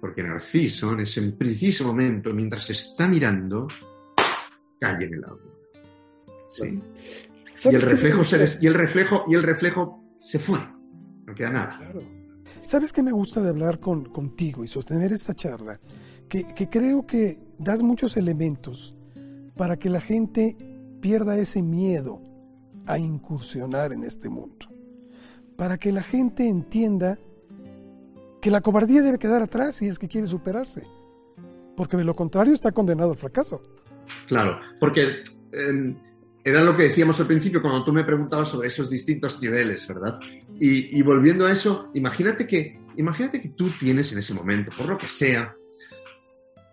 Porque 0.00 0.22
Narciso, 0.22 0.92
en 0.92 1.00
ese 1.00 1.22
preciso 1.32 1.84
momento, 1.84 2.32
mientras 2.32 2.70
está 2.70 3.08
mirando, 3.08 3.66
cae 4.80 5.04
en 5.04 5.14
el 5.14 5.24
agua. 5.24 5.40
¿Sí? 6.48 6.82
Y 7.64 7.74
el, 7.74 7.82
reflejo 7.82 8.22
se 8.24 8.58
y 8.60 8.66
el 8.66 8.74
reflejo 8.74 9.24
y 9.26 9.34
el 9.34 9.42
reflejo 9.42 10.02
se 10.20 10.38
fue. 10.38 10.58
No 11.26 11.34
queda 11.34 11.50
nada. 11.50 11.92
¿Sabes 12.64 12.92
qué 12.92 13.02
me 13.02 13.12
gusta 13.12 13.40
de 13.42 13.48
hablar 13.48 13.80
con, 13.80 14.04
contigo 14.06 14.64
y 14.64 14.68
sostener 14.68 15.12
esta 15.12 15.34
charla? 15.34 15.80
Que, 16.28 16.44
que 16.46 16.68
creo 16.68 17.06
que 17.06 17.40
das 17.58 17.82
muchos 17.82 18.16
elementos 18.16 18.94
para 19.56 19.76
que 19.76 19.90
la 19.90 20.00
gente 20.00 20.56
pierda 21.00 21.36
ese 21.38 21.62
miedo 21.62 22.22
a 22.86 22.98
incursionar 22.98 23.92
en 23.92 24.04
este 24.04 24.28
mundo. 24.28 24.66
Para 25.56 25.76
que 25.76 25.92
la 25.92 26.02
gente 26.02 26.48
entienda 26.48 27.18
que 28.40 28.50
la 28.50 28.60
cobardía 28.60 29.02
debe 29.02 29.18
quedar 29.18 29.42
atrás 29.42 29.76
si 29.76 29.88
es 29.88 29.98
que 29.98 30.08
quiere 30.08 30.26
superarse. 30.26 30.86
Porque 31.76 31.96
de 31.96 32.04
lo 32.04 32.14
contrario 32.14 32.54
está 32.54 32.72
condenado 32.72 33.12
al 33.12 33.18
fracaso. 33.18 33.62
Claro, 34.26 34.60
porque 34.78 35.22
em, 35.52 35.96
era 36.44 36.62
lo 36.62 36.76
que 36.76 36.84
decíamos 36.84 37.20
al 37.20 37.26
principio 37.26 37.60
cuando 37.60 37.84
tú 37.84 37.92
me 37.92 38.04
preguntabas 38.04 38.48
sobre 38.48 38.68
esos 38.68 38.88
distintos 38.88 39.40
niveles, 39.40 39.86
¿verdad? 39.86 40.18
Y, 40.58 41.00
volviendo 41.02 41.46
a 41.46 41.52
eso, 41.52 41.90
imagínate 41.94 42.46
que, 42.46 42.80
imagínate 42.96 43.40
que 43.40 43.50
tú 43.50 43.68
tienes 43.70 44.12
en 44.12 44.18
ese 44.18 44.34
momento, 44.34 44.70
por 44.76 44.88
lo 44.88 44.98
que 44.98 45.08
sea, 45.08 45.54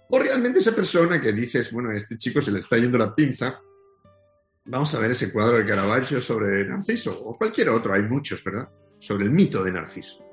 o 0.10 0.20
realmente 0.20 0.60
esa 0.60 0.74
persona 0.74 1.20
que 1.20 1.34
dices, 1.34 1.72
bueno, 1.72 1.90
a 1.90 1.96
este 1.96 2.18
chico 2.18 2.42
se 2.42 2.52
le 2.52 2.60
está 2.60 2.78
yendo 2.78 2.98
la 2.98 3.14
pinza, 3.14 3.60
vamos 4.66 4.94
a 4.96 5.00
ver 5.00 5.12
ese 5.12 5.32
cuadro 5.32 5.58
de 5.58 5.66
Caravaggio 5.66 6.22
sobre 6.22 6.66
Narciso, 6.68 7.20
o 7.24 7.38
cualquier 7.38 7.70
otro, 7.70 7.94
hay 7.94 8.04
muchos, 8.04 8.44
¿verdad? 8.44 8.70
Sobre 9.00 9.26
el 9.26 9.32
mito 9.32 9.64
de 9.64 9.72
Narciso. 9.72 10.24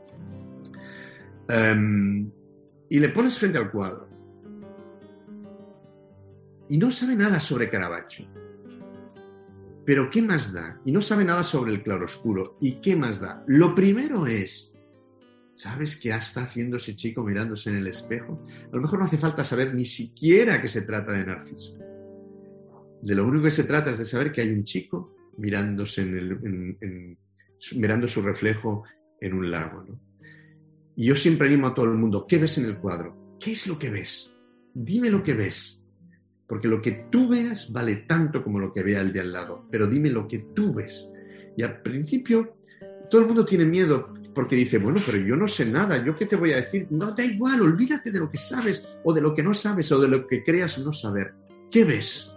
Em, 1.49 2.31
y 2.89 2.99
le 2.99 3.09
pones 3.09 3.39
frente 3.39 3.59
al 3.59 3.71
cuadro 3.71 4.12
y 6.73 6.79
no 6.79 6.91
sabe 6.91 7.15
nada 7.15 7.39
sobre 7.39 7.69
Caravaggio. 7.69 8.27
Pero 9.85 10.09
¿qué 10.09 10.23
más 10.23 10.55
da? 10.55 10.81
Y 10.87 10.93
no 10.93 11.03
sabe 11.03 11.23
nada 11.23 11.45
sobre 11.45 11.71
el 11.71 11.83
claroscuro. 11.83 12.57
¿Y 12.63 12.81
qué 12.81 12.97
más 12.97 13.21
da? 13.21 13.45
Lo 13.47 13.75
primero 13.75 14.27
es, 14.27 14.73
¿sabes 15.55 15.97
qué 15.97 16.09
está 16.09 16.45
haciendo 16.45 16.79
ese 16.79 16.97
chico 16.97 17.23
mirándose 17.23 17.69
en 17.69 17.77
el 17.77 17.89
espejo? 17.89 18.43
A 18.73 18.75
lo 18.75 18.81
mejor 18.81 19.01
no 19.01 19.05
hace 19.05 19.19
falta 19.19 19.45
saber 19.45 19.75
ni 19.75 19.85
siquiera 19.85 20.63
que 20.63 20.69
se 20.69 20.81
trata 20.81 21.13
de 21.13 21.27
Narciso. 21.27 21.77
De 23.03 23.15
lo 23.17 23.27
único 23.27 23.45
que 23.45 23.51
se 23.51 23.65
trata 23.65 23.91
es 23.91 23.99
de 23.99 24.07
saber 24.07 24.33
que 24.33 24.41
hay 24.41 24.49
un 24.49 24.65
chico 24.65 25.15
mirándose 25.37 26.01
en 26.01 26.17
el, 26.17 27.19
mirando 27.77 28.09
su 28.09 28.23
reflejo 28.23 28.85
en 29.21 29.35
un 29.35 29.51
lago. 29.51 29.85
Y 30.97 31.05
yo 31.05 31.17
siempre 31.17 31.49
animo 31.49 31.67
a 31.67 31.75
todo 31.75 31.85
el 31.85 31.99
mundo, 31.99 32.27
¿qué 32.27 32.39
ves 32.39 32.57
en 32.57 32.65
el 32.65 32.79
cuadro? 32.79 33.37
¿Qué 33.39 33.53
es 33.53 33.67
lo 33.67 33.79
que 33.79 33.91
ves? 33.91 34.33
Dime 34.73 35.11
lo 35.11 35.23
que 35.23 35.35
ves. 35.35 35.82
Porque 36.53 36.69
lo 36.69 36.83
que 36.83 37.07
tú 37.11 37.31
veas 37.31 37.73
vale 37.73 38.05
tanto 38.07 38.45
como 38.45 38.59
lo 38.59 38.75
que 38.75 38.83
vea 38.83 39.01
el 39.01 39.11
de 39.11 39.21
al 39.21 39.33
lado. 39.33 39.65
Pero 39.71 39.87
dime 39.87 40.11
lo 40.11 40.29
que 40.29 40.41
tú 40.55 40.75
ves. 40.75 41.09
Y 41.57 41.63
al 41.63 41.81
principio 41.81 42.59
todo 43.11 43.23
el 43.23 43.27
mundo 43.27 43.47
tiene 43.47 43.65
miedo 43.65 44.13
porque 44.35 44.57
dice, 44.57 44.77
bueno, 44.77 45.01
pero 45.07 45.17
yo 45.17 45.35
no 45.35 45.49
sé 45.49 45.65
nada, 45.65 46.05
¿yo 46.05 46.15
qué 46.15 46.27
te 46.27 46.37
voy 46.37 46.53
a 46.53 46.57
decir? 46.57 46.89
No, 46.91 47.13
da 47.13 47.25
igual, 47.25 47.63
olvídate 47.63 48.11
de 48.11 48.19
lo 48.19 48.31
que 48.31 48.37
sabes 48.37 48.87
o 49.03 49.15
de 49.15 49.23
lo 49.23 49.35
que 49.35 49.43
no 49.43 49.55
sabes 49.55 49.91
o 49.93 49.99
de 49.99 50.09
lo 50.09 50.27
que 50.27 50.45
creas 50.45 50.79
no 50.79 50.93
saber. 50.93 51.33
¿Qué 51.71 51.87
ves? 51.87 52.35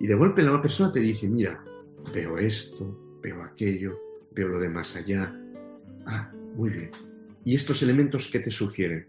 Y 0.00 0.08
de 0.08 0.14
golpe 0.16 0.42
la 0.42 0.50
otra 0.50 0.62
persona 0.62 0.92
te 0.92 0.98
dice, 0.98 1.28
mira, 1.28 1.64
veo 2.12 2.36
esto, 2.36 3.20
veo 3.22 3.44
aquello, 3.44 3.96
veo 4.32 4.48
lo 4.48 4.58
de 4.58 4.70
más 4.70 4.96
allá. 4.96 5.32
Ah, 6.04 6.32
muy 6.56 6.70
bien. 6.70 6.90
¿Y 7.44 7.54
estos 7.54 7.80
elementos 7.80 8.26
qué 8.26 8.40
te 8.40 8.50
sugieren? 8.50 9.06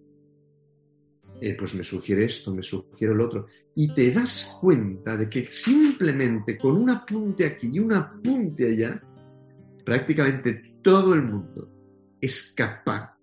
Eh, 1.44 1.56
pues 1.58 1.74
me 1.74 1.84
sugiere 1.84 2.26
esto, 2.26 2.54
me 2.54 2.62
sugiere 2.62 3.14
el 3.14 3.20
otro. 3.20 3.48
Y 3.74 3.92
te 3.96 4.12
das 4.12 4.58
cuenta 4.62 5.18
de 5.18 5.28
que 5.28 5.46
simplemente 5.52 6.56
con 6.56 6.78
un 6.78 6.92
apunte 6.92 7.46
aquí 7.46 7.72
y 7.74 7.80
un 7.80 7.94
apunte 7.94 8.68
allá, 8.68 9.02
prácticamente 9.84 10.76
todo 10.84 11.16
el 11.16 11.24
mundo 11.24 11.68
es 12.22 12.54
capaz 12.56 13.18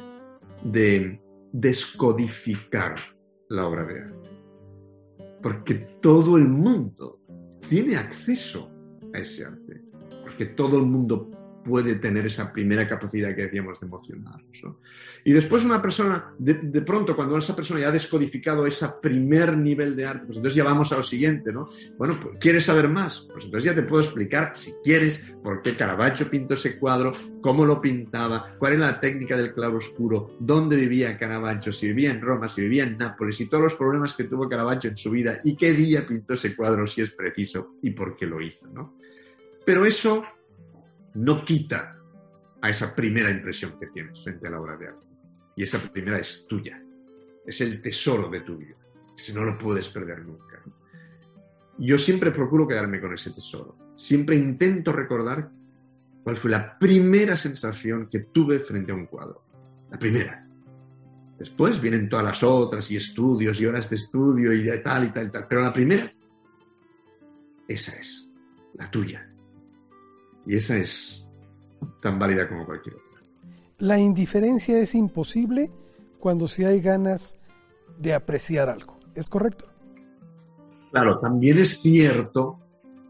de 0.65 1.21
descodificar 1.53 2.97
la 3.51 3.69
obra 3.69 3.85
de 3.85 4.01
arte. 4.01 4.29
Porque 5.41 5.75
todo 6.03 6.37
el 6.37 6.49
mundo 6.49 7.21
tiene 7.69 7.95
acceso 7.95 8.69
a 9.15 9.19
ese 9.19 9.45
arte. 9.45 9.81
Porque 10.25 10.47
todo 10.47 10.79
el 10.79 10.87
mundo 10.87 11.31
puede 11.65 11.97
tener 11.97 12.27
esa 12.27 12.53
primera 12.53 12.89
capacidad 12.89 13.35
que 13.35 13.43
decíamos 13.43 13.81
de 13.81 13.87
emocionarnos. 13.87 14.63
Y 15.25 15.33
después 15.33 15.65
una 15.65 15.83
persona, 15.83 16.33
de, 16.39 16.55
pronto, 16.83 17.15
cuando 17.15 17.37
esa 17.37 17.55
persona 17.55 17.81
ya 17.81 17.89
ha 17.89 17.93
descodificado 17.93 18.67
ese 18.67 18.87
primer 19.03 19.57
nivel 19.57 19.95
de 19.97 20.07
arte, 20.07 20.27
pues 20.27 20.37
entonces 20.37 20.57
ya 20.57 20.65
vamos 20.65 20.93
a 20.93 20.97
lo 20.97 21.03
siguiente, 21.03 21.53
¿no? 21.53 21.69
Bueno, 21.99 22.19
pues, 22.21 22.37
¿quieres 22.41 22.65
saber 22.65 22.89
más? 22.89 23.27
Pues 23.33 23.45
entonces 23.45 23.65
ya 23.71 23.75
te 23.75 23.83
puedo 23.83 24.03
explicar, 24.03 24.53
si 24.55 24.73
quieres, 24.83 25.23
por 25.43 25.63
qué 25.63 25.77
Caravaggio 25.77 26.31
pintó 26.31 26.55
ese 26.55 26.79
cuadro, 26.79 27.13
cómo 27.41 27.67
lo 27.67 27.81
pintaba, 27.81 28.57
cuál 28.59 28.75
era 28.75 28.87
la 28.87 29.01
técnica 29.01 29.37
del 29.37 29.53
claro 29.53 29.77
oscuro, 29.77 30.37
dónde 30.41 30.77
vivía 30.77 31.19
Caravaggio, 31.19 31.73
si 31.73 31.89
vivía 31.89 32.11
en 32.11 32.21
Roma, 32.21 32.49
si 32.49 32.63
vivía 32.63 32.85
en 32.85 32.97
Nápoles, 32.97 33.41
y 33.41 33.47
todos 33.47 33.65
los 33.65 33.75
problemas 33.75 34.15
que 34.15 34.25
tuvo 34.25 34.49
Caravaggio 34.49 34.91
en 34.91 34.97
su 34.97 35.11
vida, 35.11 35.39
y 35.45 35.57
qué 35.57 35.73
día 35.73 36.07
pintó 36.07 36.35
ese 36.35 36.57
cuadro, 36.57 36.87
si 36.87 37.03
es 37.03 37.11
preciso, 37.11 37.75
y 37.83 37.91
por 37.91 38.17
qué 38.17 38.27
lo 38.27 38.41
hizo, 38.41 38.67
¿no? 38.69 38.95
Pero 39.65 39.85
eso 39.85 40.25
no 41.19 41.45
quita 41.45 41.97
a 42.61 42.71
esa 42.71 42.95
primera 42.95 43.29
impresión 43.31 43.77
que 43.79 43.89
tienes 43.89 44.23
frente 44.23 44.47
a 44.47 44.51
la 44.51 44.61
obra 44.61 44.77
de 44.77 44.89
arte. 44.89 45.07
Y 45.57 45.65
esa 45.65 45.81
primera 45.81 46.19
es 46.19 46.47
tuya, 46.49 46.81
es 47.45 47.61
el 47.61 47.83
tesoro 47.83 48.29
de 48.31 48.41
tu 48.41 48.57
vida, 48.57 48.77
si 49.17 49.33
no 49.33 49.43
lo 49.43 49.59
puedes 49.59 49.89
perder 49.89 50.25
nunca. 50.25 50.63
Yo 51.79 51.99
siempre 51.99 52.31
procuro 52.31 52.69
quedarme 52.69 53.01
con 53.01 53.13
ese 53.15 53.33
tesoro, 53.33 53.77
siempre 53.97 54.37
intento 54.37 54.93
recordar 54.93 55.51
cuál 56.23 56.37
fue 56.37 56.53
la 56.53 56.79
primera 56.79 57.37
sensación 57.37 58.09
que 58.09 58.21
tuve 58.21 58.61
frente 58.61 58.93
a 58.93 58.95
un 58.95 59.07
cuadro, 59.07 59.45
la 59.91 59.99
primera. 59.99 60.47
Después 61.37 61.81
vienen 61.81 62.09
todas 62.09 62.25
las 62.25 62.43
otras 62.45 62.91
y 62.93 62.97
estudios 62.97 63.61
y 63.61 63.67
horas 63.67 63.91
de 63.91 63.97
estudio 63.97 64.53
y 64.53 64.63
de 64.63 64.79
tal 64.79 65.05
y 65.05 65.09
tal 65.09 65.27
y 65.27 65.31
tal, 65.31 65.47
pero 65.49 65.63
la 65.63 65.73
primera, 65.73 66.13
esa 67.67 67.97
es, 67.97 68.29
la 68.75 68.89
tuya. 68.91 69.28
Y 70.49 70.57
esa 70.57 70.79
es 70.79 71.29
tan 72.01 72.19
válida 72.19 72.49
como 72.49 72.65
cualquier 72.65 72.97
otra. 72.97 73.23
La 73.77 73.99
indiferencia 73.99 74.79
es 74.79 74.95
imposible 74.95 75.71
cuando 76.19 76.49
si 76.49 76.65
hay 76.65 76.81
ganas 76.81 77.37
de 77.99 78.15
apreciar 78.15 78.71
algo. 78.71 78.99
¿Es 79.15 79.29
correcto? 79.29 79.67
Claro, 80.91 81.21
también 81.21 81.59
es 81.59 81.81
cierto, 81.81 82.59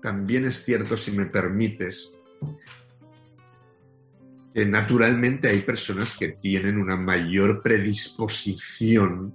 también 0.03 0.47
es 0.47 0.65
cierto, 0.65 0.97
si 0.97 1.13
me 1.13 1.27
permites, 1.27 2.13
que 4.53 4.67
naturalmente 4.67 5.49
hay 5.49 5.61
personas 5.61 6.17
que 6.19 6.31
tienen 6.31 6.77
una 6.77 6.97
mayor 6.97 7.63
predisposición 7.63 9.33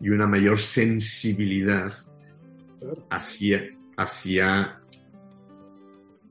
y 0.00 0.08
una 0.08 0.26
mayor 0.26 0.58
sensibilidad 0.58 1.92
hacia, 3.10 3.62
hacia 3.98 4.79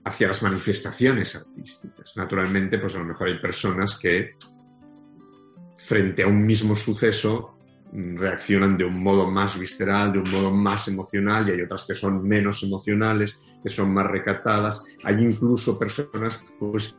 hacia 0.06 0.28
las 0.30 0.42
manifestaciones 0.42 1.36
artísticas. 1.36 2.14
Naturalmente, 2.16 2.80
pues 2.80 2.96
a 2.96 3.00
lo 3.00 3.06
mejor 3.06 3.28
hay 3.28 3.40
personas 3.40 3.98
que 3.98 4.36
frente 5.86 6.24
a 6.24 6.28
un 6.28 6.46
mismo 6.46 6.76
suceso 6.76 7.58
mm, 7.92 8.18
reaccionan 8.18 8.78
de 8.78 8.86
un 8.86 9.02
modo 9.02 9.30
más 9.30 9.58
visceral, 9.58 10.14
de 10.14 10.20
un 10.20 10.32
modo 10.32 10.52
más 10.52 10.88
emocional, 10.88 11.48
y 11.48 11.54
hay 11.54 11.62
otras 11.62 11.86
que 11.86 11.96
son 11.96 12.28
menos 12.28 12.64
emocionales, 12.64 13.38
que 13.64 13.70
son 13.70 13.94
más 13.94 14.08
recatadas. 14.08 14.84
Hay 15.04 15.16
incluso 15.16 15.78
personas 15.78 16.44
pues, 16.60 16.96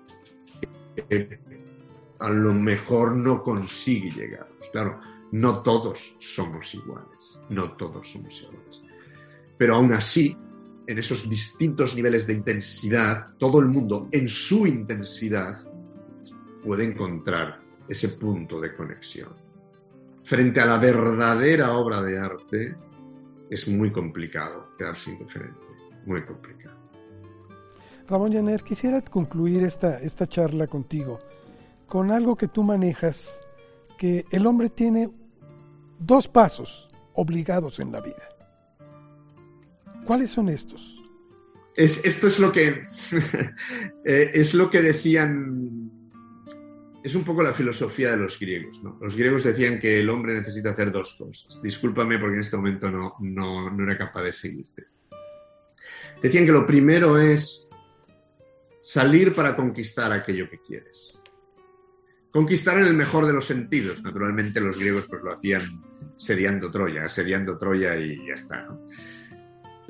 que 1.09 1.41
a 2.19 2.31
lo 2.31 2.53
mejor 2.53 3.17
no 3.17 3.43
consigue 3.43 4.11
llegar. 4.11 4.49
Claro, 4.73 5.01
no 5.33 5.63
todos 5.63 6.17
somos 6.19 6.75
iguales, 6.75 7.39
no 7.49 7.73
todos 7.73 8.11
somos 8.11 8.41
iguales. 8.43 8.83
Pero 9.57 9.77
aún 9.77 9.93
así, 9.93 10.37
en 10.91 10.99
esos 10.99 11.31
distintos 11.31 11.95
niveles 11.95 12.27
de 12.27 12.33
intensidad, 12.33 13.29
todo 13.39 13.61
el 13.61 13.67
mundo 13.67 14.09
en 14.11 14.29
su 14.29 14.67
intensidad 14.67 15.57
puede 16.65 16.83
encontrar 16.83 17.61
ese 17.89 18.09
punto 18.09 18.61
de 18.61 18.75
conexión. 18.75 19.37
Frente 20.25 20.61
a 20.61 20.67
la 20.67 20.79
verdadera 20.79 21.75
obra 21.75 22.03
de 22.03 22.19
arte, 22.19 22.77
es 23.49 23.69
muy 23.69 23.93
complicado 23.93 24.67
quedarse 24.77 25.11
indiferente, 25.11 25.61
muy 26.07 26.25
complicado. 26.25 26.77
Ramón 28.09 28.33
Llaner, 28.33 28.65
quisiera 28.65 29.01
concluir 29.01 29.63
esta, 29.63 30.01
esta 30.01 30.27
charla 30.27 30.67
contigo 30.67 31.21
con 31.87 32.11
algo 32.11 32.35
que 32.35 32.49
tú 32.49 32.65
manejas, 32.65 33.41
que 33.97 34.25
el 34.33 34.45
hombre 34.45 34.71
tiene 34.71 35.09
dos 36.01 36.27
pasos 36.27 36.91
obligados 37.15 37.79
en 37.79 37.93
la 37.93 38.01
vida. 38.01 38.40
¿Cuáles 40.05 40.31
son 40.31 40.49
estos? 40.49 41.03
Es, 41.77 42.05
esto 42.05 42.27
es 42.27 42.39
lo 42.39 42.53
que 42.53 42.83
eh, 44.05 44.31
es 44.35 44.55
lo 44.55 44.71
que 44.71 44.83
decían. 44.83 45.91
Es 47.03 47.15
un 47.15 47.25
poco 47.25 47.43
la 47.43 47.55
filosofía 47.55 48.11
de 48.11 48.19
los 48.19 48.39
griegos. 48.39 48.81
Los 49.01 49.17
griegos 49.17 49.45
decían 49.45 49.79
que 49.79 50.01
el 50.01 50.11
hombre 50.11 50.35
necesita 50.35 50.71
hacer 50.71 50.93
dos 50.93 51.15
cosas. 51.15 51.61
Discúlpame 51.63 52.19
porque 52.19 52.35
en 52.35 52.41
este 52.41 52.57
momento 52.57 52.91
no, 52.91 53.15
no, 53.21 53.71
no 53.71 53.85
era 53.85 53.97
capaz 53.97 54.23
de 54.23 54.33
seguirte. 54.35 54.87
Decían 56.23 56.45
que 56.45 56.53
lo 56.53 56.67
primero 56.67 57.19
es 57.19 57.71
salir 58.83 59.35
para 59.35 59.57
conquistar 59.57 60.13
aquello 60.13 60.51
que 60.51 60.61
quieres. 60.61 61.13
Conquistar 62.31 62.79
en 62.79 62.87
el 62.87 62.95
mejor 62.95 63.27
de 63.27 63.33
los 63.33 63.47
sentidos. 63.47 64.03
Naturalmente 64.03 64.61
los 64.61 64.79
griegos 64.79 65.07
pues 65.09 65.23
lo 65.23 65.33
hacían 65.33 65.83
sediando 66.17 66.71
Troya, 66.71 67.09
sediando 67.09 67.57
Troya 67.57 67.97
y 67.97 68.27
ya 68.27 68.35
está. 68.35 68.69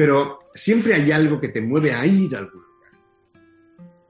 Pero 0.01 0.49
siempre 0.55 0.95
hay 0.95 1.13
algo 1.13 1.39
que 1.39 1.51
te 1.51 1.61
mueve 1.61 1.93
a 1.93 2.07
ir 2.07 2.35
a 2.35 2.39
algún 2.39 2.63
lugar, 2.63 2.91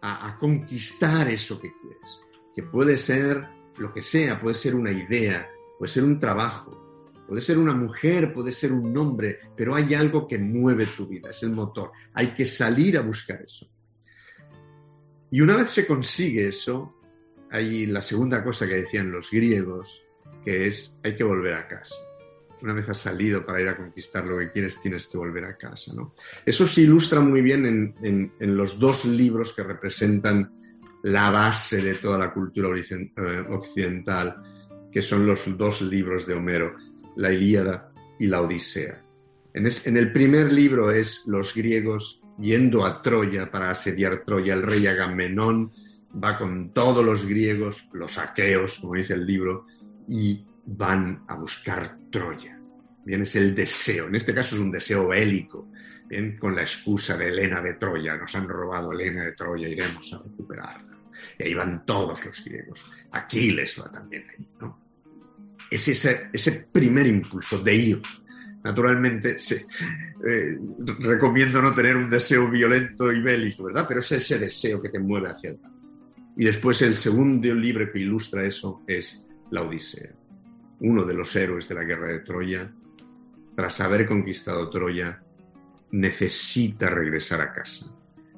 a, 0.02 0.38
conquistar 0.38 1.28
eso 1.28 1.60
que 1.60 1.72
quieres, 1.82 2.20
que 2.54 2.62
puede 2.62 2.96
ser 2.96 3.44
lo 3.76 3.92
que 3.92 4.00
sea, 4.00 4.40
puede 4.40 4.54
ser 4.54 4.76
una 4.76 4.92
idea, 4.92 5.50
puede 5.80 5.90
ser 5.90 6.04
un 6.04 6.20
trabajo, 6.20 7.02
puede 7.26 7.42
ser 7.42 7.58
una 7.58 7.74
mujer, 7.74 8.32
puede 8.32 8.52
ser 8.52 8.72
un 8.72 8.92
nombre, 8.92 9.40
pero 9.56 9.74
hay 9.74 9.92
algo 9.94 10.28
que 10.28 10.38
mueve 10.38 10.86
tu 10.86 11.08
vida, 11.08 11.30
es 11.30 11.42
el 11.42 11.50
motor. 11.50 11.90
Hay 12.14 12.34
que 12.34 12.44
salir 12.44 12.96
a 12.96 13.02
buscar 13.02 13.42
eso. 13.42 13.68
Y 15.32 15.40
una 15.40 15.56
vez 15.56 15.72
se 15.72 15.88
consigue 15.88 16.46
eso, 16.46 16.94
hay 17.50 17.86
la 17.86 18.00
segunda 18.00 18.44
cosa 18.44 18.64
que 18.68 18.76
decían 18.76 19.10
los 19.10 19.28
griegos, 19.28 20.04
que 20.44 20.68
es 20.68 20.96
hay 21.02 21.16
que 21.16 21.24
volver 21.24 21.54
a 21.54 21.66
casa 21.66 21.96
una 22.62 22.74
vez 22.74 22.88
has 22.88 22.98
salido 22.98 23.44
para 23.44 23.60
ir 23.60 23.68
a 23.68 23.76
conquistar 23.76 24.26
lo 24.26 24.38
que 24.38 24.50
quieres, 24.50 24.80
tienes 24.80 25.06
que 25.06 25.18
volver 25.18 25.44
a 25.44 25.56
casa. 25.56 25.92
¿no? 25.94 26.14
Eso 26.44 26.66
se 26.66 26.82
ilustra 26.82 27.20
muy 27.20 27.42
bien 27.42 27.94
en, 28.00 28.56
los 28.56 28.78
dos 28.78 29.04
libros 29.04 29.52
que 29.52 29.62
representan 29.62 30.52
la 31.02 31.30
base 31.30 31.82
de 31.82 31.94
toda 31.94 32.18
la 32.18 32.32
cultura 32.32 32.68
eh, 32.78 33.44
occidental, 33.50 34.42
que 34.92 35.02
son 35.02 35.26
los 35.26 35.56
dos 35.56 35.80
libros 35.82 36.26
de 36.26 36.34
Homero, 36.34 36.74
la 37.16 37.32
Ilíada 37.32 37.92
y 38.18 38.26
la 38.26 38.42
Odisea. 38.42 39.02
En, 39.54 39.66
en 39.66 39.96
el 39.96 40.12
primer 40.12 40.52
libro 40.52 40.90
es 40.90 41.22
los 41.26 41.54
griegos 41.54 42.20
yendo 42.38 42.84
a 42.84 43.02
Troya 43.02 43.50
para 43.50 43.70
asediar 43.70 44.24
Troya. 44.24 44.54
El 44.54 44.62
rey 44.62 44.86
Agamenón 44.86 45.72
va 46.12 46.36
con 46.36 46.72
todos 46.72 47.04
los 47.04 47.24
griegos, 47.24 47.86
los 47.92 48.18
aqueos, 48.18 48.78
como 48.80 48.94
dice 48.94 49.14
el 49.14 49.26
libro, 49.26 49.66
y 50.06 50.44
van 50.66 51.24
a 51.28 51.36
buscar 51.36 51.99
Troya. 52.10 52.60
Bien, 53.04 53.22
es 53.22 53.34
el 53.36 53.54
deseo, 53.54 54.08
en 54.08 54.14
este 54.14 54.34
caso 54.34 54.56
es 54.56 54.60
un 54.60 54.70
deseo 54.70 55.08
bélico, 55.08 55.70
bien, 56.06 56.36
con 56.38 56.54
la 56.54 56.62
excusa 56.62 57.16
de 57.16 57.28
Helena 57.28 57.62
de 57.62 57.74
Troya, 57.74 58.16
nos 58.16 58.34
han 58.34 58.48
robado 58.48 58.92
Helena 58.92 59.24
de 59.24 59.32
Troya, 59.32 59.68
iremos 59.68 60.12
a 60.12 60.18
recuperarla. 60.18 60.98
Y 61.38 61.44
ahí 61.44 61.54
van 61.54 61.84
todos 61.86 62.24
los 62.24 62.44
griegos. 62.44 62.92
Aquiles 63.12 63.80
va 63.80 63.90
también 63.90 64.24
ahí, 64.28 64.48
¿no? 64.60 64.78
Es 65.70 65.86
ese, 65.88 66.28
ese 66.32 66.68
primer 66.72 67.06
impulso 67.06 67.58
de 67.58 67.74
ir. 67.74 68.02
Naturalmente, 68.62 69.36
eh, 70.26 70.58
recomiendo 70.98 71.62
no 71.62 71.74
tener 71.74 71.96
un 71.96 72.10
deseo 72.10 72.50
violento 72.50 73.10
y 73.12 73.22
bélico, 73.22 73.64
¿verdad? 73.64 73.86
Pero 73.88 74.00
es 74.00 74.12
ese 74.12 74.38
deseo 74.38 74.82
que 74.82 74.90
te 74.90 74.98
mueve 74.98 75.28
hacia 75.28 75.50
adelante. 75.50 75.78
Y 76.36 76.44
después 76.44 76.82
el 76.82 76.94
segundo 76.94 77.54
libro 77.54 77.90
que 77.90 78.00
ilustra 78.00 78.44
eso 78.44 78.82
es 78.86 79.26
la 79.50 79.62
Odisea 79.62 80.19
uno 80.80 81.04
de 81.04 81.14
los 81.14 81.34
héroes 81.36 81.68
de 81.68 81.74
la 81.74 81.84
guerra 81.84 82.08
de 82.08 82.20
Troya, 82.20 82.70
tras 83.54 83.80
haber 83.80 84.06
conquistado 84.06 84.70
Troya, 84.70 85.22
necesita 85.92 86.90
regresar 86.90 87.40
a 87.40 87.52
casa, 87.52 87.86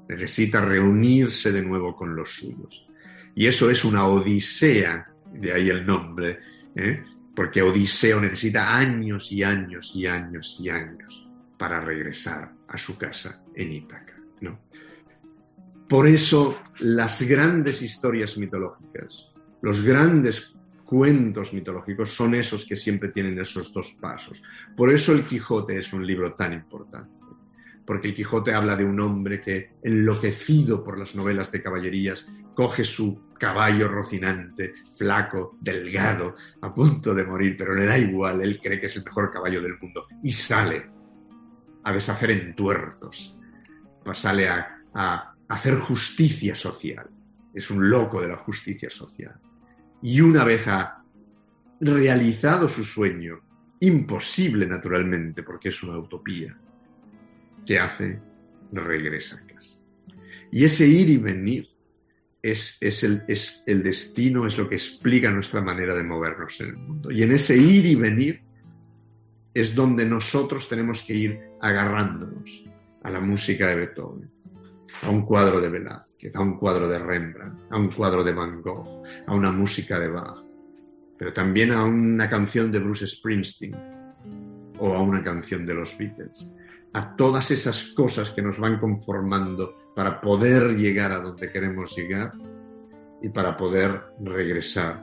necesita 0.09 0.61
reunirse 0.61 1.53
de 1.53 1.63
nuevo 1.63 1.95
con 1.95 2.15
los 2.17 2.35
suyos. 2.35 2.87
Y 3.35 3.47
eso 3.47 3.71
es 3.71 3.85
una 3.85 4.07
odisea, 4.07 5.09
de 5.33 5.53
ahí 5.53 5.71
el 5.71 5.87
nombre, 5.87 6.39
¿eh? 6.75 7.03
porque 7.35 7.63
Odiseo 7.63 8.21
necesita 8.21 8.77
años 8.77 9.33
y 9.33 9.43
años 9.43 9.97
y 9.97 10.07
años 10.07 10.59
y 10.61 10.69
años 10.69 11.27
para 11.57 11.81
regresar 11.81 12.53
a 12.69 12.77
su 12.77 12.99
casa 12.99 13.43
en 13.55 13.73
Ítaca. 13.73 14.15
¿no? 14.41 14.61
Por 15.89 16.07
eso 16.07 16.59
las 16.81 17.23
grandes 17.23 17.83
historias 17.83 18.37
mitológicas, 18.37 19.31
los 19.63 19.83
grandes 19.83 20.55
cuentos 20.93 21.55
mitológicos 21.55 22.15
son 22.15 22.35
esos 22.35 22.67
que 22.67 22.77
siempre 22.77 23.09
tienen 23.09 23.39
esos 23.39 23.73
dos 23.73 23.97
pasos. 23.99 24.43
Por 24.77 24.93
eso 24.93 25.15
el 25.15 25.25
Quijote 25.25 25.79
es 25.79 25.91
un 25.95 26.07
libro 26.07 26.35
tan 26.35 26.53
importante, 26.53 27.15
porque 27.87 28.09
el 28.09 28.15
Quijote 28.15 28.53
habla 28.53 28.77
de 28.77 28.85
un 28.85 29.01
hombre 29.01 29.41
que, 29.41 29.71
enloquecido 29.83 30.85
por 30.85 30.99
las 30.99 31.15
novelas 31.15 31.51
de 31.51 31.63
caballerías, 31.63 32.27
coge 32.55 32.85
su 32.85 33.31
caballo 33.39 33.89
rocinante, 33.89 34.75
flaco, 34.95 35.57
delgado, 35.63 36.37
a 36.61 36.75
punto 36.75 37.15
de 37.15 37.25
morir, 37.25 37.57
pero 37.57 37.75
le 37.75 37.87
da 37.87 37.97
igual, 37.97 38.43
él 38.43 38.61
cree 38.63 38.79
que 38.79 38.85
es 38.85 38.97
el 38.97 39.05
mejor 39.05 39.33
caballo 39.33 39.63
del 39.63 39.79
mundo, 39.81 40.09
y 40.23 40.31
sale 40.31 40.91
a 41.85 41.91
deshacer 41.95 42.33
entuertos, 42.33 43.35
sale 44.13 44.47
a, 44.47 44.77
a 44.93 45.35
hacer 45.49 45.79
justicia 45.79 46.55
social. 46.55 47.09
Es 47.55 47.71
un 47.71 47.89
loco 47.89 48.21
de 48.21 48.29
la 48.29 48.37
justicia 48.37 48.91
social 48.91 49.41
y 50.03 50.21
una 50.21 50.45
vez 50.45 50.67
ha 50.69 51.05
realizado 51.81 52.69
su 52.69 52.85
sueño, 52.85 53.41
imposible 53.81 54.67
naturalmente, 54.67 55.43
porque 55.43 55.69
es 55.69 55.83
una 55.83 55.99
utopía, 55.99 56.57
¿qué 57.67 57.79
hace? 57.79 58.21
Regresa 58.73 59.37
a 59.37 59.47
casa. 59.47 59.77
Y 60.51 60.65
ese 60.65 60.87
ir 60.87 61.09
y 61.11 61.17
venir 61.17 61.69
es, 62.43 62.79
el, 63.03 63.23
es 63.29 63.63
el 63.67 63.83
destino, 63.83 64.47
es 64.47 64.59
lo 64.59 64.69
que 64.69 64.75
explica 64.75 65.31
nuestra 65.31 65.61
manera 65.61 65.95
de 65.95 66.03
movernos 66.03 66.61
en 66.61 66.69
el 66.69 66.77
mundo. 66.77 67.11
Y 67.11 67.23
en 67.23 67.33
ese 67.33 67.57
ir 67.57 67.87
y 67.87 67.95
venir 67.95 68.43
es 69.55 69.75
donde 69.75 70.07
nosotros 70.07 70.69
tenemos 70.69 71.03
que 71.03 71.15
ir 71.15 71.41
agarrándonos 71.61 72.65
a 73.03 73.11
la 73.11 73.21
música 73.21 73.69
de 73.69 73.77
Beethoven, 73.77 74.31
a 75.01 75.11
un 75.11 75.23
cuadro 75.23 75.61
de 75.61 75.69
Velázquez, 75.69 76.35
a 76.37 76.41
un 76.41 76.59
cuadro 76.59 76.89
de 76.89 76.99
Rembrandt, 76.99 77.61
a 77.71 77.79
un 77.79 77.89
cuadro 77.89 78.23
de 78.23 78.33
Van 78.33 78.61
Gogh, 78.61 79.03
a 79.27 79.35
una 79.35 79.51
música 79.51 79.99
de 79.99 80.09
Bach, 80.09 80.45
pero 81.19 81.33
también 81.33 81.73
a 81.73 81.85
una 81.85 82.29
canción 82.29 82.71
de 82.71 82.79
Bruce 82.79 83.07
Springsteen 83.07 83.75
o 84.79 84.95
a 84.95 85.03
una 85.03 85.23
canción 85.23 85.67
de 85.67 85.75
los 85.75 85.97
Beatles, 85.97 86.51
a 86.93 87.17
todas 87.17 87.51
esas 87.51 87.93
cosas 87.95 88.31
que 88.31 88.43
nos 88.43 88.59
van 88.59 88.79
conformando 88.79 89.75
para 89.95 90.21
poder 90.21 90.77
llegar 90.77 91.13
a 91.13 91.21
donde 91.21 91.51
queremos 91.51 91.95
llegar 91.97 92.33
y 93.23 93.29
para 93.29 93.57
poder 93.57 94.03
regresar 94.21 95.03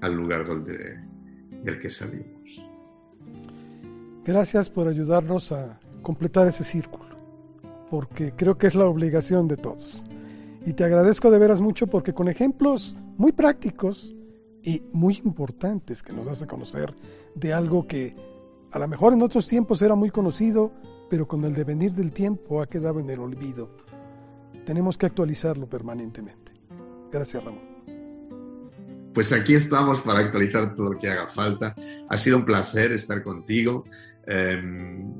al 0.00 0.14
lugar 0.14 0.46
donde, 0.46 0.98
del 1.62 1.80
que 1.80 1.90
salimos. 1.90 2.64
Gracias 4.24 4.70
por 4.70 4.88
ayudarnos 4.88 5.52
a 5.52 5.78
completar 6.02 6.46
ese 6.46 6.64
círculo 6.64 7.09
porque 7.90 8.32
creo 8.36 8.56
que 8.56 8.68
es 8.68 8.74
la 8.74 8.86
obligación 8.86 9.48
de 9.48 9.56
todos. 9.56 10.04
Y 10.64 10.72
te 10.74 10.84
agradezco 10.84 11.30
de 11.30 11.38
veras 11.38 11.60
mucho 11.60 11.86
porque 11.86 12.14
con 12.14 12.28
ejemplos 12.28 12.96
muy 13.16 13.32
prácticos 13.32 14.14
y 14.62 14.82
muy 14.92 15.20
importantes 15.24 16.02
que 16.02 16.12
nos 16.12 16.26
hace 16.26 16.46
conocer 16.46 16.94
de 17.34 17.52
algo 17.52 17.86
que 17.86 18.14
a 18.72 18.78
lo 18.78 18.86
mejor 18.86 19.12
en 19.12 19.22
otros 19.22 19.48
tiempos 19.48 19.82
era 19.82 19.94
muy 19.94 20.10
conocido, 20.10 20.70
pero 21.08 21.26
con 21.26 21.44
el 21.44 21.54
devenir 21.54 21.92
del 21.92 22.12
tiempo 22.12 22.62
ha 22.62 22.66
quedado 22.66 23.00
en 23.00 23.10
el 23.10 23.20
olvido. 23.20 23.70
Tenemos 24.64 24.96
que 24.96 25.06
actualizarlo 25.06 25.68
permanentemente. 25.68 26.52
Gracias, 27.10 27.42
Ramón. 27.42 27.70
pues 29.12 29.32
aquí 29.32 29.54
estamos 29.54 30.00
para 30.00 30.20
actualizar 30.20 30.74
todo 30.74 30.92
lo 30.92 30.98
que 30.98 31.08
haga 31.08 31.26
falta. 31.26 31.74
Ha 32.08 32.16
sido 32.16 32.36
un 32.36 32.44
placer 32.44 32.92
estar 32.92 33.22
contigo 33.24 33.84
em, 34.26 35.12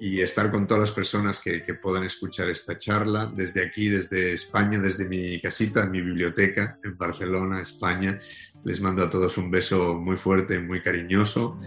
y 0.00 0.20
estar 0.20 0.50
con 0.50 0.66
todas 0.66 0.80
las 0.80 0.92
personas 0.92 1.40
que, 1.40 1.62
que, 1.62 1.74
puedan 1.74 2.04
escuchar 2.04 2.50
esta 2.50 2.76
charla 2.76 3.32
desde 3.34 3.64
aquí, 3.64 3.88
desde 3.88 4.32
España, 4.32 4.78
desde 4.78 5.08
mi 5.08 5.40
casita, 5.40 5.86
mi 5.86 6.00
biblioteca 6.00 6.78
en 6.84 6.96
Barcelona, 6.98 7.62
España. 7.62 8.18
Les 8.64 8.80
mando 8.80 9.04
a 9.04 9.10
todos 9.10 9.38
un 9.38 9.50
beso 9.50 9.94
muy 9.94 10.16
fuerte, 10.16 10.58
muy 10.58 10.82
cariñoso 10.82 11.58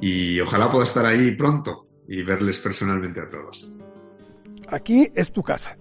y 0.00 0.40
ojalá 0.40 0.70
pueda 0.70 0.84
estar 0.84 1.06
ahí 1.06 1.32
pronto 1.32 1.86
y 2.08 2.22
verles 2.22 2.58
personalmente 2.58 3.20
a 3.20 3.28
todos. 3.28 3.72
Aquí 4.68 5.08
es 5.14 5.32
tu 5.32 5.42
casa. 5.42 5.76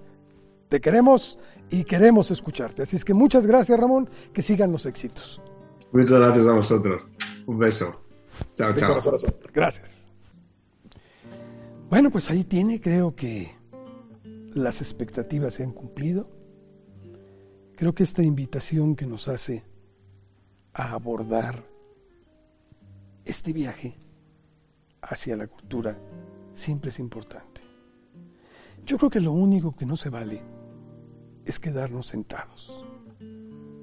Te 0.68 0.80
queremos 0.80 1.40
y 1.70 1.84
queremos 1.84 2.32
escucharte. 2.32 2.84
Así 2.84 2.96
es 2.96 3.06
que 3.06 3.14
muchas 3.14 3.46
gracias, 3.46 3.80
Ramón. 3.80 4.10
Que 4.34 4.42
sigan 4.42 4.72
los 4.72 4.86
éxitos. 4.86 5.42
Muchas 5.92 6.20
gracias 6.20 6.48
a 6.48 6.52
vosotros. 6.52 7.04
Un 7.46 7.58
beso. 7.58 8.04
Chao, 8.56 8.74
chao. 8.76 9.00
Gracias. 9.54 10.09
Bueno, 11.90 12.12
pues 12.12 12.30
ahí 12.30 12.44
tiene, 12.44 12.80
creo 12.80 13.16
que 13.16 13.52
las 14.54 14.80
expectativas 14.80 15.56
se 15.56 15.64
han 15.64 15.72
cumplido. 15.72 16.30
Creo 17.76 17.96
que 17.96 18.04
esta 18.04 18.22
invitación 18.22 18.96
que 18.96 19.08
nos 19.08 19.28
hace 19.28 19.64
a 20.72 20.94
abordar 20.94 21.66
este 23.26 23.54
viaje 23.54 23.98
hacia 25.02 25.36
la 25.36 25.48
cultura 25.48 25.98
siempre 26.54 26.92
es 26.92 27.00
importante. 27.00 27.62
Yo 28.86 29.00
creo 29.00 29.10
que 29.10 29.20
lo 29.20 29.32
único 29.32 29.76
que 29.76 29.88
no 29.88 29.98
se 29.98 30.10
vale 30.10 30.44
es 31.44 31.60
quedarnos 31.60 32.06
sentados, 32.06 32.86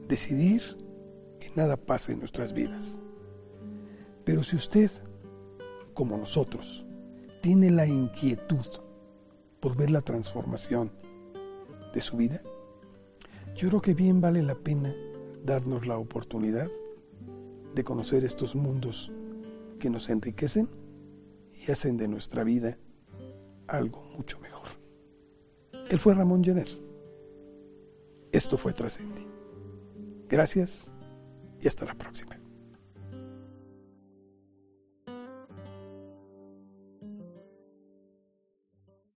decidir 0.07 0.63
que 1.41 1.51
nada 1.57 1.77
pase 1.77 2.13
en 2.13 2.21
nuestras 2.21 2.53
vidas. 2.53 3.03
Pero 4.25 4.45
si 4.45 4.55
usted, 4.55 4.93
como 5.93 6.17
nosotros, 6.17 6.86
tiene 7.47 7.71
la 7.71 7.87
inquietud 7.87 8.67
por 9.61 9.77
ver 9.77 9.91
la 9.91 10.01
transformación 10.01 10.91
de 11.95 12.01
su 12.01 12.17
vida, 12.17 12.43
yo 13.55 13.69
creo 13.69 13.81
que 13.81 13.95
bien 13.95 14.21
vale 14.21 14.43
la 14.43 14.57
pena 14.57 14.93
darnos 15.45 15.87
la 15.87 15.97
oportunidad 15.97 16.69
de 17.73 17.85
conocer 17.85 18.25
estos 18.25 18.57
mundos 18.57 19.13
que 19.79 19.89
nos 19.89 20.09
enriquecen 20.09 20.69
y 21.53 21.71
hacen 21.71 21.97
de 21.97 22.09
nuestra 22.09 22.43
vida 22.43 22.79
algo 23.69 24.03
mucho 24.17 24.41
mejor. 24.41 24.71
Él 25.89 26.01
fue 26.01 26.17
Ramón 26.17 26.43
Jenner. 26.43 26.69
Esto 28.33 28.59
fue 28.59 28.73
Trascendi. 28.73 29.25
Gracias 30.29 30.91
y 31.61 31.69
hasta 31.69 31.85
la 31.85 31.95
próxima. 31.95 32.41